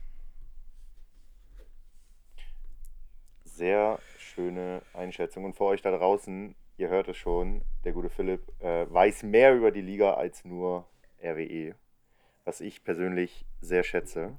Sehr 3.45 3.99
schöne 4.19 4.83
Einschätzung. 4.93 5.45
Und 5.45 5.57
für 5.57 5.65
euch 5.65 5.83
da 5.83 5.91
draußen, 5.91 6.55
ihr 6.77 6.89
hört 6.89 7.09
es 7.09 7.17
schon, 7.17 7.63
der 7.85 7.93
gute 7.93 8.09
Philipp 8.09 8.43
äh, 8.63 8.87
weiß 8.89 9.25
mehr 9.25 9.57
über 9.57 9.73
die 9.73 9.81
Liga 9.81 10.15
als 10.15 10.45
nur 10.45 10.87
RWE, 11.23 11.75
was 12.45 12.61
ich 12.61 12.85
persönlich 12.85 13.47
sehr 13.61 13.83
schätze. 13.83 14.39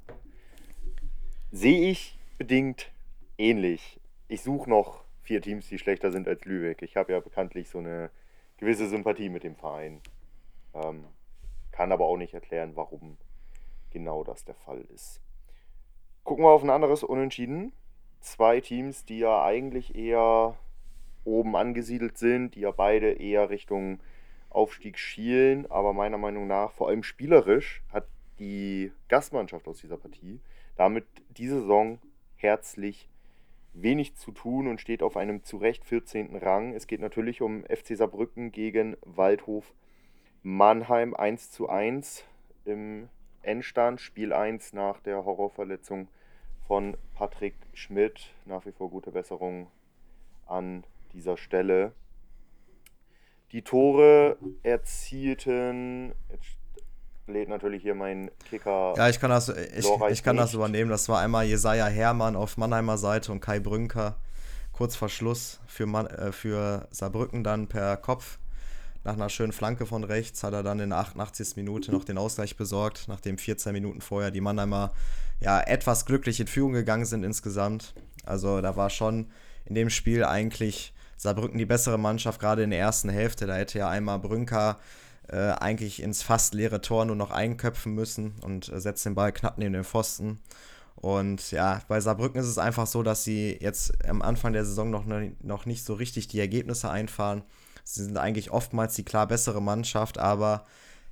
Sehe 1.51 1.89
ich 1.89 2.17
bedingt 2.37 2.91
ähnlich. 3.37 3.99
Ich 4.29 4.41
suche 4.41 4.69
noch 4.69 5.03
vier 5.23 5.41
Teams, 5.41 5.67
die 5.67 5.79
schlechter 5.79 6.11
sind 6.11 6.27
als 6.27 6.45
Lübeck. 6.45 6.81
Ich 6.81 6.95
habe 6.95 7.11
ja 7.11 7.19
bekanntlich 7.19 7.67
so 7.69 7.79
eine 7.79 8.09
gewisse 8.57 8.87
Sympathie 8.87 9.29
mit 9.29 9.43
dem 9.43 9.55
Verein. 9.55 10.01
Ähm, 10.73 11.05
kann 11.71 11.91
aber 11.91 12.05
auch 12.05 12.17
nicht 12.17 12.33
erklären, 12.33 12.75
warum 12.75 13.17
genau 13.91 14.23
das 14.23 14.43
der 14.45 14.55
Fall 14.55 14.81
ist. 14.93 15.21
Gucken 16.23 16.43
wir 16.43 16.49
auf 16.49 16.63
ein 16.63 16.69
anderes 16.69 17.03
Unentschieden. 17.03 17.71
Zwei 18.19 18.59
Teams, 18.59 19.05
die 19.05 19.19
ja 19.19 19.43
eigentlich 19.43 19.95
eher 19.95 20.57
oben 21.23 21.55
angesiedelt 21.55 22.17
sind, 22.17 22.55
die 22.55 22.61
ja 22.61 22.71
beide 22.71 23.11
eher 23.11 23.49
Richtung 23.49 23.99
Aufstieg 24.49 24.97
schielen, 24.97 25.69
aber 25.69 25.93
meiner 25.93 26.17
Meinung 26.17 26.47
nach, 26.47 26.71
vor 26.71 26.87
allem 26.87 27.03
spielerisch, 27.03 27.83
hat 27.91 28.07
die 28.39 28.91
Gastmannschaft 29.07 29.67
aus 29.67 29.79
dieser 29.79 29.97
Partie 29.97 30.39
damit 30.77 31.05
diese 31.29 31.59
Saison 31.59 31.99
herzlich 32.35 33.09
wenig 33.81 34.15
zu 34.15 34.31
tun 34.31 34.67
und 34.67 34.81
steht 34.81 35.03
auf 35.03 35.17
einem 35.17 35.43
zu 35.43 35.57
Recht 35.57 35.85
14. 35.85 36.35
Rang. 36.37 36.73
Es 36.73 36.87
geht 36.87 36.99
natürlich 36.99 37.41
um 37.41 37.63
FC 37.63 37.95
Saarbrücken 37.95 38.51
gegen 38.51 38.97
Waldhof 39.01 39.73
Mannheim 40.43 41.13
1 41.13 41.51
zu 41.51 41.69
1 41.69 42.25
im 42.65 43.09
Endstand. 43.41 44.01
Spiel 44.01 44.33
1 44.33 44.73
nach 44.73 44.99
der 45.01 45.25
Horrorverletzung 45.25 46.07
von 46.67 46.97
Patrick 47.13 47.55
Schmidt. 47.73 48.33
Nach 48.45 48.65
wie 48.65 48.71
vor 48.71 48.89
gute 48.89 49.11
Besserung 49.11 49.67
an 50.45 50.83
dieser 51.13 51.37
Stelle. 51.37 51.93
Die 53.51 53.61
Tore 53.61 54.37
erzielten, 54.63 56.13
jetzt 56.29 56.56
lädt 57.27 57.49
natürlich 57.49 57.81
hier 57.81 57.95
mein 57.95 58.31
Kicker. 58.49 58.93
Ja, 58.97 59.09
ich 59.09 59.19
kann 59.19 59.29
das, 59.29 59.49
ich, 59.49 59.87
ich 60.09 60.23
kann 60.23 60.37
das 60.37 60.53
übernehmen. 60.53 60.89
Das 60.89 61.09
war 61.09 61.19
einmal 61.19 61.45
Jesaja 61.45 61.87
Hermann 61.87 62.35
auf 62.35 62.57
Mannheimer 62.57 62.97
Seite 62.97 63.31
und 63.31 63.41
Kai 63.41 63.59
Brünker 63.59 64.15
kurz 64.77 64.95
vor 64.95 65.09
Schluss 65.09 65.59
für, 65.65 65.87
Man, 65.87 66.05
äh, 66.07 66.31
für 66.31 66.87
Saarbrücken 66.91 67.43
dann 67.43 67.67
per 67.67 67.97
Kopf. 67.97 68.37
Nach 69.03 69.13
einer 69.13 69.29
schönen 69.29 69.53
Flanke 69.53 69.85
von 69.85 70.03
rechts 70.03 70.43
hat 70.43 70.53
er 70.53 70.63
dann 70.63 70.79
in 70.79 70.89
der 70.89 70.99
88. 70.99 71.55
Minute 71.55 71.91
noch 71.91 72.03
den 72.03 72.17
Ausgleich 72.17 72.57
besorgt, 72.57 73.05
nachdem 73.07 73.37
14 73.37 73.73
Minuten 73.73 74.01
vorher 74.01 74.31
die 74.31 74.41
Mannheimer 74.41 74.91
ja 75.39 75.61
etwas 75.61 76.05
glücklich 76.05 76.39
in 76.39 76.47
Führung 76.47 76.73
gegangen 76.73 77.05
sind 77.05 77.23
insgesamt. 77.23 77.93
Also 78.25 78.61
da 78.61 78.75
war 78.75 78.89
schon 78.89 79.27
in 79.65 79.75
dem 79.75 79.89
Spiel 79.89 80.23
eigentlich 80.23 80.93
Saarbrücken 81.15 81.57
die 81.57 81.65
bessere 81.65 81.97
Mannschaft, 81.97 82.39
gerade 82.39 82.63
in 82.63 82.69
der 82.69 82.79
ersten 82.79 83.09
Hälfte. 83.09 83.47
Da 83.47 83.55
hätte 83.55 83.79
ja 83.79 83.89
einmal 83.89 84.19
Brünker 84.19 84.77
äh, 85.29 85.51
eigentlich 85.51 86.01
ins 86.01 86.23
fast 86.23 86.53
leere 86.53 86.81
Tor 86.81 87.05
nur 87.05 87.15
noch 87.15 87.31
einköpfen 87.31 87.93
müssen 87.93 88.35
und 88.41 88.69
äh, 88.69 88.79
setzt 88.79 89.05
den 89.05 89.15
Ball 89.15 89.31
knapp 89.31 89.57
neben 89.57 89.73
den 89.73 89.83
Pfosten. 89.83 90.39
Und 90.95 91.51
ja, 91.51 91.81
bei 91.87 91.99
Saarbrücken 92.01 92.41
ist 92.41 92.47
es 92.47 92.57
einfach 92.57 92.87
so, 92.87 93.03
dass 93.03 93.23
sie 93.23 93.57
jetzt 93.61 94.03
am 94.07 94.21
Anfang 94.21 94.53
der 94.53 94.65
Saison 94.65 94.89
noch, 94.89 95.05
noch 95.41 95.65
nicht 95.65 95.85
so 95.85 95.93
richtig 95.93 96.27
die 96.27 96.39
Ergebnisse 96.39 96.89
einfahren. 96.89 97.43
Sie 97.83 98.03
sind 98.03 98.17
eigentlich 98.17 98.51
oftmals 98.51 98.95
die 98.95 99.03
klar 99.03 99.27
bessere 99.27 99.61
Mannschaft, 99.61 100.17
aber 100.17 100.65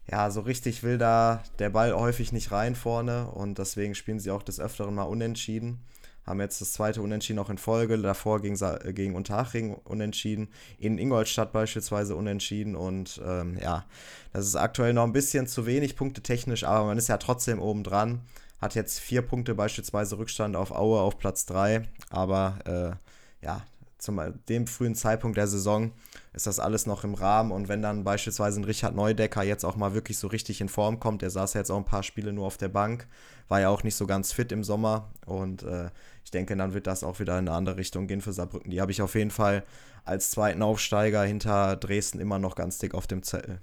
ja, 0.10 0.30
so 0.32 0.42
richtig 0.42 0.84
will 0.84 0.98
da 0.98 1.44
der 1.60 1.70
Ball 1.70 1.94
häufig 1.94 2.32
nicht 2.32 2.52
rein 2.52 2.76
vorne 2.76 3.28
und 3.28 3.58
deswegen 3.60 3.96
spielen 3.96 4.20
sie 4.20 4.32
auch 4.32 4.44
des 4.44 4.60
Öfteren 4.60 4.96
mal 4.96 5.04
unentschieden 5.04 5.80
haben 6.26 6.40
jetzt 6.40 6.62
das 6.62 6.74
zweite 6.74 7.02
Unentschieden 7.02 7.40
auch 7.40 7.50
in 7.50 7.58
Folge, 7.58 7.98
davor 7.98 8.42
gegen, 8.42 8.56
äh, 8.62 8.94
gegen 8.94 9.16
Unterhaching 9.16 9.76
unentschieden, 9.84 10.50
in 10.78 10.98
Ingolstadt 10.98 11.54
beispielsweise 11.54 12.16
unentschieden. 12.16 12.76
Und 12.76 13.22
ähm, 13.26 13.58
ja, 13.62 13.86
das 14.34 14.46
ist 14.48 14.56
aktuell 14.56 14.94
noch 14.94 15.04
ein 15.04 15.14
bisschen 15.14 15.48
zu 15.48 15.66
wenig 15.66 15.96
Punkte 15.96 16.22
technisch, 16.22 16.64
aber 16.64 16.86
man 16.86 16.98
ist 16.98 17.10
ja 17.10 17.18
trotzdem 17.18 17.62
oben 17.62 17.84
dran, 17.84 18.22
hat 18.60 18.76
jetzt 18.76 19.00
vier 19.00 19.22
Punkte 19.22 19.54
beispielsweise 19.54 20.18
Rückstand 20.18 20.56
auf 20.56 20.72
Aue 20.72 21.00
auf 21.00 21.18
Platz 21.18 21.46
3, 21.46 21.84
aber 22.10 23.00
äh, 23.42 23.46
ja, 23.46 23.62
zum 24.06 24.22
dem 24.50 24.68
frühen 24.68 24.96
Zeitpunkt 24.96 25.38
der 25.38 25.48
Saison 25.48 25.92
ist 26.34 26.48
das 26.48 26.60
alles 26.60 26.86
noch 26.86 27.04
im 27.04 27.16
Rahmen. 27.16 27.52
Und 27.52 27.68
wenn 27.68 27.82
dann 27.82 28.04
beispielsweise 28.04 28.60
ein 28.60 28.64
Richard 28.64 28.96
Neudecker 28.96 29.44
jetzt 29.44 29.66
auch 29.66 29.76
mal 29.76 29.94
wirklich 29.94 30.18
so 30.18 30.28
richtig 30.28 30.62
in 30.62 30.70
Form 30.70 31.00
kommt, 31.00 31.22
der 31.22 31.32
saß 31.32 31.54
ja 31.54 31.62
jetzt 31.62 31.72
auch 31.72 31.78
ein 31.78 31.86
paar 31.86 32.04
Spiele 32.04 32.32
nur 32.32 32.46
auf 32.46 32.58
der 32.58 32.70
Bank, 32.70 33.08
war 33.48 33.62
ja 33.62 33.70
auch 33.70 33.84
nicht 33.84 33.96
so 33.96 34.06
ganz 34.06 34.32
fit 34.32 34.52
im 34.52 34.64
Sommer. 34.64 35.12
Und 35.26 35.64
äh, 35.64 35.90
ich 36.26 36.32
denke, 36.32 36.58
dann 36.58 36.74
wird 36.74 36.88
das 36.88 37.04
auch 37.04 37.20
wieder 37.20 37.38
in 37.38 37.48
eine 37.48 37.56
andere 37.56 37.78
Richtung 37.78 38.08
gehen 38.08 38.20
für 38.20 38.34
Saarbrücken. 38.34 38.72
Die 38.72 38.82
habe 38.82 38.92
ich 38.92 39.02
auf 39.02 39.14
jeden 39.14 39.30
Fall 39.30 39.64
als 40.04 40.32
zweiten 40.32 40.64
Aufsteiger 40.64 41.24
hinter 41.24 41.76
Dresden 41.76 42.20
immer 42.20 42.40
noch 42.40 42.56
ganz 42.56 42.80
dick 42.80 42.96
auf 42.96 43.06
dem 43.06 43.22
Zettel. 43.22 43.62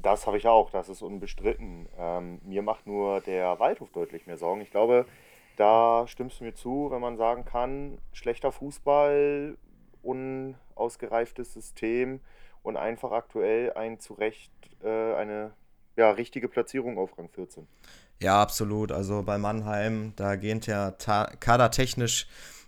Das 0.00 0.26
habe 0.26 0.38
ich 0.38 0.46
auch, 0.46 0.70
das 0.70 0.88
ist 0.88 1.02
unbestritten. 1.02 1.86
Ähm, 1.98 2.40
mir 2.44 2.62
macht 2.62 2.86
nur 2.86 3.20
der 3.20 3.58
Waldhof 3.60 3.90
deutlich 3.92 4.26
mehr 4.26 4.38
Sorgen. 4.38 4.62
Ich 4.62 4.70
glaube, 4.70 5.04
da 5.56 6.06
stimmst 6.08 6.40
du 6.40 6.44
mir 6.44 6.54
zu, 6.54 6.90
wenn 6.90 7.00
man 7.02 7.18
sagen 7.18 7.44
kann, 7.44 7.98
schlechter 8.12 8.52
Fußball, 8.52 9.58
unausgereiftes 10.02 11.52
System 11.52 12.20
und 12.62 12.78
einfach 12.78 13.12
aktuell 13.12 13.74
ein 13.74 14.00
zu 14.00 14.14
Recht 14.14 14.50
äh, 14.82 15.14
eine 15.14 15.52
ja, 15.96 16.10
richtige 16.10 16.48
Platzierung 16.48 16.96
auf 16.98 17.18
Rang 17.18 17.28
14. 17.28 17.66
Ja, 18.22 18.40
absolut. 18.40 18.92
Also 18.92 19.22
bei 19.22 19.38
Mannheim, 19.38 20.12
da 20.16 20.36
gehen 20.36 20.60
ja 20.64 20.90
kadertechnisch 20.90 22.26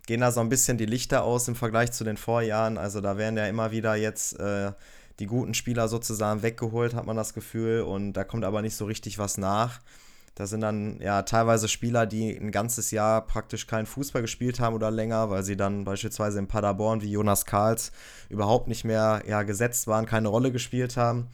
gehen 0.09 0.23
da 0.23 0.33
so 0.33 0.41
ein 0.41 0.49
bisschen 0.49 0.79
die 0.79 0.87
Lichter 0.87 1.23
aus 1.23 1.49
im 1.49 1.55
Vergleich 1.55 1.93
zu 1.93 2.03
den 2.03 2.17
Vorjahren. 2.17 2.79
Also 2.79 3.03
da 3.03 3.19
werden 3.19 3.37
ja 3.37 3.47
immer 3.47 3.73
wieder 3.73 3.95
jetzt 3.95 4.41
äh, 4.41 4.73
die 5.19 5.27
guten 5.27 5.53
Spieler 5.53 5.87
sozusagen 5.87 6.43
weggeholt, 6.43 6.95
hat 6.95 7.05
man 7.05 7.15
das 7.15 7.35
Gefühl. 7.35 7.83
Und 7.83 8.15
da 8.15 8.25
kommt 8.25 8.47
aber 8.47 8.63
nicht 8.63 8.75
so 8.75 8.87
richtig 8.87 9.19
was 9.19 9.37
nach. 9.37 9.81
Da 10.35 10.47
sind 10.47 10.63
dann 10.63 10.99
ja 11.03 11.23
teilweise 11.23 11.69
Spieler, 11.69 12.07
die 12.07 12.35
ein 12.35 12.53
ganzes 12.53 12.91
Jahr 12.91 13.27
praktisch 13.27 13.67
keinen 13.67 13.85
Fußball 13.85 14.23
gespielt 14.23 14.61
haben 14.61 14.75
oder 14.75 14.91
länger, 14.91 15.29
weil 15.29 15.43
sie 15.43 15.59
dann 15.59 15.85
beispielsweise 15.85 16.39
in 16.39 16.49
Paderborn 16.49 17.03
wie 17.03 17.11
Jonas 17.11 17.45
Karls 17.45 17.93
überhaupt 18.31 18.67
nicht 18.67 18.85
mehr 18.85 19.23
ja, 19.27 19.43
gesetzt 19.43 19.89
waren, 19.89 20.07
keine 20.07 20.29
Rolle 20.29 20.53
gespielt 20.53 20.97
haben. 20.97 21.29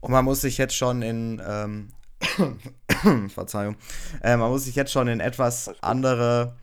Und 0.00 0.10
man 0.10 0.26
muss 0.26 0.42
sich 0.42 0.58
jetzt 0.58 0.76
schon 0.76 1.00
in 1.00 1.40
ähm, 1.46 1.88
Verzeihung. 3.28 3.76
Äh, 4.22 4.36
man 4.36 4.50
muss 4.50 4.64
sich 4.64 4.74
jetzt 4.74 4.92
schon 4.92 5.08
in 5.08 5.20
etwas 5.20 5.70
andere 5.80 6.54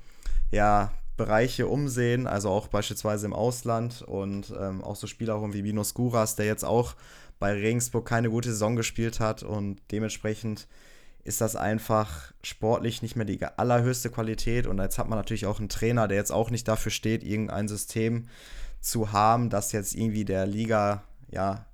ja, 0.52 0.92
Bereiche 1.18 1.68
umsehen, 1.68 2.28
also 2.28 2.50
auch 2.50 2.68
beispielsweise 2.68 3.26
im 3.26 3.34
Ausland 3.34 4.02
und 4.02 4.54
ähm, 4.60 4.84
auch 4.84 4.96
so 4.96 5.06
Spieler 5.06 5.42
wie 5.54 5.62
Minos 5.62 5.94
Guras, 5.94 6.36
der 6.36 6.46
jetzt 6.46 6.64
auch 6.64 6.96
bei 7.40 7.54
Regensburg 7.54 8.06
keine 8.06 8.30
gute 8.30 8.50
Saison 8.50 8.76
gespielt 8.76 9.20
hat 9.20 9.44
und 9.44 9.82
dementsprechend 9.92 10.68
ist 11.24 11.42
das 11.42 11.56
einfach 11.56 12.32
sportlich 12.42 13.02
nicht 13.02 13.16
mehr 13.16 13.26
die 13.26 13.44
allerhöchste 13.44 14.10
Qualität 14.10 14.66
und 14.66 14.80
jetzt 14.80 14.98
hat 14.98 15.10
man 15.10 15.20
natürlich 15.20 15.46
auch 15.46 15.60
einen 15.60 15.70
Trainer, 15.70 16.08
der 16.08 16.18
jetzt 16.18 16.32
auch 16.32 16.50
nicht 16.50 16.68
dafür 16.68 16.92
steht, 16.92 17.24
irgendein 17.24 17.68
System 17.68 18.28
zu 18.80 19.12
haben, 19.12 19.50
das 19.50 19.72
jetzt 19.72 19.96
irgendwie 19.96 20.26
der 20.26 20.48
Liga 20.48 21.04
ja 21.30 21.66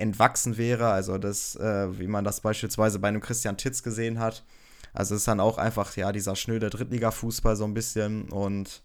entwachsen 0.00 0.56
wäre. 0.56 0.88
Also 0.88 1.18
das, 1.18 1.56
äh, 1.56 1.98
wie 1.98 2.06
man 2.06 2.24
das 2.24 2.40
beispielsweise 2.40 2.98
bei 2.98 3.08
einem 3.08 3.20
Christian 3.20 3.56
Titz 3.56 3.82
gesehen 3.82 4.18
hat. 4.18 4.44
Also 4.92 5.14
es 5.14 5.22
ist 5.22 5.28
dann 5.28 5.40
auch 5.40 5.58
einfach, 5.58 5.96
ja, 5.96 6.10
dieser 6.12 6.34
schnöde 6.36 6.70
Drittliga-Fußball 6.70 7.56
so 7.56 7.64
ein 7.64 7.74
bisschen. 7.74 8.28
Und 8.30 8.82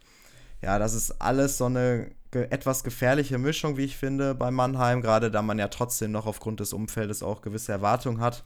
ja, 0.62 0.78
das 0.78 0.93
ist 0.93 1.21
alles 1.21 1.58
so 1.58 1.65
eine 1.65 2.12
ge 2.32 2.47
etwas 2.49 2.84
gefährliche 2.84 3.38
Mischung, 3.38 3.78
wie 3.78 3.86
ich 3.86 3.97
finde, 3.97 4.36
bei 4.36 4.51
Mannheim, 4.51 5.01
gerade 5.01 5.32
da 5.32 5.41
man 5.41 5.58
ja 5.58 5.69
trotzdem 5.69 6.12
noch 6.12 6.25
aufgrund 6.25 6.60
des 6.60 6.73
Umfeldes 6.73 7.23
auch 7.23 7.41
gewisse 7.41 7.71
Erwartungen 7.71 8.19
hat. 8.19 8.43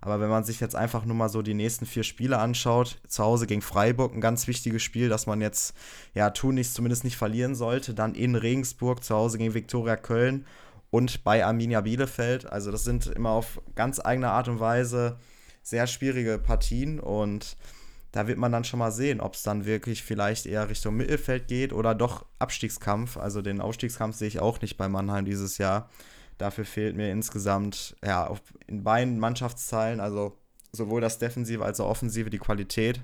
Aber 0.00 0.20
wenn 0.20 0.28
man 0.28 0.44
sich 0.44 0.60
jetzt 0.60 0.76
einfach 0.76 1.04
nur 1.04 1.16
mal 1.16 1.28
so 1.28 1.42
die 1.42 1.54
nächsten 1.54 1.86
vier 1.86 2.02
Spiele 2.02 2.38
anschaut, 2.38 2.98
zu 3.08 3.24
Hause 3.24 3.46
gegen 3.46 3.62
Freiburg, 3.62 4.14
ein 4.14 4.20
ganz 4.20 4.46
wichtiges 4.46 4.82
Spiel, 4.82 5.08
das 5.08 5.26
man 5.26 5.40
jetzt, 5.40 5.74
ja, 6.14 6.30
tun 6.30 6.54
nicht, 6.54 6.72
zumindest 6.72 7.04
nicht 7.04 7.16
verlieren 7.16 7.54
sollte. 7.54 7.94
Dann 7.94 8.14
in 8.14 8.34
Regensburg, 8.34 9.02
zu 9.02 9.14
Hause 9.14 9.38
gegen 9.38 9.54
Viktoria 9.54 9.96
Köln 9.96 10.46
und 10.90 11.24
bei 11.24 11.44
Arminia 11.44 11.80
Bielefeld. 11.80 12.50
Also 12.50 12.70
das 12.70 12.84
sind 12.84 13.06
immer 13.06 13.30
auf 13.30 13.60
ganz 13.74 14.00
eigene 14.00 14.30
Art 14.30 14.48
und 14.48 14.60
Weise 14.60 15.18
sehr 15.62 15.86
schwierige 15.86 16.38
Partien 16.38 17.00
und 17.00 17.56
da 18.12 18.26
wird 18.26 18.38
man 18.38 18.52
dann 18.52 18.64
schon 18.64 18.78
mal 18.78 18.92
sehen, 18.92 19.20
ob 19.20 19.34
es 19.34 19.42
dann 19.42 19.66
wirklich 19.66 20.02
vielleicht 20.02 20.46
eher 20.46 20.70
Richtung 20.70 20.96
Mittelfeld 20.96 21.48
geht 21.48 21.72
oder 21.74 21.94
doch 21.94 22.24
Abstiegskampf. 22.38 23.18
Also 23.18 23.42
den 23.42 23.60
Aufstiegskampf 23.60 24.16
sehe 24.16 24.28
ich 24.28 24.40
auch 24.40 24.60
nicht 24.62 24.78
bei 24.78 24.88
Mannheim 24.88 25.26
dieses 25.26 25.58
Jahr. 25.58 25.90
Dafür 26.38 26.64
fehlt 26.64 26.96
mir 26.96 27.10
insgesamt 27.10 27.94
ja 28.02 28.34
in 28.66 28.84
beiden 28.84 29.18
Mannschaftsteilen, 29.18 30.00
also 30.00 30.38
sowohl 30.72 31.00
das 31.00 31.18
Defensive 31.18 31.64
als 31.64 31.78
auch 31.80 31.90
Offensive, 31.90 32.30
die 32.30 32.38
Qualität. 32.38 33.02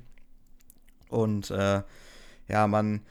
Und 1.11 1.51
äh, 1.51 1.83
ja, 2.49 2.66
man 2.66 3.03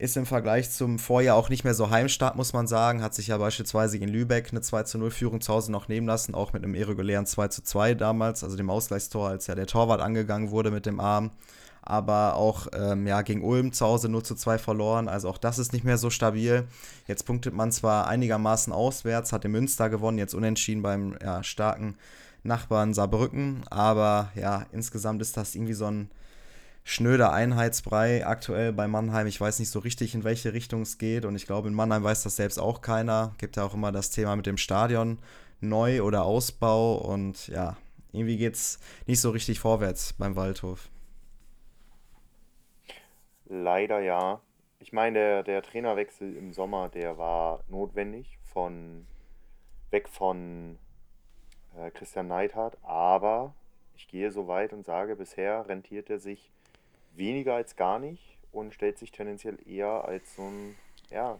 ist 0.00 0.16
im 0.16 0.24
Vergleich 0.24 0.70
zum 0.70 0.98
Vorjahr 0.98 1.36
auch 1.36 1.50
nicht 1.50 1.62
mehr 1.62 1.74
so 1.74 1.90
heimstark, 1.90 2.34
muss 2.34 2.54
man 2.54 2.66
sagen. 2.66 3.02
Hat 3.02 3.14
sich 3.14 3.26
ja 3.26 3.36
beispielsweise 3.36 3.98
in 3.98 4.08
Lübeck 4.08 4.48
eine 4.50 4.62
2 4.62 4.84
zu 4.84 4.98
0 4.98 5.10
Führung 5.10 5.42
zu 5.42 5.52
Hause 5.52 5.70
noch 5.70 5.88
nehmen 5.88 6.06
lassen, 6.06 6.34
auch 6.34 6.54
mit 6.54 6.64
einem 6.64 6.74
irregulären 6.74 7.26
2 7.26 7.48
zu 7.48 7.62
2 7.62 7.94
damals, 7.94 8.42
also 8.42 8.56
dem 8.56 8.70
Ausgleichstor, 8.70 9.28
als 9.28 9.46
ja 9.46 9.54
der 9.54 9.66
Torwart 9.66 10.00
angegangen 10.00 10.50
wurde 10.50 10.70
mit 10.70 10.86
dem 10.86 11.00
Arm. 11.00 11.30
Aber 11.82 12.36
auch 12.36 12.68
ähm, 12.72 13.06
ja, 13.06 13.20
gegen 13.20 13.44
Ulm 13.44 13.72
zu 13.72 13.84
Hause 13.84 14.08
0 14.08 14.22
zu 14.22 14.34
2 14.34 14.56
verloren. 14.58 15.06
Also 15.06 15.28
auch 15.28 15.38
das 15.38 15.58
ist 15.58 15.74
nicht 15.74 15.84
mehr 15.84 15.98
so 15.98 16.08
stabil. 16.08 16.64
Jetzt 17.06 17.26
punktet 17.26 17.52
man 17.52 17.70
zwar 17.70 18.06
einigermaßen 18.06 18.72
auswärts, 18.72 19.34
hat 19.34 19.44
in 19.44 19.52
Münster 19.52 19.90
gewonnen, 19.90 20.16
jetzt 20.16 20.34
unentschieden 20.34 20.80
beim 20.80 21.14
ja, 21.22 21.42
starken 21.42 21.96
Nachbarn 22.42 22.94
Saarbrücken. 22.94 23.64
Aber 23.68 24.30
ja, 24.34 24.64
insgesamt 24.72 25.20
ist 25.20 25.36
das 25.36 25.54
irgendwie 25.54 25.74
so 25.74 25.86
ein 25.86 26.10
schnöder 26.90 27.32
Einheitsbrei 27.32 28.26
aktuell 28.26 28.72
bei 28.72 28.88
Mannheim. 28.88 29.28
Ich 29.28 29.40
weiß 29.40 29.60
nicht 29.60 29.70
so 29.70 29.78
richtig, 29.78 30.12
in 30.16 30.24
welche 30.24 30.52
Richtung 30.52 30.82
es 30.82 30.98
geht. 30.98 31.24
Und 31.24 31.36
ich 31.36 31.46
glaube, 31.46 31.68
in 31.68 31.74
Mannheim 31.74 32.02
weiß 32.02 32.24
das 32.24 32.34
selbst 32.34 32.58
auch 32.58 32.80
keiner. 32.80 33.32
Gibt 33.38 33.56
ja 33.56 33.64
auch 33.64 33.74
immer 33.74 33.92
das 33.92 34.10
Thema 34.10 34.34
mit 34.34 34.46
dem 34.46 34.56
Stadion 34.56 35.20
neu 35.60 36.02
oder 36.02 36.24
Ausbau. 36.24 36.96
Und 36.96 37.46
ja, 37.46 37.76
irgendwie 38.10 38.36
geht 38.36 38.54
es 38.54 38.80
nicht 39.06 39.20
so 39.20 39.30
richtig 39.30 39.60
vorwärts 39.60 40.14
beim 40.14 40.34
Waldhof. 40.34 40.90
Leider 43.44 44.00
ja. 44.00 44.40
Ich 44.80 44.92
meine, 44.92 45.16
der, 45.16 45.42
der 45.44 45.62
Trainerwechsel 45.62 46.34
im 46.34 46.52
Sommer, 46.52 46.88
der 46.88 47.16
war 47.18 47.62
notwendig 47.68 48.36
von 48.52 49.06
weg 49.90 50.08
von 50.08 50.76
äh, 51.76 51.92
Christian 51.92 52.26
Neidhardt, 52.26 52.78
aber 52.82 53.54
ich 53.94 54.08
gehe 54.08 54.32
so 54.32 54.48
weit 54.48 54.72
und 54.72 54.84
sage, 54.84 55.14
bisher 55.14 55.68
rentiert 55.68 56.10
er 56.10 56.18
sich 56.18 56.50
weniger 57.20 57.54
als 57.54 57.76
gar 57.76 58.00
nicht 58.00 58.38
und 58.50 58.74
stellt 58.74 58.98
sich 58.98 59.12
tendenziell 59.12 59.58
eher 59.68 60.04
als 60.04 60.34
so 60.34 60.42
ein 60.42 60.74
ja, 61.10 61.38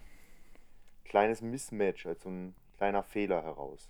kleines 1.04 1.42
Mismatch, 1.42 2.06
als 2.06 2.22
so 2.22 2.28
ein 2.28 2.54
kleiner 2.76 3.02
Fehler 3.02 3.42
heraus. 3.42 3.88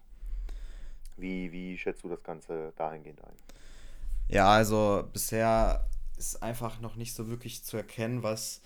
Wie, 1.19 1.53
wie 1.53 1.77
schätzt 1.77 2.03
du 2.03 2.09
das 2.09 2.25
Ganze 2.25 2.73
dahingehend 2.77 3.23
ein? 3.23 3.35
Ja, 4.29 4.49
also 4.49 5.05
bisher 5.13 5.85
ist 6.17 6.43
einfach 6.43 6.81
noch 6.81 6.97
nicht 6.97 7.15
so 7.15 7.29
wirklich 7.29 7.63
zu 7.65 7.77
erkennen, 7.77 8.23
was 8.23 8.63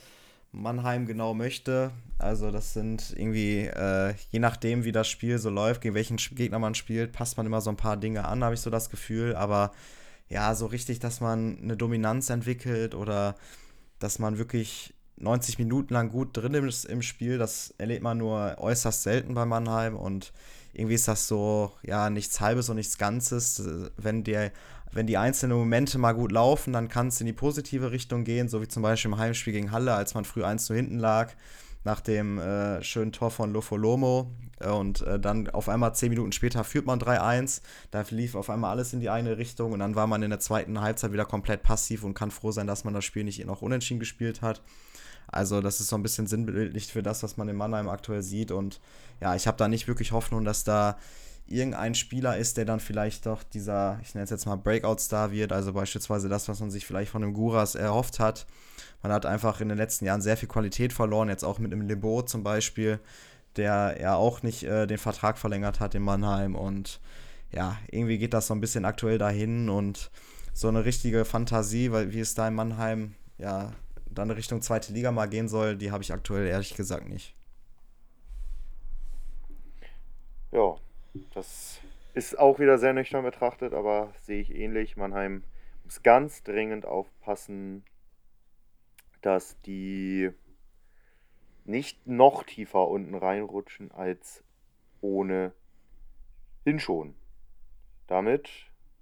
Mannheim 0.53 1.07
genau 1.07 1.35
möchte. 1.35 1.91
Also 2.19 2.51
das 2.51 2.75
sind 2.75 3.13
irgendwie, 3.17 3.67
äh, 3.67 4.15
je 4.31 4.39
nachdem, 4.39 4.85
wie 4.85 4.93
das 4.93 5.09
Spiel 5.09 5.39
so 5.39 5.51
läuft, 5.51 5.81
gegen 5.81 5.95
welchen 5.95 6.17
Gegner 6.17 6.59
man 6.59 6.75
spielt, 6.75 7.13
passt 7.13 7.37
man 7.37 7.47
immer 7.47 7.61
so 7.61 7.71
ein 7.71 7.77
paar 7.77 7.97
Dinge 7.97 8.25
an, 8.25 8.45
habe 8.45 8.55
ich 8.55 8.61
so 8.61 8.71
das 8.71 8.91
Gefühl. 8.91 9.35
Aber 9.35 9.73
ja, 10.29 10.55
so 10.55 10.67
richtig, 10.67 10.99
dass 11.01 11.21
man 11.21 11.59
eine 11.63 11.77
Dominanz 11.77 12.31
entwickelt 12.31 12.95
oder 12.95 13.37
dass 13.99 14.19
man 14.19 14.39
wirklich 14.39 14.95
90 15.17 15.59
Minuten 15.59 15.95
lang 15.95 16.11
gut 16.11 16.37
drin 16.37 16.55
ist 16.55 16.85
im 16.85 17.03
Spiel, 17.03 17.39
das 17.39 17.73
erlebt 17.79 18.03
man 18.03 18.19
nur 18.19 18.57
äußerst 18.59 19.03
selten 19.03 19.35
bei 19.35 19.45
Mannheim 19.45 19.97
und 19.97 20.33
irgendwie 20.73 20.97
ist 20.97 21.07
das 21.07 21.29
so, 21.29 21.73
ja, 21.83 22.11
nichts 22.11 22.41
Halbes 22.41 22.69
und 22.69 22.77
nichts 22.77 22.99
Ganzes. 22.99 23.63
Wenn, 23.97 24.25
der, 24.25 24.51
wenn 24.91 25.07
die 25.07 25.17
einzelnen 25.17 25.57
Momente 25.57 25.99
mal 25.99 26.13
gut 26.13 26.33
laufen, 26.33 26.73
dann 26.73 26.89
kann 26.89 27.09
es 27.09 27.21
in 27.21 27.27
die 27.27 27.33
positive 27.33 27.93
Richtung 27.93 28.25
gehen, 28.25 28.49
so 28.49 28.61
wie 28.61 28.67
zum 28.67 28.83
Beispiel 28.83 29.13
im 29.13 29.19
Heimspiel 29.19 29.53
gegen 29.53 29.71
Halle, 29.71 29.95
als 29.95 30.15
man 30.15 30.25
früh 30.25 30.43
1 30.43 30.67
zu 30.67 30.75
hinten 30.75 30.99
lag, 30.99 31.33
nach 31.85 32.01
dem 32.01 32.39
äh, 32.39 32.83
schönen 32.83 33.13
Tor 33.13 33.31
von 33.31 33.53
Lofolomo 33.53 34.31
und 34.65 35.03
äh, 35.03 35.21
dann 35.21 35.49
auf 35.51 35.69
einmal 35.69 35.95
zehn 35.95 36.09
Minuten 36.09 36.33
später 36.33 36.65
führt 36.65 36.87
man 36.87 36.99
3-1. 36.99 37.61
Da 37.91 38.05
lief 38.11 38.35
auf 38.35 38.51
einmal 38.51 38.71
alles 38.71 38.93
in 38.93 39.01
die 39.01 39.11
eine 39.11 39.37
Richtung 39.37 39.73
und 39.73 39.81
dann 39.81 39.95
war 39.95 40.07
man 40.07 40.23
in 40.23 40.31
der 40.31 40.41
zweiten 40.41 40.81
Halbzeit 40.81 41.13
wieder 41.13 41.25
komplett 41.25 41.63
passiv 41.63 42.05
und 42.05 42.15
kann 42.15 42.31
froh 42.31 42.53
sein, 42.53 42.67
dass 42.67 42.85
man 42.85 42.95
das 42.95 43.05
Spiel 43.05 43.25
nicht 43.25 43.45
noch 43.45 43.63
unentschieden 43.63 44.01
gespielt 44.01 44.43
hat. 44.43 44.63
Also 45.27 45.61
das 45.61 45.81
ist 45.81 45.89
so 45.89 45.97
ein 45.97 46.03
bisschen 46.03 46.27
sinnbildlich 46.27 46.87
für 46.87 47.03
das, 47.03 47.23
was 47.23 47.37
man 47.37 47.49
in 47.49 47.57
Mannheim 47.57 47.89
aktuell 47.89 48.23
sieht. 48.23 48.51
Und 48.51 48.81
ja, 49.21 49.35
ich 49.35 49.47
habe 49.47 49.57
da 49.57 49.69
nicht 49.69 49.89
wirklich 49.89 50.13
Hoffnung, 50.13 50.45
dass 50.45 50.65
da 50.65 50.97
irgendein 51.47 51.95
Spieler 51.95 52.37
ist, 52.37 52.57
der 52.57 52.65
dann 52.65 52.81
vielleicht 52.81 53.27
doch 53.27 53.43
dieser, 53.43 53.99
ich 54.03 54.15
nenne 54.15 54.25
es 54.25 54.31
jetzt 54.31 54.47
mal 54.47 54.57
Breakout-Star 54.57 55.33
wird. 55.33 55.53
Also 55.53 55.73
beispielsweise 55.73 56.29
das, 56.29 56.49
was 56.49 56.61
man 56.61 56.71
sich 56.71 56.87
vielleicht 56.87 57.11
von 57.11 57.23
dem 57.23 57.35
Guras 57.35 57.75
erhofft 57.75 58.21
hat. 58.21 58.47
Man 59.05 59.13
hat 59.13 59.27
einfach 59.27 59.61
in 59.61 59.69
den 59.69 59.79
letzten 59.79 60.07
Jahren 60.07 60.23
sehr 60.23 60.37
viel 60.37 60.49
Qualität 60.49 60.93
verloren, 60.93 61.29
jetzt 61.29 61.45
auch 61.45 61.61
mit 61.61 61.73
einem 61.73 61.87
Lebo 61.87 62.23
zum 62.23 62.43
Beispiel 62.43 62.99
der 63.57 63.97
ja 64.01 64.17
auch 64.17 64.43
nicht 64.43 64.65
äh, 64.65 64.87
den 64.87 64.99
Vertrag 64.99 65.39
verlängert 65.39 65.81
hat 65.81 65.95
in 65.95 66.03
Mannheim. 66.03 66.55
Und 66.55 67.01
ja, 67.53 67.79
irgendwie 67.91 68.19
geht 68.19 68.35
das 68.35 68.47
so 68.49 68.55
ein 68.55 68.61
bisschen 68.61 68.85
aktuell 68.85 69.19
dahin 69.19 69.69
und 69.69 70.11
so 70.53 70.69
eine 70.69 70.85
richtige 70.85 71.25
Fantasie, 71.25 71.93
weil 71.93 72.13
wie 72.13 72.21
es 72.21 72.35
da 72.35 72.49
in 72.49 72.55
Mannheim 72.55 73.15
ja 73.39 73.73
dann 74.07 74.31
Richtung 74.31 74.63
zweite 74.63 74.93
Liga 74.93 75.11
mal 75.11 75.29
gehen 75.29 75.49
soll, 75.49 75.77
die 75.77 75.91
habe 75.91 76.03
ich 76.03 76.13
aktuell 76.13 76.47
ehrlich 76.47 76.75
gesagt 76.75 77.09
nicht. 77.09 77.35
Ja, 80.53 80.77
das 81.35 81.81
ist 82.15 82.39
auch 82.39 82.61
wieder 82.61 82.79
sehr 82.79 82.93
nüchtern 82.93 83.25
betrachtet, 83.25 83.75
aber 83.75 84.13
sehe 84.23 84.41
ich 84.41 84.55
ähnlich. 84.55 84.97
Mannheim 84.97 85.43
muss 85.85 86.03
ganz 86.05 86.45
dringend 86.45 86.87
aufpassen, 86.87 87.85
dass 89.25 89.59
die 89.63 90.31
nicht 91.65 92.07
noch 92.07 92.43
tiefer 92.43 92.89
unten 92.89 93.15
reinrutschen 93.15 93.91
als 93.91 94.45
ohne 95.01 95.53
schon. 96.77 97.15
Damit 98.07 98.51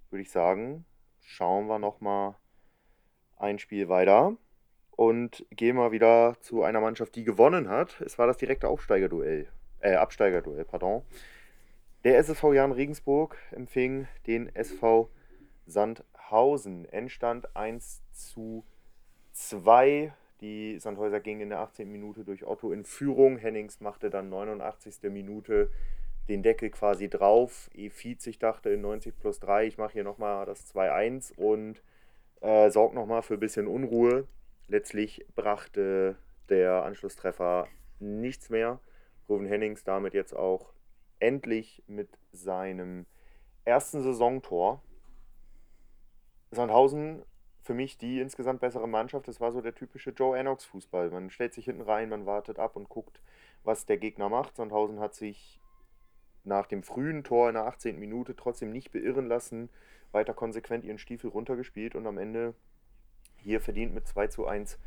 würde 0.09 0.21
ich 0.21 0.31
sagen, 0.31 0.85
schauen 1.21 1.67
wir 1.67 1.79
nochmal 1.79 2.35
ein 3.37 3.59
Spiel 3.59 3.89
weiter 3.89 4.37
und 4.91 5.45
gehen 5.49 5.75
mal 5.75 5.91
wieder 5.91 6.37
zu 6.39 6.63
einer 6.63 6.79
Mannschaft, 6.79 7.15
die 7.15 7.23
gewonnen 7.23 7.67
hat. 7.67 7.99
Es 8.01 8.17
war 8.17 8.27
das 8.27 8.37
direkte 8.37 8.67
Aufsteigerduell, 8.67 9.47
äh, 9.79 9.95
Absteigerduell, 9.95 10.65
pardon. 10.65 11.03
Der 12.03 12.17
SSV 12.17 12.53
Jan 12.53 12.71
Regensburg 12.71 13.37
empfing 13.51 14.07
den 14.27 14.53
SV 14.53 15.09
Sandhausen. 15.65 16.85
Endstand 16.85 17.55
1 17.55 18.03
zu 18.11 18.65
2 19.33 20.13
die 20.43 20.77
Sandhäuser 20.77 21.21
gingen 21.21 21.41
in 21.41 21.49
der 21.49 21.59
18. 21.59 21.89
Minute 21.89 22.25
durch 22.25 22.45
Otto 22.45 22.73
in 22.73 22.83
Führung. 22.83 23.37
Hennings 23.37 23.79
machte 23.79 24.09
dann 24.09 24.29
89. 24.29 25.03
Minute 25.03 25.69
den 26.27 26.43
Deckel 26.43 26.69
quasi 26.69 27.09
drauf. 27.09 27.69
E40 27.73 28.39
dachte 28.39 28.69
in 28.69 28.81
90 28.81 29.17
plus 29.17 29.39
3, 29.39 29.67
ich 29.67 29.77
mache 29.77 29.93
hier 29.93 30.03
nochmal 30.03 30.45
das 30.45 30.73
2-1 30.75 31.33
und 31.37 31.81
äh, 32.41 32.69
sorgt 32.69 32.93
nochmal 32.93 33.21
für 33.21 33.35
ein 33.35 33.39
bisschen 33.39 33.67
Unruhe. 33.67 34.27
Letztlich 34.67 35.25
brachte 35.33 36.17
der 36.49 36.83
Anschlusstreffer 36.83 37.69
nichts 37.99 38.49
mehr. 38.49 38.79
Ruven 39.29 39.45
Hennings 39.45 39.85
damit 39.85 40.13
jetzt 40.13 40.35
auch 40.35 40.73
endlich 41.19 41.83
mit 41.87 42.09
seinem 42.33 43.05
ersten 43.63 44.03
Saisontor. 44.03 44.81
Sandhausen 46.51 47.23
für 47.63 47.73
mich 47.73 47.97
die 47.97 48.19
insgesamt 48.19 48.59
bessere 48.59 48.87
Mannschaft. 48.87 49.27
Das 49.27 49.39
war 49.39 49.51
so 49.51 49.61
der 49.61 49.73
typische 49.73 50.11
Joe 50.11 50.37
Ennox 50.37 50.65
Fußball. 50.65 51.09
Man 51.09 51.29
stellt 51.29 51.53
sich 51.53 51.65
hinten 51.65 51.81
rein, 51.81 52.09
man 52.09 52.25
wartet 52.25 52.59
ab 52.59 52.75
und 52.75 52.89
guckt, 52.89 53.21
was 53.63 53.85
der 53.85 53.97
Gegner 53.97 54.29
macht. 54.29 54.57
Sandhausen 54.57 54.99
hat 54.99 55.15
sich 55.15 55.61
nach 56.43 56.67
dem 56.67 56.83
frühen 56.83 57.23
Tor 57.23 57.47
in 57.47 57.55
der 57.55 57.65
18. 57.65 57.97
Minute 57.97 58.35
trotzdem 58.35 58.71
nicht 58.71 58.91
beirren 58.91 59.27
lassen, 59.27 59.69
weiter 60.11 60.33
konsequent 60.33 60.83
ihren 60.83 60.99
Stiefel 60.99 61.29
runtergespielt 61.29 61.95
und 61.95 62.05
am 62.05 62.17
Ende 62.17 62.53
hier 63.37 63.61
verdient 63.61 63.93
mit 63.93 64.07
2 64.07 64.27
zu 64.27 64.45
1 64.45 64.77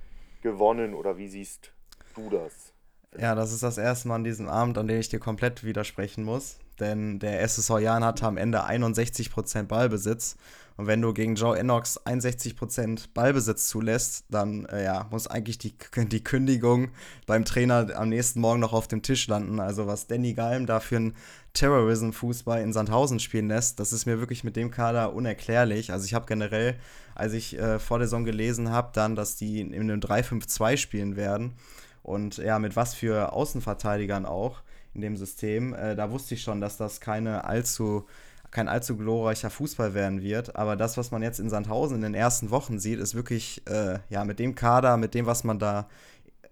gewonnen. 0.42 0.94
Oder 0.94 1.16
wie 1.16 1.28
siehst 1.28 1.72
du 2.14 2.28
das? 2.28 2.74
Ja, 3.18 3.34
das 3.34 3.52
ist 3.52 3.62
das 3.62 3.78
erste 3.78 4.08
Mal 4.08 4.16
an 4.16 4.24
diesem 4.24 4.48
Abend, 4.48 4.76
an 4.76 4.86
dem 4.86 5.00
ich 5.00 5.08
dir 5.08 5.18
komplett 5.18 5.64
widersprechen 5.64 6.24
muss. 6.24 6.58
Denn 6.80 7.18
der 7.18 7.40
SSV 7.42 7.78
Jan 7.80 8.04
hatte 8.04 8.26
am 8.26 8.36
Ende 8.36 8.66
61% 8.66 9.64
Ballbesitz 9.64 10.36
und 10.76 10.86
wenn 10.86 11.00
du 11.00 11.14
gegen 11.14 11.36
Joe 11.36 11.58
Enox 11.58 11.98
61% 12.04 13.08
Ballbesitz 13.14 13.68
zulässt, 13.68 14.26
dann 14.28 14.66
äh, 14.66 14.84
ja, 14.84 15.06
muss 15.10 15.26
eigentlich 15.26 15.56
die, 15.56 15.74
die 15.96 16.22
Kündigung 16.22 16.90
beim 17.26 17.46
Trainer 17.46 17.96
am 17.96 18.10
nächsten 18.10 18.40
Morgen 18.40 18.60
noch 18.60 18.74
auf 18.74 18.86
dem 18.86 19.00
Tisch 19.02 19.26
landen. 19.26 19.58
Also 19.58 19.86
was 19.86 20.06
Danny 20.06 20.34
Galm 20.34 20.66
da 20.66 20.80
für 20.80 20.96
einen 20.96 21.16
Terrorism-Fußball 21.54 22.60
in 22.60 22.74
Sandhausen 22.74 23.20
spielen 23.20 23.48
lässt, 23.48 23.80
das 23.80 23.94
ist 23.94 24.04
mir 24.04 24.20
wirklich 24.20 24.44
mit 24.44 24.56
dem 24.56 24.70
Kader 24.70 25.14
unerklärlich. 25.14 25.92
Also 25.92 26.04
ich 26.04 26.12
habe 26.12 26.26
generell, 26.26 26.78
als 27.14 27.32
ich 27.32 27.58
äh, 27.58 27.78
vor 27.78 27.98
der 27.98 28.06
Saison 28.06 28.26
gelesen 28.26 28.70
habe, 28.70 28.90
dann, 28.92 29.16
dass 29.16 29.36
die 29.36 29.62
in 29.62 29.72
einem 29.72 30.00
3-5-2 30.00 30.76
spielen 30.76 31.16
werden 31.16 31.54
und 32.02 32.36
ja, 32.36 32.58
mit 32.58 32.76
was 32.76 32.92
für 32.92 33.32
Außenverteidigern 33.32 34.26
auch 34.26 34.60
in 34.96 35.02
dem 35.02 35.16
System, 35.16 35.74
äh, 35.74 35.94
da 35.94 36.10
wusste 36.10 36.34
ich 36.34 36.42
schon, 36.42 36.60
dass 36.60 36.76
das 36.76 37.00
keine 37.00 37.44
allzu 37.44 38.06
kein 38.50 38.68
allzu 38.68 38.96
glorreicher 38.96 39.50
Fußball 39.50 39.92
werden 39.92 40.22
wird. 40.22 40.56
Aber 40.56 40.76
das, 40.76 40.96
was 40.96 41.10
man 41.10 41.22
jetzt 41.22 41.40
in 41.40 41.50
Sandhausen 41.50 41.96
in 41.96 42.02
den 42.02 42.14
ersten 42.14 42.50
Wochen 42.50 42.78
sieht, 42.78 43.00
ist 43.00 43.14
wirklich, 43.14 43.60
äh, 43.68 43.98
ja, 44.08 44.24
mit 44.24 44.38
dem 44.38 44.54
Kader, 44.54 44.96
mit 44.96 45.14
dem, 45.14 45.26
was 45.26 45.44
man 45.44 45.58
da 45.58 45.88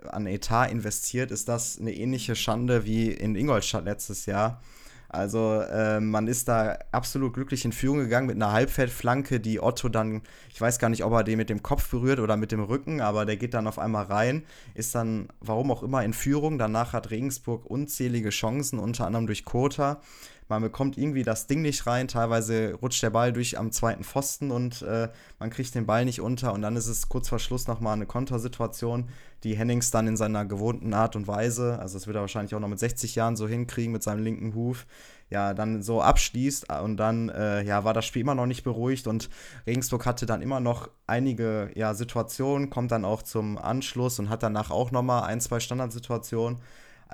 an 0.08 0.26
Etat 0.26 0.66
investiert, 0.66 1.30
ist 1.30 1.48
das 1.48 1.78
eine 1.78 1.94
ähnliche 1.94 2.36
Schande 2.36 2.84
wie 2.84 3.10
in 3.10 3.36
Ingolstadt 3.36 3.86
letztes 3.86 4.26
Jahr. 4.26 4.60
Also 5.08 5.60
äh, 5.60 6.00
man 6.00 6.26
ist 6.26 6.48
da 6.48 6.78
absolut 6.90 7.34
glücklich 7.34 7.64
in 7.64 7.72
Führung 7.72 7.98
gegangen 7.98 8.26
mit 8.26 8.36
einer 8.36 8.52
Halbfeldflanke, 8.52 9.38
die 9.38 9.62
Otto 9.62 9.88
dann, 9.88 10.22
ich 10.52 10.60
weiß 10.60 10.78
gar 10.78 10.88
nicht, 10.88 11.04
ob 11.04 11.12
er 11.12 11.24
den 11.24 11.38
mit 11.38 11.50
dem 11.50 11.62
Kopf 11.62 11.88
berührt 11.90 12.18
oder 12.18 12.36
mit 12.36 12.50
dem 12.50 12.62
Rücken, 12.62 13.00
aber 13.00 13.24
der 13.24 13.36
geht 13.36 13.54
dann 13.54 13.66
auf 13.66 13.78
einmal 13.78 14.06
rein, 14.06 14.42
ist 14.74 14.94
dann, 14.94 15.28
warum 15.40 15.70
auch 15.70 15.82
immer, 15.82 16.02
in 16.02 16.12
Führung. 16.12 16.58
Danach 16.58 16.92
hat 16.92 17.10
Regensburg 17.10 17.64
unzählige 17.66 18.30
Chancen, 18.30 18.78
unter 18.78 19.06
anderem 19.06 19.26
durch 19.26 19.44
Kota. 19.44 20.00
Man 20.48 20.62
bekommt 20.62 20.98
irgendwie 20.98 21.22
das 21.22 21.46
Ding 21.46 21.62
nicht 21.62 21.86
rein. 21.86 22.08
Teilweise 22.08 22.74
rutscht 22.74 23.02
der 23.02 23.10
Ball 23.10 23.32
durch 23.32 23.58
am 23.58 23.72
zweiten 23.72 24.04
Pfosten 24.04 24.50
und 24.50 24.82
äh, 24.82 25.08
man 25.38 25.50
kriegt 25.50 25.74
den 25.74 25.86
Ball 25.86 26.04
nicht 26.04 26.20
unter. 26.20 26.52
Und 26.52 26.62
dann 26.62 26.76
ist 26.76 26.86
es 26.86 27.08
kurz 27.08 27.28
vor 27.28 27.38
Schluss 27.38 27.66
nochmal 27.66 27.94
eine 27.94 28.06
Kontersituation, 28.06 29.08
die 29.42 29.56
Hennings 29.56 29.90
dann 29.90 30.06
in 30.06 30.16
seiner 30.16 30.44
gewohnten 30.44 30.94
Art 30.94 31.16
und 31.16 31.28
Weise, 31.28 31.78
also 31.78 31.98
das 31.98 32.06
wird 32.06 32.16
er 32.16 32.22
wahrscheinlich 32.22 32.54
auch 32.54 32.60
noch 32.60 32.68
mit 32.68 32.78
60 32.78 33.14
Jahren 33.14 33.36
so 33.36 33.46
hinkriegen 33.46 33.92
mit 33.92 34.02
seinem 34.02 34.24
linken 34.24 34.54
Huf, 34.54 34.86
ja, 35.30 35.54
dann 35.54 35.82
so 35.82 36.00
abschließt. 36.00 36.70
Und 36.82 36.96
dann 36.96 37.28
äh, 37.28 37.62
ja, 37.62 37.84
war 37.84 37.94
das 37.94 38.06
Spiel 38.06 38.22
immer 38.22 38.34
noch 38.34 38.46
nicht 38.46 38.64
beruhigt 38.64 39.06
und 39.06 39.28
Regensburg 39.66 40.06
hatte 40.06 40.26
dann 40.26 40.42
immer 40.42 40.60
noch 40.60 40.88
einige 41.06 41.70
ja, 41.74 41.94
Situationen, 41.94 42.70
kommt 42.70 42.90
dann 42.90 43.04
auch 43.04 43.22
zum 43.22 43.58
Anschluss 43.58 44.18
und 44.18 44.28
hat 44.28 44.42
danach 44.42 44.70
auch 44.70 44.90
nochmal 44.90 45.24
ein, 45.24 45.40
zwei 45.40 45.60
Standardsituationen. 45.60 46.58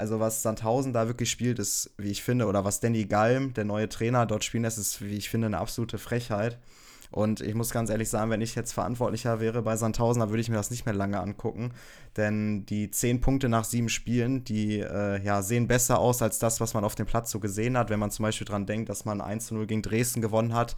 Also 0.01 0.18
was 0.18 0.42
Sandhausen 0.42 0.94
da 0.94 1.07
wirklich 1.07 1.30
spielt, 1.30 1.59
ist, 1.59 1.90
wie 1.98 2.11
ich 2.11 2.22
finde, 2.22 2.46
oder 2.46 2.64
was 2.64 2.80
Danny 2.80 3.05
Galm, 3.05 3.53
der 3.53 3.64
neue 3.64 3.88
Trainer, 3.88 4.24
dort 4.24 4.44
spielen 4.44 4.62
lässt, 4.64 4.78
ist, 4.78 5.03
wie 5.03 5.16
ich 5.16 5.28
finde, 5.28 5.46
eine 5.46 5.59
absolute 5.59 5.98
Frechheit. 5.98 6.59
Und 7.11 7.40
ich 7.40 7.55
muss 7.55 7.70
ganz 7.70 7.90
ehrlich 7.90 8.09
sagen, 8.09 8.30
wenn 8.30 8.40
ich 8.40 8.55
jetzt 8.55 8.72
Verantwortlicher 8.72 9.40
wäre 9.40 9.62
bei 9.62 9.76
Sandhausen, 9.76 10.20
dann 10.20 10.30
würde 10.30 10.40
ich 10.40 10.48
mir 10.48 10.57
das 10.57 10.70
nicht 10.70 10.86
mehr 10.86 10.94
lange 10.94 11.20
angucken. 11.20 11.72
Denn 12.16 12.64
die 12.66 12.90
zehn 12.90 13.20
Punkte 13.20 13.48
nach 13.48 13.64
sieben 13.64 13.88
Spielen, 13.88 14.44
die 14.44 14.78
äh, 14.78 15.20
ja, 15.22 15.42
sehen 15.42 15.66
besser 15.66 15.98
aus 15.98 16.22
als 16.22 16.38
das, 16.38 16.61
was 16.61 16.72
man 16.72 16.84
auf 16.84 16.94
dem 16.94 17.07
Platz 17.07 17.30
so 17.30 17.40
gesehen 17.40 17.76
hat. 17.76 17.90
Wenn 17.90 18.01
man 18.01 18.11
zum 18.11 18.22
Beispiel 18.22 18.46
daran 18.46 18.64
denkt, 18.64 18.88
dass 18.88 19.05
man 19.05 19.20
1-0 19.20 19.66
gegen 19.66 19.82
Dresden 19.82 20.22
gewonnen 20.22 20.55
hat, 20.55 20.76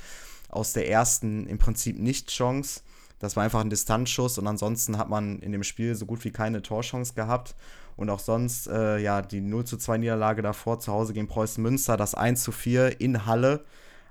aus 0.48 0.72
der 0.72 0.88
ersten 0.88 1.46
im 1.46 1.58
Prinzip 1.58 1.98
nicht 1.98 2.30
Chance. 2.30 2.80
Das 3.22 3.36
war 3.36 3.44
einfach 3.44 3.60
ein 3.60 3.70
Distanzschuss 3.70 4.36
und 4.38 4.48
ansonsten 4.48 4.98
hat 4.98 5.08
man 5.08 5.38
in 5.38 5.52
dem 5.52 5.62
Spiel 5.62 5.94
so 5.94 6.06
gut 6.06 6.24
wie 6.24 6.32
keine 6.32 6.60
Torchance 6.60 7.14
gehabt. 7.14 7.54
Und 7.96 8.10
auch 8.10 8.18
sonst, 8.18 8.66
äh, 8.66 8.98
ja, 8.98 9.22
die 9.22 9.40
0 9.40 9.64
zu 9.64 9.76
2 9.76 9.98
Niederlage 9.98 10.42
davor 10.42 10.80
zu 10.80 10.92
Hause 10.92 11.12
gegen 11.12 11.28
Preußen 11.28 11.62
Münster, 11.62 11.96
das 11.96 12.16
1 12.16 12.42
zu 12.42 12.50
4 12.50 13.00
in 13.00 13.24
Halle. 13.24 13.64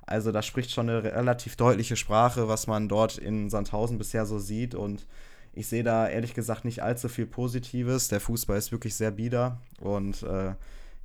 Also 0.06 0.32
das 0.32 0.46
spricht 0.46 0.72
schon 0.72 0.90
eine 0.90 1.04
relativ 1.04 1.58
deutliche 1.58 1.98
Sprache, 1.98 2.48
was 2.48 2.68
man 2.68 2.88
dort 2.88 3.18
in 3.18 3.50
Sandhausen 3.50 3.98
bisher 3.98 4.26
so 4.26 4.40
sieht. 4.40 4.76
Und 4.76 5.06
ich 5.52 5.68
sehe 5.68 5.84
da 5.84 6.08
ehrlich 6.08 6.34
gesagt 6.34 6.64
nicht 6.64 6.82
allzu 6.82 7.10
viel 7.10 7.26
Positives. 7.26 8.08
Der 8.08 8.22
Fußball 8.22 8.58
ist 8.58 8.72
wirklich 8.72 8.96
sehr 8.96 9.12
bieder. 9.12 9.58
Und 9.82 10.24
äh, 10.24 10.54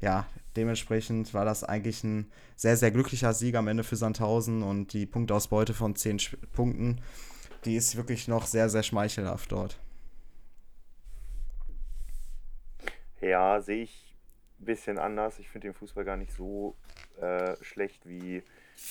ja, 0.01 0.27
dementsprechend 0.55 1.35
war 1.35 1.45
das 1.45 1.65
eigentlich 1.65 2.05
ein 2.05 2.31
sehr, 2.55 2.77
sehr 2.77 2.93
glücklicher 2.93 3.35
Sieg 3.35 3.57
am 3.57 3.67
Ende 3.67 3.83
für 3.83 3.97
Sandhausen. 3.97 4.63
Und 4.63 4.93
die 4.93 5.07
Punktausbeute 5.07 5.75
von 5.75 5.97
10 5.97 6.21
Punkten, 6.53 7.01
die 7.67 7.77
ist 7.77 7.97
wirklich 7.97 8.29
noch 8.29 8.47
sehr, 8.47 8.69
sehr 8.69 8.83
schmeichelhaft 8.83 9.53
dort. 9.53 9.79
Ja, 13.21 13.61
sehe 13.61 13.83
ich 13.83 14.15
ein 14.61 14.65
bisschen 14.65 14.99
anders. 14.99 15.39
Ich 15.39 15.49
finde 15.49 15.69
den 15.69 15.75
Fußball 15.75 16.05
gar 16.05 16.17
nicht 16.17 16.33
so 16.33 16.77
äh, 17.21 17.57
schlecht, 17.63 18.07
wie 18.09 18.43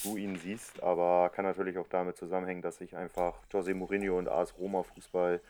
du 0.04 0.18
ihn 0.18 0.36
siehst, 0.36 0.82
aber 0.84 1.30
kann 1.30 1.46
natürlich 1.46 1.78
auch 1.78 1.88
damit 1.88 2.18
zusammenhängen, 2.18 2.62
dass 2.62 2.82
ich 2.82 2.96
einfach 2.96 3.36
José 3.52 3.74
Mourinho 3.74 4.18
und 4.18 4.28
AS 4.28 4.58
Roma 4.58 4.84
Fußball 4.84 5.42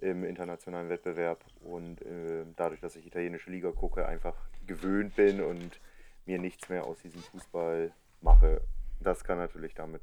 im 0.00 0.24
internationalen 0.24 0.88
Wettbewerb 0.88 1.44
und 1.60 2.02
äh, 2.02 2.44
dadurch, 2.56 2.80
dass 2.80 2.96
ich 2.96 3.06
italienische 3.06 3.50
Liga 3.50 3.70
gucke, 3.70 4.06
einfach 4.06 4.34
gewöhnt 4.66 5.14
bin 5.14 5.40
und 5.40 5.80
mir 6.26 6.38
nichts 6.38 6.68
mehr 6.68 6.84
aus 6.84 7.00
diesem 7.00 7.22
Fußball 7.22 7.92
mache. 8.20 8.60
Das 9.00 9.24
kann 9.24 9.38
natürlich 9.38 9.74
damit 9.74 10.02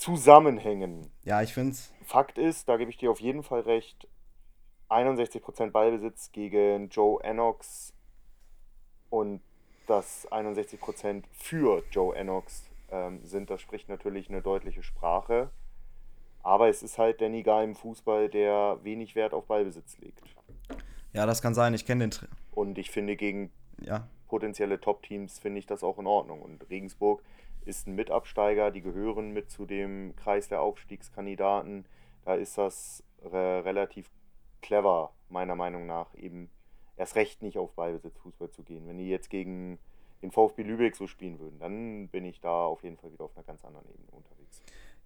zusammenhängen. 0.00 1.10
Ja, 1.24 1.42
ich 1.42 1.52
finde 1.52 1.72
es. 1.72 1.92
Fakt 2.04 2.38
ist, 2.38 2.68
da 2.68 2.76
gebe 2.76 2.90
ich 2.90 2.96
dir 2.96 3.10
auf 3.10 3.20
jeden 3.20 3.42
Fall 3.42 3.60
recht, 3.60 4.08
61% 4.88 5.70
Ballbesitz 5.70 6.32
gegen 6.32 6.88
Joe 6.88 7.22
Ennox 7.22 7.92
und 9.10 9.40
dass 9.86 10.30
61% 10.32 11.24
für 11.32 11.82
Joe 11.90 12.16
Ennox 12.16 12.68
ähm, 12.90 13.20
sind, 13.24 13.50
das 13.50 13.60
spricht 13.60 13.88
natürlich 13.88 14.28
eine 14.28 14.40
deutliche 14.40 14.82
Sprache. 14.82 15.50
Aber 16.42 16.68
es 16.68 16.82
ist 16.82 16.96
halt 16.96 17.20
Danny 17.20 17.42
Guy 17.42 17.64
im 17.64 17.74
Fußball, 17.74 18.30
der 18.30 18.78
wenig 18.82 19.14
Wert 19.14 19.34
auf 19.34 19.46
Ballbesitz 19.46 19.98
legt. 19.98 20.22
Ja, 21.12 21.26
das 21.26 21.42
kann 21.42 21.54
sein. 21.54 21.74
Ich 21.74 21.84
kenne 21.84 22.04
den. 22.04 22.10
Tra 22.12 22.26
und 22.52 22.78
ich 22.78 22.90
finde, 22.90 23.16
gegen 23.16 23.50
ja. 23.80 24.08
potenzielle 24.28 24.80
Top-Teams 24.80 25.38
finde 25.38 25.58
ich 25.58 25.66
das 25.66 25.84
auch 25.84 25.98
in 25.98 26.06
Ordnung. 26.06 26.40
Und 26.40 26.68
Regensburg 26.70 27.22
ist 27.64 27.86
ein 27.86 27.94
Mitabsteiger, 27.94 28.70
die 28.70 28.80
gehören 28.80 29.32
mit 29.32 29.50
zu 29.50 29.66
dem 29.66 30.14
Kreis 30.16 30.48
der 30.48 30.62
Aufstiegskandidaten. 30.62 31.84
Da 32.24 32.34
ist 32.34 32.58
das 32.58 33.04
re 33.22 33.64
relativ 33.64 34.10
clever, 34.62 35.12
meiner 35.28 35.54
Meinung 35.54 35.86
nach, 35.86 36.14
eben 36.14 36.50
erst 36.96 37.16
recht 37.16 37.42
nicht 37.42 37.58
auf 37.58 37.72
Ballbesitz 37.72 38.18
Fußball 38.18 38.50
zu 38.50 38.62
gehen. 38.62 38.86
Wenn 38.86 38.98
die 38.98 39.08
jetzt 39.08 39.30
gegen 39.30 39.78
den 40.22 40.30
VfB 40.30 40.62
Lübeck 40.62 40.96
so 40.96 41.06
spielen 41.06 41.38
würden, 41.38 41.58
dann 41.58 42.08
bin 42.08 42.24
ich 42.24 42.40
da 42.40 42.66
auf 42.66 42.82
jeden 42.82 42.98
Fall 42.98 43.12
wieder 43.12 43.24
auf 43.24 43.36
einer 43.36 43.44
ganz 43.44 43.64
anderen 43.64 43.88
Ebene 43.88 44.10
unterwegs. 44.12 44.62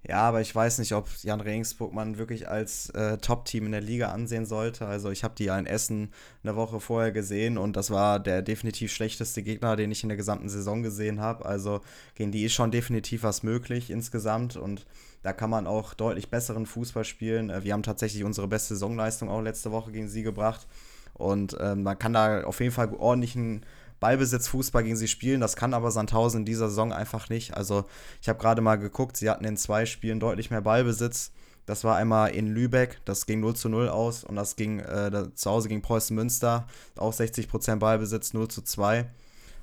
Ja, 0.07 0.20
aber 0.20 0.42
ich 0.42 0.55
weiß 0.55 0.78
nicht, 0.80 0.92
ob 0.92 1.09
Jan 1.22 1.40
Regensburg 1.40 1.94
man 1.94 2.18
wirklich 2.18 2.46
als 2.46 2.90
äh, 2.90 3.16
Top-Team 3.16 3.66
in 3.66 3.72
der 3.72 3.80
Liga 3.80 4.11
ansehen 4.11 4.44
sollte. 4.44 4.86
Also 4.86 5.11
ich 5.11 5.24
habe 5.24 5.34
die 5.34 5.44
ja 5.44 5.59
in 5.59 5.64
Essen 5.64 6.12
eine 6.42 6.57
Woche 6.57 6.78
vorher 6.78 7.11
gesehen 7.11 7.57
und 7.57 7.74
das 7.74 7.90
war 7.90 8.20
der 8.20 8.42
definitiv 8.42 8.92
schlechteste 8.92 9.42
Gegner, 9.42 9.76
den 9.76 9.90
ich 9.90 10.02
in 10.02 10.11
der 10.11 10.18
gesamten 10.18 10.50
Saison 10.50 10.82
gesehen 10.82 11.20
habe. 11.20 11.46
Also 11.46 11.80
gegen 12.16 12.32
die 12.32 12.44
ist 12.44 12.52
schon 12.52 12.70
definitiv 12.70 13.22
was 13.22 13.42
möglich 13.42 13.90
insgesamt 13.90 14.57
und 14.57 14.84
da 15.22 15.32
kann 15.32 15.48
man 15.48 15.66
auch 15.66 15.94
deutlich 15.94 16.28
besseren 16.28 16.66
Fußball 16.66 17.05
spielen. 17.05 17.48
Äh, 17.48 17.64
wir 17.64 17.72
haben 17.72 17.82
tatsächlich 17.82 18.24
unsere 18.24 18.46
beste 18.46 18.74
Saisonleistung 18.74 19.30
auch 19.30 19.40
letzte 19.40 19.72
Woche 19.72 19.90
gegen 19.90 20.09
sie 20.09 20.22
gebracht 20.22 20.66
und 21.14 21.59
äh, 21.59 21.74
man 21.74 21.98
kann 21.98 22.12
da 22.12 22.44
auf 22.44 22.61
jeden 22.61 22.72
Fall 22.72 22.92
ordentlichen 22.92 23.64
Ballbesitz 24.05 24.48
Fußball 24.48 24.82
gegen 24.82 24.96
sie 24.96 25.09
spielen. 25.09 25.40
Das 25.40 25.57
kann 25.57 25.72
aber 25.72 25.90
Sandhausen 25.90 26.40
in 26.40 26.44
dieser 26.44 26.68
Saison 26.68 26.92
einfach 26.92 27.30
nicht. 27.30 27.57
Also 27.57 27.86
ich 28.20 28.28
habe 28.28 28.38
gerade 28.38 28.61
mal 28.61 28.76
geguckt, 28.76 29.16
sie 29.16 29.30
hatten 29.30 29.46
in 29.46 29.57
zwei 29.57 29.86
Spielen 29.86 30.20
deutlich 30.20 30.50
mehr 30.50 30.61
Ballbesitz. 30.61 31.32
Das 31.64 31.84
war 31.84 31.96
einmal 31.96 32.32
in 32.32 32.48
Lübeck, 32.48 33.00
das 33.07 33.24
ging 33.24 33.40
0 33.40 33.57
zu 33.57 33.70
0 33.70 33.88
aus 33.88 34.22
und 34.22 34.36
das 34.36 34.57
ging 34.57 34.80
äh, 34.80 35.34
zu 35.34 35.50
Hause 35.50 35.70
gegen 35.70 35.80
Preußen 35.80 36.14
Münster, 36.14 36.66
auch 36.96 37.14
60% 37.14 37.76
Ballbesitz 37.76 38.34
0 38.34 38.48
zu 38.48 38.61
2. 38.61 39.07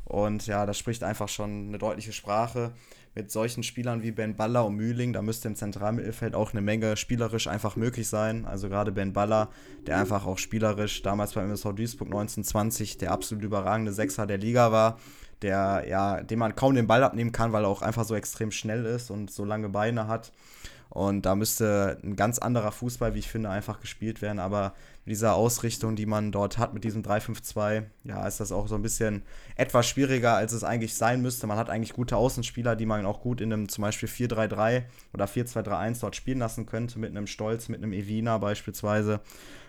Und 0.05 0.47
ja, 0.47 0.65
das 0.65 0.79
spricht 0.79 1.03
einfach 1.03 1.29
schon 1.29 1.67
eine 1.67 1.77
deutliche 1.77 2.11
Sprache 2.11 2.71
mit 3.13 3.29
solchen 3.29 3.63
Spielern 3.63 4.03
wie 4.03 4.11
Ben 4.11 4.35
Baller 4.35 4.65
und 4.65 4.75
Mühling, 4.75 5.11
da 5.13 5.21
müsste 5.21 5.49
im 5.49 5.55
Zentralmittelfeld 5.55 6.33
auch 6.33 6.51
eine 6.51 6.61
Menge 6.61 6.95
spielerisch 6.95 7.47
einfach 7.47 7.75
möglich 7.75 8.07
sein. 8.07 8.45
Also 8.45 8.69
gerade 8.69 8.91
Ben 8.91 9.11
Baller, 9.11 9.49
der 9.85 9.97
einfach 9.97 10.25
auch 10.25 10.37
spielerisch 10.37 11.01
damals 11.01 11.33
beim 11.33 11.45
MSV 11.45 11.73
Duisburg 11.73 12.07
1920 12.07 12.97
der 12.97 13.11
absolut 13.11 13.43
überragende 13.43 13.91
Sechser 13.91 14.25
der 14.25 14.37
Liga 14.37 14.71
war, 14.71 14.97
der 15.41 15.85
ja, 15.89 16.21
dem 16.21 16.39
man 16.39 16.55
kaum 16.55 16.75
den 16.75 16.87
Ball 16.87 17.03
abnehmen 17.03 17.33
kann, 17.33 17.51
weil 17.51 17.65
er 17.65 17.69
auch 17.69 17.81
einfach 17.81 18.05
so 18.05 18.15
extrem 18.15 18.51
schnell 18.51 18.85
ist 18.85 19.11
und 19.11 19.29
so 19.29 19.43
lange 19.43 19.69
Beine 19.69 20.07
hat. 20.07 20.31
Und 20.89 21.25
da 21.25 21.35
müsste 21.35 21.97
ein 22.03 22.17
ganz 22.17 22.37
anderer 22.37 22.73
Fußball, 22.73 23.15
wie 23.15 23.19
ich 23.19 23.31
finde, 23.31 23.49
einfach 23.49 23.79
gespielt 23.79 24.21
werden. 24.21 24.39
Aber 24.39 24.73
mit 25.03 25.13
dieser 25.13 25.35
Ausrichtung, 25.35 25.95
die 25.95 26.05
man 26.05 26.31
dort 26.31 26.57
hat, 26.57 26.73
mit 26.73 26.83
diesem 26.83 27.01
3-5-2, 27.01 27.85
ja, 28.03 28.27
ist 28.27 28.39
das 28.39 28.51
auch 28.51 28.67
so 28.67 28.75
ein 28.75 28.83
bisschen 28.83 29.23
etwas 29.55 29.87
schwieriger, 29.87 30.35
als 30.35 30.51
es 30.53 30.63
eigentlich 30.63 30.93
sein 30.93 31.21
müsste. 31.21 31.47
Man 31.47 31.57
hat 31.57 31.69
eigentlich 31.69 31.93
gute 31.93 32.17
Außenspieler, 32.17 32.75
die 32.75 32.85
man 32.85 33.05
auch 33.05 33.21
gut 33.21 33.41
in 33.41 33.51
einem 33.51 33.67
zum 33.67 33.81
Beispiel 33.81 34.09
4-3-3 34.09 34.83
oder 35.13 35.25
4-2-3-1 35.25 36.01
dort 36.01 36.15
spielen 36.15 36.39
lassen 36.39 36.67
könnte, 36.67 36.99
mit 36.99 37.09
einem 37.09 37.27
Stolz, 37.27 37.67
mit 37.67 37.81
einem 37.81 37.93
Evina 37.93 38.37
beispielsweise. 38.37 39.21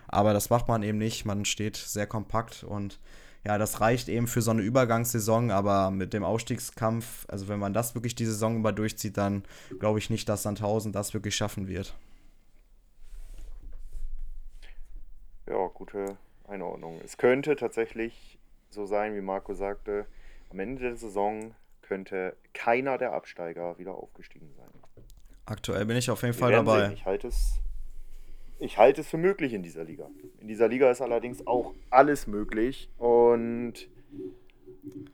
Aber 0.09 0.35
das 0.35 0.51
macht 0.51 0.69
man 0.69 0.83
eben 0.83 0.99
nicht. 0.99 1.25
Man 1.25 1.47
steht 1.47 1.77
sehr 1.77 2.07
kompakt 2.07 2.65
und 2.65 3.01
ja, 3.45 3.59
das 3.59 3.81
reicht 3.81 4.09
eben 4.09 4.29
für 4.29 4.43
so 4.43 4.53
eine 4.53 4.63
Übergangssaison, 4.63 5.51
aber 5.51 5.91
mit 5.91 6.13
dem 6.13 6.23
Ausstiegskampf, 6.23 7.27
also 7.29 7.49
wenn 7.49 7.59
man 7.59 7.73
das 7.73 7.95
wirklich 7.95 8.15
die 8.15 8.27
Saison 8.27 8.59
über 8.59 8.73
durchzieht, 8.73 9.17
dann 9.17 9.43
glaube 9.81 9.99
ich 9.99 10.11
nicht, 10.11 10.29
dass 10.29 10.43
Sandhausen 10.43 10.93
das 10.93 11.13
wirklich 11.15 11.35
schaffen 11.35 11.67
wird. 11.67 11.95
Ja, 15.49 15.69
gute 15.83 16.17
Einordnung. 16.47 17.01
Es 17.05 17.17
könnte 17.17 17.57
tatsächlich 17.57 18.39
so 18.71 18.87
sein, 18.87 19.17
wie 19.17 19.21
Marco 19.21 19.53
sagte, 19.53 20.07
am 20.49 20.61
Ende 20.61 20.83
der 20.83 20.95
Saison 20.95 21.57
könnte 21.83 22.37
keiner 22.55 22.99
der 22.99 23.13
Absteiger 23.15 23.77
wieder 23.79 23.97
aufgestiegen 23.97 24.49
sein. 24.57 24.69
Aktuell 25.45 25.85
bin 25.85 25.97
ich 25.97 26.09
auf 26.09 26.23
jeden 26.23 26.35
Fall 26.35 26.53
dabei. 26.53 26.87
Sehen. 26.87 26.93
Ich 26.93 27.05
halte 27.05 27.27
es 27.27 27.59
ich 28.61 28.79
halte 28.79 29.01
es 29.01 29.09
für 29.09 29.17
möglich 29.17 29.55
in 29.55 29.65
dieser 29.65 29.83
Liga. 29.83 30.09
In 30.39 30.47
dieser 30.47 30.69
Liga 30.69 30.89
ist 30.89 31.01
allerdings 31.01 31.45
auch 31.49 31.75
alles 31.91 32.29
möglich. 32.29 32.89
Und 32.97 33.89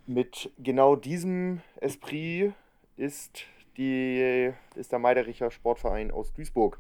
mit 0.06 0.50
genau 0.58 0.96
diesem 0.96 1.62
Esprit 1.80 2.52
ist, 2.98 3.46
die, 3.78 4.52
ist 4.74 4.92
der 4.92 4.98
Meidericher 4.98 5.50
Sportverein 5.50 6.10
aus 6.10 6.34
Duisburg 6.34 6.78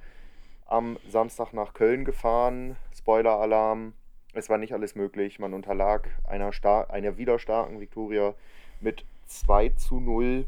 am 0.68 0.98
Samstag 1.08 1.52
nach 1.52 1.74
Köln 1.74 2.04
gefahren. 2.04 2.76
Spoiler-Alarm. 2.96 3.94
Es 4.34 4.48
war 4.48 4.58
nicht 4.58 4.74
alles 4.74 4.94
möglich. 4.94 5.38
Man 5.38 5.54
unterlag 5.54 6.08
einer, 6.24 6.52
star 6.52 6.90
einer 6.90 7.16
wieder 7.16 7.38
starken 7.38 7.80
Viktoria 7.80 8.34
mit 8.80 9.04
2 9.26 9.70
zu 9.70 9.98
0 9.98 10.46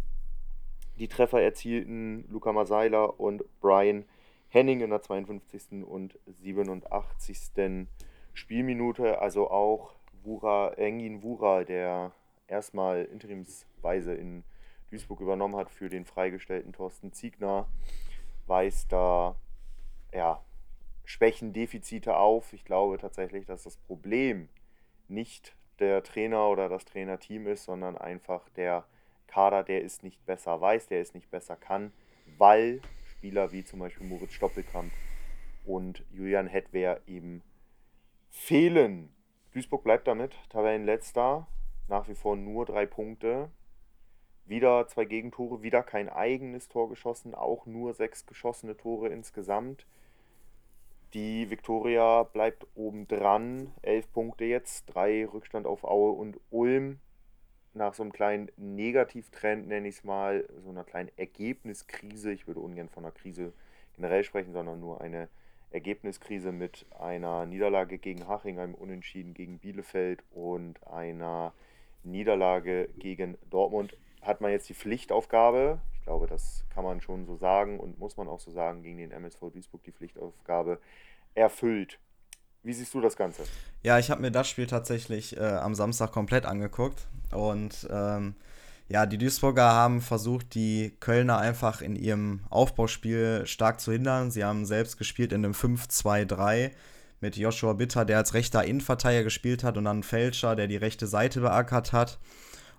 die 1.01 1.09
Treffer 1.09 1.41
erzielten 1.41 2.27
Luca 2.31 2.53
Masaila 2.53 3.05
und 3.05 3.43
Brian 3.63 4.05
Henning 4.51 4.83
in 4.83 4.91
der 4.91 5.01
52. 5.01 5.83
und 5.83 6.19
87. 6.27 7.89
Spielminute. 8.35 9.19
Also 9.19 9.51
auch 9.51 9.95
Wura, 10.23 10.75
Engin 10.75 11.23
Wura, 11.23 11.65
der 11.65 12.13
erstmal 12.49 13.05
interimsweise 13.05 14.13
in 14.13 14.45
Duisburg 14.91 15.21
übernommen 15.21 15.57
hat 15.57 15.71
für 15.71 15.89
den 15.89 16.05
freigestellten 16.05 16.75
Thorsten 16.75 17.15
Ziegner, 17.15 17.67
weist 18.47 18.93
da 18.93 19.37
ja, 20.13 20.45
Schwächen, 21.05 21.53
Defizite 21.53 22.17
auf. 22.17 22.53
Ich 22.53 22.65
glaube 22.65 22.99
tatsächlich, 22.99 23.47
dass 23.47 23.65
das 23.65 23.77
Problem 23.77 24.49
nicht 25.09 25.57
der 25.81 26.03
Trainer 26.03 26.49
oder 26.49 26.69
das 26.69 26.85
Trainerteam 26.85 27.47
ist, 27.47 27.65
sondern 27.65 27.97
einfach 27.97 28.49
der 28.51 28.85
Kader, 29.27 29.63
der 29.63 29.85
es 29.85 30.03
nicht 30.03 30.25
besser 30.27 30.61
weiß, 30.61 30.89
der 30.89 31.01
es 31.01 31.15
nicht 31.15 31.31
besser 31.31 31.57
kann, 31.57 31.93
weil 32.39 32.81
Spieler 33.05 33.53
wie 33.53 33.65
zum 33.65 33.81
Beispiel 33.81 34.07
Moritz 34.07 34.33
Stoppelkamp 34.33 34.93
und 35.65 36.05
Julian 36.13 36.47
Hedwehr 36.47 37.01
eben 37.07 37.43
fehlen. 38.31 39.15
Duisburg 39.53 39.83
bleibt 39.83 40.07
damit 40.07 40.35
Tabellenletzter, 40.49 41.47
nach 41.89 42.09
wie 42.09 42.15
vor 42.15 42.37
nur 42.37 42.67
drei 42.67 42.87
Punkte. 42.87 43.51
Wieder 44.47 44.87
zwei 44.89 45.05
Gegentore, 45.05 45.63
wieder 45.63 45.83
kein 45.83 46.09
eigenes 46.09 46.69
Tor 46.69 46.89
geschossen, 46.89 47.35
auch 47.35 47.67
nur 47.67 47.95
sechs 47.95 48.27
geschossene 48.27 48.77
Tore 48.77 49.09
insgesamt. 49.09 49.87
Die 51.13 51.51
Viktoria 51.51 52.23
bleibt 52.23 52.67
oben 52.77 53.09
dran, 53.09 53.73
elf 53.83 54.13
Punkte 54.13 54.45
jetzt, 54.45 54.85
drei 54.87 55.27
Rückstand 55.27 55.67
auf 55.67 55.83
Aue 55.83 56.13
und 56.13 56.39
Ulm. 56.51 57.01
Nach 57.75 57.95
so 57.95 58.05
einem 58.05 58.13
kleinen 58.13 58.51
Negativtrend, 58.57 59.67
nenne 59.67 59.89
ich 59.89 59.97
es 59.97 60.05
mal, 60.05 60.49
so 60.63 60.71
einer 60.71 60.85
kleinen 60.85 61.11
Ergebniskrise. 61.17 62.33
Ich 62.33 62.47
würde 62.47 62.61
ungern 62.61 62.89
von 62.89 63.05
einer 63.05 63.13
Krise 63.13 63.53
generell 63.97 64.23
sprechen, 64.23 64.53
sondern 64.53 64.79
nur 64.79 65.01
eine 65.01 65.29
Ergebniskrise 65.71 66.53
mit 66.53 66.87
einer 66.99 67.45
Niederlage 67.45 67.99
gegen 67.99 68.29
Haching, 68.29 68.61
einem 68.61 68.75
Unentschieden 68.75 69.35
gegen 69.35 69.59
Bielefeld 69.59 70.23
und 70.31 70.85
einer 70.87 71.53
Niederlage 72.05 72.89
gegen 72.99 73.37
Dortmund 73.51 73.97
hat 74.23 74.41
man 74.41 74.53
jetzt 74.53 74.69
die 74.69 74.75
Pflichtaufgabe, 74.75 75.81
ich 76.01 76.07
glaube, 76.07 76.27
das 76.27 76.65
kann 76.71 76.83
man 76.83 77.01
schon 77.01 77.27
so 77.27 77.37
sagen 77.37 77.79
und 77.79 77.99
muss 77.99 78.17
man 78.17 78.27
auch 78.27 78.41
so 78.41 78.51
sagen, 78.51 78.83
gegen 78.83 78.97
den 78.97 79.11
MSV 79.13 79.53
Duisburg 79.53 79.85
die 79.85 79.93
Pflichtaufgabe 79.93 80.81
erfüllt. 81.35 81.99
Wie 82.63 82.73
siehst 82.73 82.93
du 82.95 83.01
das 83.01 83.17
Ganze? 83.17 83.43
Ja, 83.83 83.99
ich 83.99 84.11
habe 84.11 84.23
mir 84.23 84.31
das 84.31 84.49
Spiel 84.49 84.67
tatsächlich 84.67 85.37
äh, 85.37 85.41
am 85.41 85.75
Samstag 85.75 86.13
komplett 86.13 86.47
angeguckt 86.47 87.07
und 87.33 87.87
ähm, 87.91 88.35
ja, 88.89 89.07
die 89.07 89.19
Duisburger 89.19 89.71
haben 89.73 90.01
versucht, 90.01 90.55
die 90.55 90.97
Kölner 91.01 91.39
einfach 91.39 91.81
in 91.81 91.97
ihrem 91.97 92.41
Aufbauspiel 92.51 93.47
stark 93.47 93.81
zu 93.81 93.93
hindern. 93.93 94.31
Sie 94.31 94.45
haben 94.45 94.67
selbst 94.67 94.97
gespielt 94.97 95.33
in 95.33 95.45
einem 95.45 95.55
5-2-3 95.55 96.73
mit 97.21 97.37
Joshua 97.37 97.75
Bitter, 97.75 98.05
der 98.05 98.17
als 98.17 98.35
rechter 98.35 98.65
Innenverteidiger 98.65 99.25
gespielt 99.25 99.65
hat 99.65 99.77
und 99.77 99.85
dann 99.85 100.03
Fälscher, 100.03 100.57
der 100.57 100.67
die 100.67 100.77
rechte 100.77 101.07
Seite 101.07 101.41
beackert 101.41 101.93
hat. 101.93 102.19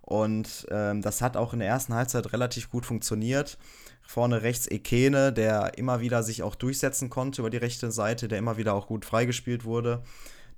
Und 0.01 0.67
ähm, 0.71 1.01
das 1.01 1.21
hat 1.21 1.37
auch 1.37 1.53
in 1.53 1.59
der 1.59 1.67
ersten 1.67 1.93
Halbzeit 1.93 2.33
relativ 2.33 2.69
gut 2.69 2.85
funktioniert. 2.85 3.57
Vorne 4.01 4.41
rechts 4.41 4.69
Ekene, 4.69 5.31
der 5.31 5.77
immer 5.77 6.01
wieder 6.01 6.23
sich 6.23 6.43
auch 6.43 6.55
durchsetzen 6.55 7.09
konnte 7.09 7.41
über 7.41 7.49
die 7.49 7.57
rechte 7.57 7.91
Seite, 7.91 8.27
der 8.27 8.39
immer 8.39 8.57
wieder 8.57 8.73
auch 8.73 8.87
gut 8.87 9.05
freigespielt 9.05 9.63
wurde. 9.63 10.03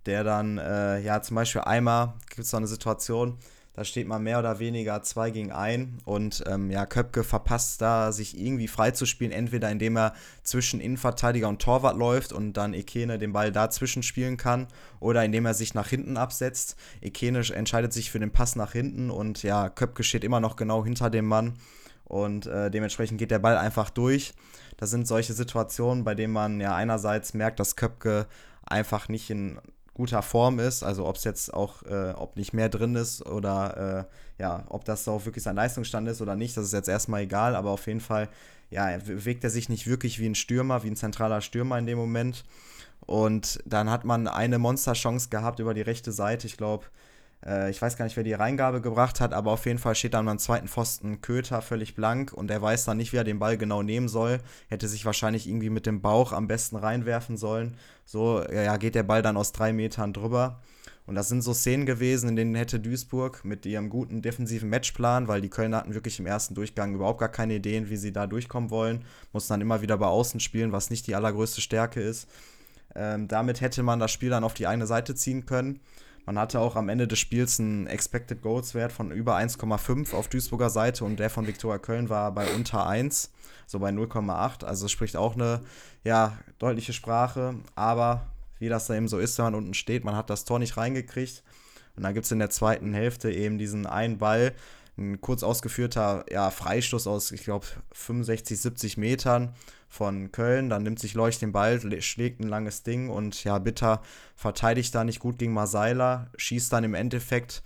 Der 0.05 0.23
dann, 0.23 0.57
äh, 0.57 0.99
ja, 0.99 1.21
zum 1.21 1.35
Beispiel 1.35 1.61
einmal 1.61 2.13
gibt 2.29 2.41
es 2.41 2.49
so 2.49 2.57
eine 2.57 2.67
Situation, 2.67 3.37
da 3.73 3.83
steht 3.83 4.07
man 4.07 4.21
mehr 4.21 4.37
oder 4.39 4.59
weniger 4.59 5.01
2 5.01 5.31
gegen 5.31 5.51
1 5.51 6.03
und 6.05 6.43
ähm, 6.47 6.69
ja, 6.69 6.85
Köpke 6.85 7.23
verpasst 7.23 7.81
da, 7.81 8.11
sich 8.11 8.39
irgendwie 8.39 8.67
freizuspielen, 8.67 9.33
entweder 9.33 9.71
indem 9.71 9.97
er 9.97 10.13
zwischen 10.43 10.79
Innenverteidiger 10.79 11.49
und 11.49 11.61
Torwart 11.61 11.97
läuft 11.97 12.33
und 12.33 12.53
dann 12.53 12.73
Ekene 12.73 13.17
den 13.17 13.33
Ball 13.33 13.51
dazwischen 13.51 14.03
spielen 14.03 14.37
kann 14.37 14.67
oder 14.99 15.25
indem 15.25 15.45
er 15.47 15.55
sich 15.55 15.73
nach 15.73 15.87
hinten 15.87 16.17
absetzt. 16.17 16.75
Ekene 17.01 17.39
entscheidet 17.53 17.93
sich 17.93 18.11
für 18.11 18.19
den 18.19 18.31
Pass 18.31 18.55
nach 18.55 18.73
hinten 18.73 19.09
und 19.09 19.41
ja, 19.41 19.69
Köpke 19.69 20.03
steht 20.03 20.23
immer 20.23 20.39
noch 20.39 20.55
genau 20.55 20.85
hinter 20.85 21.09
dem 21.09 21.25
Mann 21.25 21.55
und 22.05 22.45
äh, 22.45 22.69
dementsprechend 22.69 23.17
geht 23.17 23.31
der 23.31 23.39
Ball 23.39 23.57
einfach 23.57 23.89
durch. 23.89 24.33
Das 24.77 24.91
sind 24.91 25.07
solche 25.07 25.33
Situationen, 25.33 26.03
bei 26.03 26.13
denen 26.13 26.33
man 26.33 26.61
ja 26.61 26.75
einerseits 26.75 27.33
merkt, 27.33 27.59
dass 27.59 27.75
Köpke 27.75 28.27
einfach 28.65 29.09
nicht 29.09 29.29
in 29.29 29.59
guter 29.93 30.21
Form 30.21 30.59
ist, 30.59 30.83
also 30.83 31.05
ob 31.05 31.17
es 31.17 31.23
jetzt 31.23 31.53
auch, 31.53 31.83
äh, 31.83 32.11
ob 32.15 32.35
nicht 32.35 32.53
mehr 32.53 32.69
drin 32.69 32.95
ist 32.95 33.25
oder 33.25 34.07
äh, 34.09 34.41
ja, 34.41 34.63
ob 34.69 34.85
das 34.85 35.07
auch 35.07 35.25
wirklich 35.25 35.43
sein 35.43 35.55
Leistungsstand 35.55 36.07
ist 36.07 36.21
oder 36.21 36.35
nicht, 36.35 36.57
das 36.57 36.65
ist 36.65 36.73
jetzt 36.73 36.89
erstmal 36.89 37.21
egal, 37.21 37.55
aber 37.55 37.69
auf 37.69 37.85
jeden 37.85 38.01
Fall, 38.01 38.29
ja, 38.71 38.97
bewegt 38.97 39.43
er 39.43 39.51
sich 39.51 39.69
nicht 39.69 39.85
wirklich 39.85 40.19
wie 40.19 40.25
ein 40.27 40.35
Stürmer, 40.35 40.83
wie 40.83 40.89
ein 40.89 40.95
zentraler 40.95 41.41
Stürmer 41.41 41.77
in 41.77 41.85
dem 41.85 41.97
Moment. 41.97 42.43
Und 43.05 43.59
dann 43.65 43.89
hat 43.89 44.05
man 44.05 44.27
eine 44.27 44.57
Monsterchance 44.57 45.29
gehabt 45.29 45.59
über 45.59 45.73
die 45.73 45.81
rechte 45.81 46.11
Seite, 46.11 46.47
ich 46.47 46.57
glaube, 46.57 46.85
äh, 47.45 47.69
ich 47.69 47.81
weiß 47.81 47.97
gar 47.97 48.05
nicht, 48.05 48.15
wer 48.15 48.23
die 48.23 48.33
Reingabe 48.33 48.81
gebracht 48.81 49.19
hat, 49.19 49.33
aber 49.33 49.51
auf 49.51 49.65
jeden 49.65 49.79
Fall 49.79 49.95
steht 49.95 50.13
dann 50.13 50.27
am 50.27 50.39
zweiten 50.39 50.67
Pfosten 50.67 51.21
Köter 51.21 51.61
völlig 51.61 51.95
blank 51.95 52.33
und 52.33 52.49
er 52.51 52.61
weiß 52.61 52.85
dann 52.85 52.97
nicht, 52.97 53.13
wie 53.13 53.17
er 53.17 53.23
den 53.23 53.39
Ball 53.39 53.57
genau 53.57 53.83
nehmen 53.83 54.07
soll. 54.07 54.39
Hätte 54.69 54.87
sich 54.87 55.05
wahrscheinlich 55.05 55.47
irgendwie 55.47 55.69
mit 55.69 55.85
dem 55.85 56.01
Bauch 56.01 56.31
am 56.31 56.47
besten 56.47 56.75
reinwerfen 56.75 57.37
sollen. 57.37 57.77
So 58.05 58.43
ja, 58.51 58.77
geht 58.77 58.95
der 58.95 59.03
Ball 59.03 59.21
dann 59.21 59.37
aus 59.37 59.51
drei 59.51 59.73
Metern 59.73 60.13
drüber. 60.13 60.61
Und 61.05 61.15
das 61.15 61.27
sind 61.27 61.41
so 61.41 61.53
Szenen 61.53 61.85
gewesen, 61.85 62.29
in 62.29 62.37
denen 62.37 62.55
hätte 62.55 62.79
Duisburg 62.79 63.43
mit 63.43 63.65
ihrem 63.65 63.89
guten 63.89 64.21
defensiven 64.21 64.69
Matchplan, 64.69 65.27
weil 65.27 65.41
die 65.41 65.49
Kölner 65.49 65.77
hatten 65.77 65.93
wirklich 65.93 66.17
im 66.19 66.25
ersten 66.25 66.55
Durchgang 66.55 66.95
überhaupt 66.95 67.19
gar 67.19 67.29
keine 67.29 67.55
Ideen, 67.55 67.89
wie 67.89 67.97
sie 67.97 68.13
da 68.13 68.25
durchkommen 68.25 68.69
wollen, 68.69 69.03
mussten 69.33 69.53
dann 69.53 69.61
immer 69.61 69.81
wieder 69.81 69.97
bei 69.97 70.05
Außen 70.05 70.39
spielen, 70.39 70.71
was 70.71 70.89
nicht 70.89 71.05
die 71.07 71.15
allergrößte 71.15 71.59
Stärke 71.59 72.01
ist. 72.01 72.29
Ähm, 72.95 73.27
damit 73.27 73.59
hätte 73.59 73.83
man 73.83 73.99
das 73.99 74.11
Spiel 74.11 74.29
dann 74.29 74.45
auf 74.45 74.53
die 74.53 74.67
eine 74.67 74.87
Seite 74.87 75.13
ziehen 75.13 75.45
können. 75.45 75.81
Man 76.25 76.39
hatte 76.39 76.59
auch 76.59 76.75
am 76.77 76.87
Ende 76.87 77.07
des 77.07 77.19
Spiels 77.19 77.59
einen 77.59 77.85
Expected 77.87 78.41
Goals 78.41 78.73
Wert 78.75 78.93
von 78.93 79.11
über 79.11 79.35
1,5 79.35 80.13
auf 80.13 80.29
Duisburger 80.29 80.69
Seite 80.69 81.03
und 81.03 81.17
der 81.17 81.29
von 81.29 81.47
Viktoria 81.47 81.79
Köln 81.79 82.07
war 82.07 82.31
bei 82.31 82.47
unter 82.53 82.87
1, 82.87 83.31
so 83.67 83.79
bei 83.79 83.89
0,8. 83.89 84.63
Also 84.63 84.87
spricht 84.87 85.17
auch 85.17 85.35
eine 85.35 85.61
ja, 86.05 86.39
deutliche 86.59 86.93
Sprache. 86.93 87.55
Aber 87.75 88.27
wie 88.59 88.69
das 88.69 88.87
da 88.87 88.95
eben 88.95 89.09
so 89.09 89.19
ist, 89.19 89.37
wenn 89.37 89.45
man 89.45 89.55
unten 89.55 89.73
steht, 89.73 90.05
man 90.05 90.15
hat 90.15 90.29
das 90.29 90.45
Tor 90.45 90.59
nicht 90.59 90.77
reingekriegt. 90.77 91.43
Und 91.97 92.03
dann 92.03 92.13
gibt 92.13 92.25
es 92.25 92.31
in 92.31 92.39
der 92.39 92.49
zweiten 92.49 92.93
Hälfte 92.93 93.29
eben 93.29 93.57
diesen 93.57 93.85
einen 93.85 94.17
Ball, 94.17 94.53
ein 94.97 95.19
kurz 95.19 95.43
ausgeführter 95.43 96.23
ja, 96.31 96.51
Freistoß 96.51 97.07
aus, 97.07 97.31
ich 97.31 97.43
glaube, 97.43 97.65
65, 97.91 98.61
70 98.61 98.97
Metern 98.97 99.53
von 99.93 100.31
Köln. 100.31 100.69
Dann 100.69 100.83
nimmt 100.83 100.99
sich 100.99 101.13
Leucht 101.13 101.41
den 101.41 101.51
Ball, 101.51 101.79
schlägt 102.01 102.39
ein 102.39 102.49
langes 102.49 102.81
Ding 102.81 103.09
und 103.09 103.43
ja, 103.43 103.59
Bitter 103.59 104.01
verteidigt 104.35 104.95
da 104.95 105.03
nicht 105.03 105.19
gut 105.19 105.37
gegen 105.37 105.53
Masaila, 105.53 106.31
schießt 106.35 106.73
dann 106.73 106.83
im 106.83 106.95
Endeffekt 106.95 107.61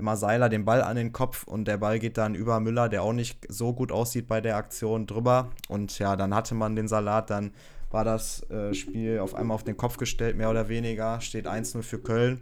Masaila 0.00 0.48
den 0.48 0.64
Ball 0.64 0.82
an 0.82 0.96
den 0.96 1.12
Kopf 1.12 1.44
und 1.44 1.66
der 1.66 1.78
Ball 1.78 2.00
geht 2.00 2.18
dann 2.18 2.34
über 2.34 2.58
Müller, 2.58 2.88
der 2.88 3.02
auch 3.02 3.12
nicht 3.12 3.46
so 3.48 3.72
gut 3.72 3.92
aussieht 3.92 4.26
bei 4.26 4.40
der 4.40 4.56
Aktion, 4.56 5.06
drüber. 5.06 5.50
Und 5.68 5.98
ja, 6.00 6.16
dann 6.16 6.34
hatte 6.34 6.54
man 6.54 6.74
den 6.74 6.88
Salat, 6.88 7.30
dann 7.30 7.52
war 7.90 8.04
das 8.04 8.42
äh, 8.50 8.74
Spiel 8.74 9.20
auf 9.20 9.34
einmal 9.34 9.54
auf 9.54 9.64
den 9.64 9.76
Kopf 9.76 9.96
gestellt, 9.96 10.36
mehr 10.36 10.50
oder 10.50 10.68
weniger. 10.68 11.20
Steht 11.20 11.46
1-0 11.46 11.82
für 11.82 11.98
Köln 12.00 12.40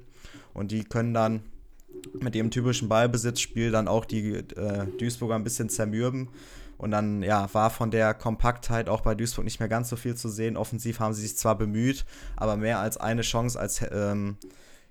und 0.54 0.72
die 0.72 0.84
können 0.84 1.12
dann 1.12 1.42
mit 2.20 2.34
dem 2.34 2.50
typischen 2.50 2.88
Ballbesitzspiel 2.88 3.70
dann 3.70 3.86
auch 3.86 4.06
die 4.06 4.32
äh, 4.32 4.86
Duisburger 4.98 5.34
ein 5.34 5.44
bisschen 5.44 5.68
zermürben. 5.68 6.28
Und 6.78 6.90
dann 6.90 7.22
ja, 7.22 7.52
war 7.54 7.70
von 7.70 7.90
der 7.90 8.12
Kompaktheit 8.14 8.88
auch 8.88 9.00
bei 9.00 9.14
Duisburg 9.14 9.44
nicht 9.44 9.60
mehr 9.60 9.68
ganz 9.68 9.88
so 9.88 9.96
viel 9.96 10.14
zu 10.14 10.28
sehen. 10.28 10.56
Offensiv 10.56 11.00
haben 11.00 11.14
sie 11.14 11.22
sich 11.22 11.36
zwar 11.36 11.56
bemüht, 11.56 12.04
aber 12.36 12.56
mehr 12.56 12.80
als 12.80 12.96
eine 12.96 13.22
Chance, 13.22 13.58
als 13.58 13.82
ähm, 13.90 14.36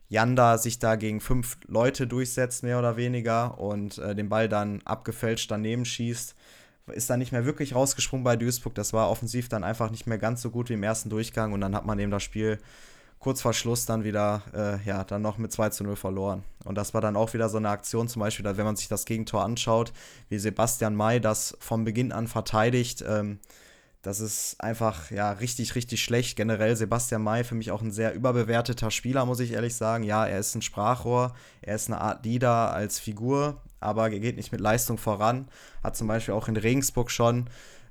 Janda 0.10 0.58
sich 0.58 0.80
da 0.80 0.96
gegen 0.96 1.20
fünf 1.20 1.58
Leute 1.68 2.08
durchsetzt, 2.08 2.64
mehr 2.64 2.80
oder 2.80 2.98
weniger, 2.98 3.60
und 3.60 3.98
äh, 3.98 4.16
den 4.16 4.30
Ball 4.30 4.50
dann 4.50 4.82
abgefälscht 4.86 5.50
daneben 5.50 5.86
schießt. 5.86 6.36
Ist 6.88 7.10
dann 7.10 7.20
nicht 7.20 7.32
mehr 7.32 7.46
wirklich 7.46 7.74
rausgesprungen 7.74 8.24
bei 8.24 8.36
Duisburg. 8.36 8.76
Das 8.76 8.94
war 8.94 9.10
offensiv 9.10 9.50
dann 9.50 9.64
einfach 9.64 9.90
nicht 9.90 10.06
mehr 10.06 10.20
ganz 10.20 10.44
so 10.44 10.52
gut 10.52 10.70
wie 10.70 10.74
im 10.74 10.84
ersten 10.84 11.10
Durchgang 11.10 11.54
und 11.54 11.62
dann 11.62 11.76
hat 11.76 11.86
man 11.86 11.98
eben 11.98 12.12
das 12.12 12.22
Spiel 12.22 12.60
kurz 13.20 13.42
vor 13.42 13.54
Schluss 13.54 13.86
dann 13.86 14.04
wieder, 14.04 14.44
äh, 14.54 14.88
ja, 14.88 15.04
dann 15.04 15.22
noch 15.22 15.38
mit 15.38 15.52
2 15.52 15.70
zu 15.70 15.84
0 15.84 15.96
verloren. 15.96 16.44
Und 16.64 16.76
das 16.76 16.94
war 16.94 17.02
dann 17.02 17.16
auch 17.16 17.34
wieder 17.34 17.50
so 17.50 17.58
eine 17.58 17.70
Aktion, 17.70 18.08
zum 18.08 18.20
Beispiel, 18.20 18.46
wenn 18.46 18.66
man 18.66 18.76
sich 18.76 18.88
das 18.88 19.06
Gegentor 19.06 19.44
anschaut, 19.44 19.94
wie 20.30 20.40
Sebastian 20.40 20.96
May 20.96 21.20
das 21.20 21.58
von 21.60 21.84
Beginn 21.84 22.12
an 22.12 22.28
verteidigt. 22.28 23.04
Ähm, 23.08 23.40
das 24.06 24.20
ist 24.20 24.62
einfach, 24.62 25.10
ja, 25.10 25.32
richtig, 25.32 25.74
richtig 25.74 26.04
schlecht. 26.04 26.36
Generell 26.36 26.76
Sebastian 26.76 27.24
May 27.24 27.44
für 27.44 27.56
mich 27.56 27.72
auch 27.72 27.82
ein 27.82 27.92
sehr 27.92 28.14
überbewerteter 28.14 28.92
Spieler, 28.92 29.26
muss 29.26 29.40
ich 29.40 29.54
ehrlich 29.54 29.76
sagen. 29.76 30.04
Ja, 30.04 30.28
er 30.28 30.40
ist 30.40 30.54
ein 30.54 30.62
Sprachrohr, 30.62 31.34
er 31.64 31.76
ist 31.76 31.90
eine 31.90 32.00
Art 32.00 32.24
Leader 32.24 32.72
als 32.72 33.00
Figur, 33.00 33.64
aber 33.80 34.04
er 34.04 34.20
geht 34.20 34.36
nicht 34.36 34.52
mit 34.52 34.62
Leistung 34.62 35.00
voran. 35.00 35.48
Hat 35.84 35.98
zum 35.98 36.08
Beispiel 36.08 36.36
auch 36.36 36.48
in 36.48 36.56
Regensburg 36.56 37.10
schon 37.10 37.50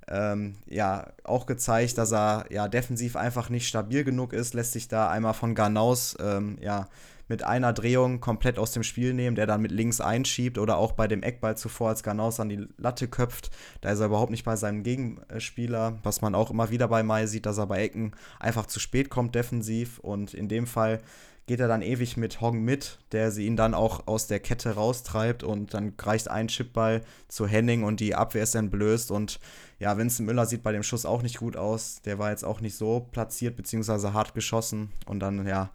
ähm, 0.08 0.56
ja 0.66 1.06
auch 1.24 1.46
gezeigt, 1.46 1.98
dass 1.98 2.12
er 2.12 2.46
ja 2.50 2.68
defensiv 2.68 3.16
einfach 3.16 3.48
nicht 3.48 3.68
stabil 3.68 4.04
genug 4.04 4.32
ist, 4.32 4.54
lässt 4.54 4.72
sich 4.72 4.88
da 4.88 5.08
einmal 5.08 5.34
von 5.34 5.54
Garnaus 5.54 6.16
ähm, 6.20 6.58
ja 6.60 6.88
mit 7.28 7.42
einer 7.42 7.72
Drehung 7.72 8.20
komplett 8.20 8.58
aus 8.58 8.72
dem 8.72 8.82
Spiel 8.82 9.14
nehmen, 9.14 9.36
der 9.36 9.46
dann 9.46 9.62
mit 9.62 9.72
links 9.72 10.00
einschiebt 10.00 10.58
oder 10.58 10.76
auch 10.76 10.92
bei 10.92 11.08
dem 11.08 11.22
Eckball 11.22 11.56
zuvor, 11.56 11.88
als 11.88 12.02
Ganaus 12.02 12.38
an 12.40 12.48
die 12.48 12.66
Latte 12.76 13.08
köpft, 13.08 13.50
da 13.80 13.90
ist 13.90 14.00
er 14.00 14.06
überhaupt 14.06 14.30
nicht 14.30 14.44
bei 14.44 14.56
seinem 14.56 14.82
Gegenspieler, 14.82 15.98
was 16.02 16.20
man 16.20 16.34
auch 16.34 16.50
immer 16.50 16.70
wieder 16.70 16.88
bei 16.88 17.02
Mai 17.02 17.26
sieht, 17.26 17.46
dass 17.46 17.58
er 17.58 17.66
bei 17.66 17.82
Ecken 17.82 18.12
einfach 18.38 18.66
zu 18.66 18.78
spät 18.78 19.08
kommt 19.10 19.34
defensiv. 19.34 19.98
Und 20.00 20.34
in 20.34 20.48
dem 20.48 20.66
Fall 20.66 21.00
geht 21.46 21.60
er 21.60 21.68
dann 21.68 21.82
ewig 21.82 22.16
mit 22.16 22.40
Hong 22.40 22.62
mit, 22.62 22.98
der 23.12 23.30
sie 23.30 23.46
ihn 23.46 23.56
dann 23.56 23.74
auch 23.74 24.06
aus 24.06 24.26
der 24.26 24.40
Kette 24.40 24.74
raustreibt. 24.74 25.42
Und 25.42 25.72
dann 25.72 25.94
reicht 25.98 26.28
ein 26.28 26.48
Chipball 26.48 27.02
zu 27.28 27.46
Henning 27.46 27.84
und 27.84 28.00
die 28.00 28.14
Abwehr 28.14 28.42
ist 28.42 28.54
entblößt 28.54 29.10
und 29.10 29.40
ja, 29.78 29.96
Vincent 29.98 30.26
Müller 30.26 30.46
sieht 30.46 30.62
bei 30.62 30.72
dem 30.72 30.82
Schuss 30.82 31.04
auch 31.04 31.22
nicht 31.22 31.38
gut 31.38 31.56
aus. 31.56 32.00
Der 32.02 32.18
war 32.18 32.30
jetzt 32.30 32.44
auch 32.44 32.60
nicht 32.60 32.76
so 32.76 33.06
platziert 33.12 33.56
beziehungsweise 33.56 34.12
hart 34.12 34.34
geschossen 34.34 34.90
und 35.06 35.20
dann 35.20 35.46
ja, 35.46 35.70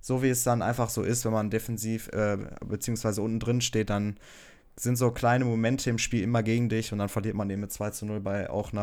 so 0.00 0.22
wie 0.22 0.28
es 0.28 0.42
dann 0.42 0.60
einfach 0.60 0.90
so 0.90 1.02
ist, 1.02 1.24
wenn 1.24 1.32
man 1.32 1.50
defensiv 1.50 2.08
äh, 2.08 2.36
beziehungsweise 2.64 3.22
unten 3.22 3.40
drin 3.40 3.60
steht, 3.60 3.90
dann 3.90 4.18
sind 4.76 4.96
so 4.96 5.10
kleine 5.12 5.44
Momente 5.44 5.88
im 5.88 5.98
Spiel 5.98 6.22
immer 6.22 6.42
gegen 6.42 6.68
dich 6.68 6.92
und 6.92 6.98
dann 6.98 7.08
verliert 7.08 7.36
man 7.36 7.48
eben 7.48 7.60
mit 7.60 7.72
2 7.72 7.90
zu 7.90 8.06
0 8.06 8.20
bei 8.20 8.50
auch 8.50 8.72
einer 8.72 8.82